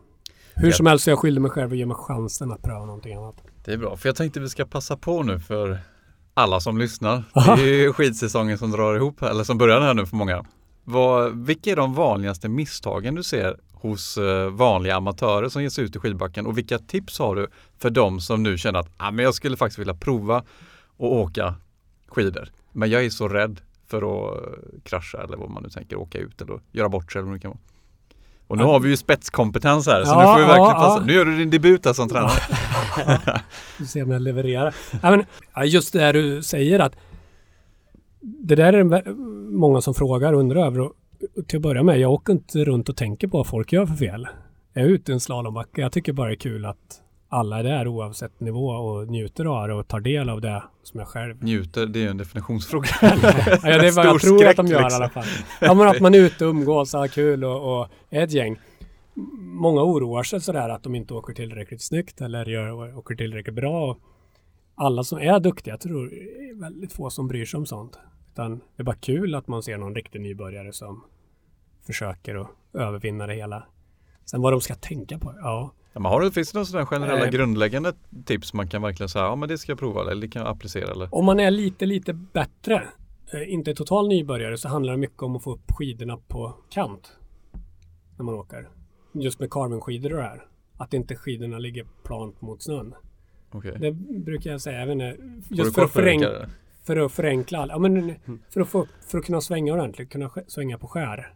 Hur 0.55 0.71
som 0.71 0.86
helst 0.86 1.07
jag 1.07 1.19
skyller 1.19 1.41
mig 1.41 1.51
själv 1.51 1.71
och 1.71 1.75
ger 1.75 1.86
mig 1.86 1.97
chansen 1.97 2.51
att 2.51 2.61
pröva 2.61 2.86
någonting 2.86 3.13
annat. 3.15 3.36
Det 3.65 3.73
är 3.73 3.77
bra, 3.77 3.97
för 3.97 4.09
jag 4.09 4.15
tänkte 4.15 4.39
vi 4.39 4.49
ska 4.49 4.65
passa 4.65 4.97
på 4.97 5.23
nu 5.23 5.39
för 5.39 5.77
alla 6.34 6.59
som 6.59 6.77
lyssnar. 6.77 7.23
Aha. 7.34 7.55
Det 7.55 7.61
är 7.61 7.81
ju 7.81 7.93
skidsäsongen 7.93 8.57
som 8.57 8.71
drar 8.71 8.95
ihop, 8.95 9.21
eller 9.21 9.43
som 9.43 9.57
börjar 9.57 9.81
här 9.81 9.93
nu 9.93 10.05
för 10.05 10.15
många. 10.15 10.45
Vad, 10.84 11.45
vilka 11.45 11.71
är 11.71 11.75
de 11.75 11.93
vanligaste 11.93 12.49
misstagen 12.49 13.15
du 13.15 13.23
ser 13.23 13.57
hos 13.73 14.17
eh, 14.17 14.49
vanliga 14.49 14.95
amatörer 14.95 15.49
som 15.49 15.61
ger 15.61 15.69
sig 15.69 15.84
ut 15.84 15.95
i 15.95 15.99
skidbacken 15.99 16.45
och 16.45 16.57
vilka 16.57 16.79
tips 16.79 17.19
har 17.19 17.36
du 17.36 17.47
för 17.77 17.89
de 17.89 18.19
som 18.21 18.43
nu 18.43 18.57
känner 18.57 18.79
att 18.79 18.89
ah, 18.97 19.11
men 19.11 19.25
jag 19.25 19.34
skulle 19.34 19.57
faktiskt 19.57 19.79
vilja 19.79 19.93
prova 19.93 20.38
att 20.38 20.45
åka 20.97 21.55
skidor 22.07 22.49
men 22.71 22.89
jag 22.89 23.05
är 23.05 23.09
så 23.09 23.27
rädd 23.27 23.61
för 23.88 23.97
att 23.97 24.43
eh, 24.43 24.79
krascha 24.84 25.23
eller 25.23 25.38
vad 25.38 25.49
man 25.49 25.63
nu 25.63 25.69
tänker, 25.69 25.95
åka 25.95 26.17
ut 26.17 26.41
eller 26.41 26.59
göra 26.71 26.89
bort 26.89 27.11
sig 27.11 27.19
eller 27.19 27.29
vad 27.29 27.38
det 27.38 27.41
kan 27.41 27.51
vara. 27.51 27.59
Och 28.47 28.57
nu 28.57 28.63
har 28.63 28.79
vi 28.79 28.89
ju 28.89 28.97
spetskompetens 28.97 29.87
här 29.87 30.03
så 30.03 30.11
ja, 30.11 30.19
nu 30.19 30.25
får 30.25 30.39
vi 30.39 30.45
verkligen 30.45 30.69
ja, 30.69 30.73
passa. 30.73 30.99
Ja. 30.99 31.05
Nu 31.05 31.13
gör 31.13 31.25
du 31.25 31.37
din 31.37 31.49
debut 31.49 31.85
här 31.85 31.93
som 31.93 32.09
tränare. 32.09 32.31
Vi 33.79 33.85
ser 33.85 34.03
om 34.03 34.11
jag 34.11 34.21
levererar. 34.21 34.75
Men, 35.01 35.25
just 35.65 35.93
det 35.93 35.99
här 35.99 36.13
du 36.13 36.43
säger 36.43 36.79
att 36.79 36.95
det 38.21 38.55
där 38.55 38.73
är 38.73 38.83
det 38.83 39.13
många 39.57 39.81
som 39.81 39.93
frågar 39.93 40.33
och 40.33 40.39
undrar 40.39 40.65
över. 40.65 40.79
Och 40.79 40.93
till 41.47 41.57
att 41.57 41.63
börja 41.63 41.83
med, 41.83 41.99
jag 41.99 42.11
åker 42.11 42.33
inte 42.33 42.65
runt 42.65 42.89
och 42.89 42.97
tänker 42.97 43.27
på 43.27 43.37
vad 43.37 43.47
folk 43.47 43.73
gör 43.73 43.85
för 43.85 43.95
fel. 43.95 44.27
Jag 44.73 44.85
är 44.85 44.89
ute 44.89 45.11
i 45.11 45.13
en 45.13 45.19
slalombacke. 45.19 45.81
Jag 45.81 45.91
tycker 45.91 46.13
bara 46.13 46.27
det 46.27 46.33
är 46.33 46.37
kul 46.37 46.65
att 46.65 47.01
alla 47.34 47.59
är 47.59 47.63
där 47.63 47.88
oavsett 47.88 48.39
nivå 48.39 48.67
och 48.67 49.07
njuter 49.07 49.45
av 49.45 49.67
det 49.67 49.73
och 49.73 49.88
tar 49.88 49.99
del 49.99 50.29
av 50.29 50.41
det 50.41 50.63
som 50.84 50.99
jag 50.99 51.07
själv. 51.07 51.43
Njuter, 51.43 51.86
det 51.86 52.05
är 52.05 52.09
en 52.09 52.17
definitionsfråga. 52.17 52.89
ja, 53.01 53.77
det 53.77 53.88
är 53.88 53.95
vad 53.95 54.05
jag 54.05 54.21
tror 54.21 54.45
att 54.45 54.55
de 54.55 54.67
gör 54.67 54.81
liksom. 54.81 55.01
i 55.01 55.03
alla 55.03 55.09
fall. 55.09 55.25
Ja, 55.61 55.73
men 55.73 55.88
att 55.88 55.99
man 55.99 56.13
är 56.13 56.19
ute 56.19 56.45
och 56.45 56.49
umgås 56.49 56.93
och 56.93 56.99
har 56.99 57.07
kul 57.07 57.43
och, 57.43 57.81
och 57.81 57.88
är 58.09 58.23
ett 58.23 58.31
gäng. 58.31 58.59
Många 59.41 59.84
oroar 59.84 60.23
sig 60.23 60.41
sådär 60.41 60.69
att 60.69 60.84
de 60.84 60.95
inte 60.95 61.13
åker 61.13 61.34
tillräckligt 61.34 61.81
snyggt 61.81 62.21
eller 62.21 62.45
gör, 62.45 62.97
åker 62.97 63.15
tillräckligt 63.15 63.55
bra. 63.55 63.97
Alla 64.75 65.03
som 65.03 65.19
är 65.19 65.39
duktiga, 65.39 65.77
tror 65.77 66.13
är 66.13 66.59
väldigt 66.61 66.93
få 66.93 67.09
som 67.09 67.27
bryr 67.27 67.45
sig 67.45 67.57
om 67.57 67.65
sånt. 67.65 67.99
Utan 68.31 68.55
det 68.55 68.81
är 68.81 68.84
bara 68.84 68.95
kul 68.95 69.36
att 69.36 69.47
man 69.47 69.63
ser 69.63 69.77
någon 69.77 69.95
riktig 69.95 70.21
nybörjare 70.21 70.73
som 70.73 71.03
försöker 71.86 72.36
att 72.36 72.49
övervinna 72.73 73.27
det 73.27 73.36
hela. 73.36 73.63
Sen 74.25 74.41
vad 74.41 74.53
de 74.53 74.61
ska 74.61 74.75
tänka 74.75 75.19
på, 75.19 75.34
ja. 75.41 75.71
Ja 75.93 75.99
men 75.99 76.11
har 76.11 76.21
du, 76.21 76.31
finns 76.31 76.51
det 76.51 76.57
några 76.57 76.65
sådana 76.65 76.85
generella 76.85 77.25
eh, 77.25 77.31
grundläggande 77.31 77.93
tips 78.25 78.53
man 78.53 78.67
kan 78.67 78.81
verkligen 78.81 79.09
säga, 79.09 79.25
ja 79.25 79.35
men 79.35 79.49
det 79.49 79.57
ska 79.57 79.71
jag 79.71 79.79
prova 79.79 80.11
eller 80.11 80.21
det 80.21 80.27
kan 80.27 80.41
jag 80.41 80.51
applicera 80.51 80.91
eller? 80.91 81.15
Om 81.15 81.25
man 81.25 81.39
är 81.39 81.51
lite, 81.51 81.85
lite 81.85 82.13
bättre, 82.13 82.87
eh, 83.33 83.53
inte 83.53 83.75
total 83.75 84.07
nybörjare, 84.07 84.57
så 84.57 84.67
handlar 84.67 84.93
det 84.93 84.99
mycket 84.99 85.23
om 85.23 85.35
att 85.35 85.43
få 85.43 85.53
upp 85.53 85.71
skidorna 85.71 86.17
på 86.27 86.55
kant 86.69 87.11
när 88.17 88.25
man 88.25 88.35
åker. 88.35 88.69
Just 89.11 89.39
med 89.39 89.51
carvingskidor 89.51 90.11
och 90.11 90.17
det 90.17 90.23
här. 90.23 90.45
Att 90.77 90.93
inte 90.93 91.15
skidorna 91.15 91.57
ligger 91.57 91.85
plant 92.03 92.41
mot 92.41 92.63
snön. 92.63 92.95
Okay. 93.51 93.77
Det 93.77 93.91
brukar 94.19 94.51
jag 94.51 94.61
säga 94.61 94.81
även 94.81 94.99
just 95.49 95.75
för 95.75 95.83
att, 95.83 95.91
förenkla, 95.91 96.29
för 96.83 96.97
att 96.97 97.11
förenkla. 97.11 97.67
Ja, 97.69 97.79
men 97.79 97.97
mm. 97.97 98.39
för, 98.49 98.61
att 98.61 98.69
få, 98.69 98.87
för 99.07 99.17
att 99.17 99.25
kunna 99.25 99.41
svänga 99.41 99.73
ordentligt, 99.73 100.09
kunna 100.11 100.31
svänga 100.47 100.77
på 100.77 100.87
skär 100.87 101.33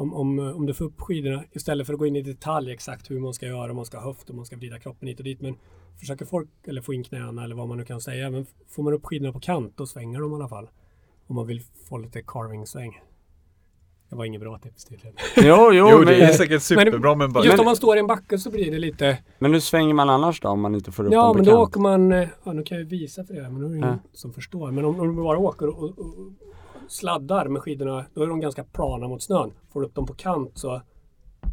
om, 0.00 0.14
om, 0.14 0.38
om 0.38 0.66
du 0.66 0.74
får 0.74 0.84
upp 0.84 1.00
skidorna 1.00 1.44
istället 1.52 1.86
för 1.86 1.92
att 1.92 1.98
gå 1.98 2.06
in 2.06 2.16
i 2.16 2.22
detalj 2.22 2.72
exakt 2.72 3.10
hur 3.10 3.20
man 3.20 3.34
ska 3.34 3.46
göra, 3.46 3.70
om 3.70 3.76
man 3.76 3.84
ska 3.84 3.98
ha 3.98 4.04
höft, 4.04 4.30
om 4.30 4.36
man 4.36 4.46
ska 4.46 4.56
vrida 4.56 4.78
kroppen 4.78 5.08
hit 5.08 5.18
och 5.18 5.24
dit. 5.24 5.40
Men 5.40 5.54
försöker 5.98 6.24
folk, 6.24 6.48
eller 6.66 6.82
få 6.82 6.94
in 6.94 7.04
knäna 7.04 7.44
eller 7.44 7.54
vad 7.54 7.68
man 7.68 7.78
nu 7.78 7.84
kan 7.84 8.00
säga, 8.00 8.30
men 8.30 8.46
får 8.68 8.82
man 8.82 8.92
upp 8.92 9.06
skidorna 9.06 9.32
på 9.32 9.40
kant 9.40 9.72
då 9.76 9.86
svänger 9.86 10.20
de 10.20 10.32
i 10.32 10.34
alla 10.34 10.48
fall. 10.48 10.68
Om 11.26 11.36
man 11.36 11.46
vill 11.46 11.62
få 11.88 11.98
lite 11.98 12.22
carving-sväng. 12.22 13.00
Det 14.10 14.16
var 14.16 14.24
inget 14.24 14.40
bra 14.40 14.58
tips 14.58 14.84
tydligen. 14.84 15.14
Jo, 15.36 15.72
jo, 15.72 15.88
jo 15.90 16.04
det 16.04 16.22
är 16.22 16.32
säkert 16.32 16.62
superbra 16.62 17.14
men, 17.14 17.32
bara... 17.32 17.44
Just 17.44 17.58
om 17.58 17.64
man 17.64 17.76
står 17.76 17.96
i 17.96 18.00
en 18.00 18.06
backe 18.06 18.38
så 18.38 18.50
blir 18.50 18.70
det 18.70 18.78
lite... 18.78 19.18
Men 19.38 19.52
hur 19.52 19.60
svänger 19.60 19.94
man 19.94 20.10
annars 20.10 20.40
då 20.40 20.48
om 20.48 20.60
man 20.60 20.74
inte 20.74 20.92
får 20.92 21.04
upp 21.04 21.12
ja, 21.12 21.22
dem 21.22 21.32
på 21.32 21.34
kant? 21.34 21.46
Ja, 21.46 21.52
men 21.52 21.58
då 21.58 21.64
åker 21.64 21.80
man... 21.80 22.10
Ja, 22.44 22.52
nu 22.52 22.62
kan 22.62 22.78
jag 22.78 22.84
visa 22.84 23.24
för 23.24 23.34
er, 23.34 23.42
men 23.42 23.54
nu 23.54 23.66
är 23.66 23.70
det 23.70 23.76
ingen 23.76 24.00
som 24.12 24.32
förstår. 24.32 24.70
Men 24.70 24.84
om, 24.84 25.00
om 25.00 25.16
du 25.16 25.22
bara 25.22 25.38
åker 25.38 25.68
och, 25.68 25.82
och, 25.82 25.98
och 25.98 26.32
sladdar 26.90 27.48
med 27.48 27.62
skidorna, 27.62 28.04
då 28.14 28.22
är 28.22 28.26
de 28.26 28.40
ganska 28.40 28.64
plana 28.64 29.08
mot 29.08 29.22
snön. 29.22 29.52
Får 29.72 29.80
du 29.80 29.86
upp 29.86 29.94
dem 29.94 30.06
på 30.06 30.14
kant 30.14 30.58
så 30.58 30.82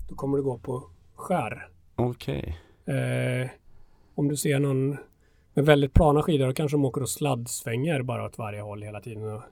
då 0.10 0.16
kommer 0.16 0.38
det 0.38 0.44
gå 0.44 0.58
på 0.58 0.84
skär. 1.16 1.70
Okej. 1.96 2.58
Okay. 2.84 2.96
Eh, 2.96 3.50
om 4.16 4.28
du 4.28 4.38
ser 4.38 4.60
någon 4.60 4.98
med 5.54 5.66
väldigt 5.66 5.94
plana 5.94 6.22
skidor, 6.22 6.48
då 6.48 6.54
kanske 6.54 6.78
de 6.78 6.86
åker 6.86 7.02
och 7.02 7.10
sladdsvänger 7.10 8.02
bara 8.02 8.26
åt 8.26 8.38
varje 8.38 8.62
håll 8.62 8.82
hela 8.82 9.02
tiden. 9.02 9.24
Ja. 9.24 9.44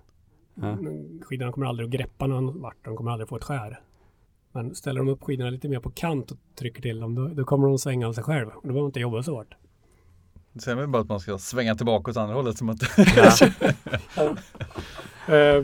Skidorna 1.21 1.51
kommer 1.51 1.67
aldrig 1.67 1.85
att 1.85 1.93
greppa 1.93 2.27
någon 2.27 2.61
vart, 2.61 2.85
de 2.85 2.95
kommer 2.95 3.11
aldrig 3.11 3.29
få 3.29 3.35
ett 3.35 3.43
skär. 3.43 3.79
Men 4.51 4.75
ställer 4.75 4.99
de 4.99 5.07
upp 5.07 5.23
skidorna 5.23 5.49
lite 5.49 5.69
mer 5.69 5.79
på 5.79 5.89
kant 5.89 6.31
och 6.31 6.37
trycker 6.55 6.81
till 6.81 6.99
dem, 6.99 7.15
då, 7.15 7.27
då 7.27 7.43
kommer 7.43 7.67
de 7.67 7.77
svänga 7.77 8.07
av 8.07 8.13
sig 8.13 8.23
själv. 8.23 8.47
Och 8.47 8.53
då 8.53 8.61
behöver 8.61 8.81
man 8.81 8.89
inte 8.89 8.99
jobba 8.99 9.23
så 9.23 9.35
hårt. 9.35 9.55
Sen 10.59 10.77
är 10.77 10.81
det 10.81 10.87
bara 10.87 11.01
att 11.01 11.09
man 11.09 11.19
ska 11.19 11.37
svänga 11.37 11.75
tillbaka 11.75 12.11
åt 12.11 12.17
andra 12.17 12.35
hållet 12.35 12.57
som 12.57 12.69
att... 12.69 12.77
Ja. 13.15 13.31
Eh, 15.27 15.63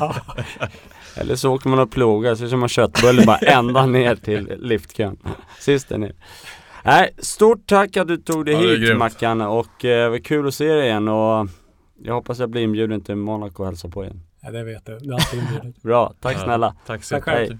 Eller 1.16 1.36
så 1.36 1.54
åker 1.54 1.68
man 1.68 1.78
och 1.78 1.90
plogar, 1.90 2.34
så 2.34 2.48
kör 2.48 2.56
man 2.56 2.68
köttbullar 2.68 3.26
bara 3.26 3.38
ända 3.38 3.86
ner 3.86 4.16
till 4.16 4.52
liftkön. 4.58 5.16
Sist 5.60 5.90
ner. 5.90 6.14
Nej, 6.84 7.14
stort 7.18 7.66
tack 7.66 7.96
att 7.96 8.08
du 8.08 8.16
tog 8.16 8.46
dig 8.46 8.54
ja, 8.54 8.60
hit 8.60 8.96
Mackan 8.96 9.40
och 9.40 9.84
eh, 9.84 10.10
var 10.10 10.18
kul 10.18 10.48
att 10.48 10.54
se 10.54 10.72
dig 10.72 10.86
igen 10.86 11.08
och 11.08 11.48
jag 12.02 12.14
hoppas 12.14 12.38
jag 12.38 12.50
blir 12.50 12.62
inbjuden 12.62 13.00
till 13.00 13.16
Monaco 13.16 13.62
och 13.62 13.66
hälsa 13.66 13.88
på 13.88 14.04
igen. 14.04 14.20
Ja 14.42 14.50
det 14.50 14.64
vet 14.64 14.86
du, 14.86 14.98
du 14.98 15.10
är 15.10 15.14
alltid 15.14 15.40
inbjuden. 15.40 15.74
Bra, 15.82 16.14
tack 16.20 16.38
snälla. 16.38 16.76
Tack 16.86 17.04
så 17.04 17.14
mycket. 17.14 17.58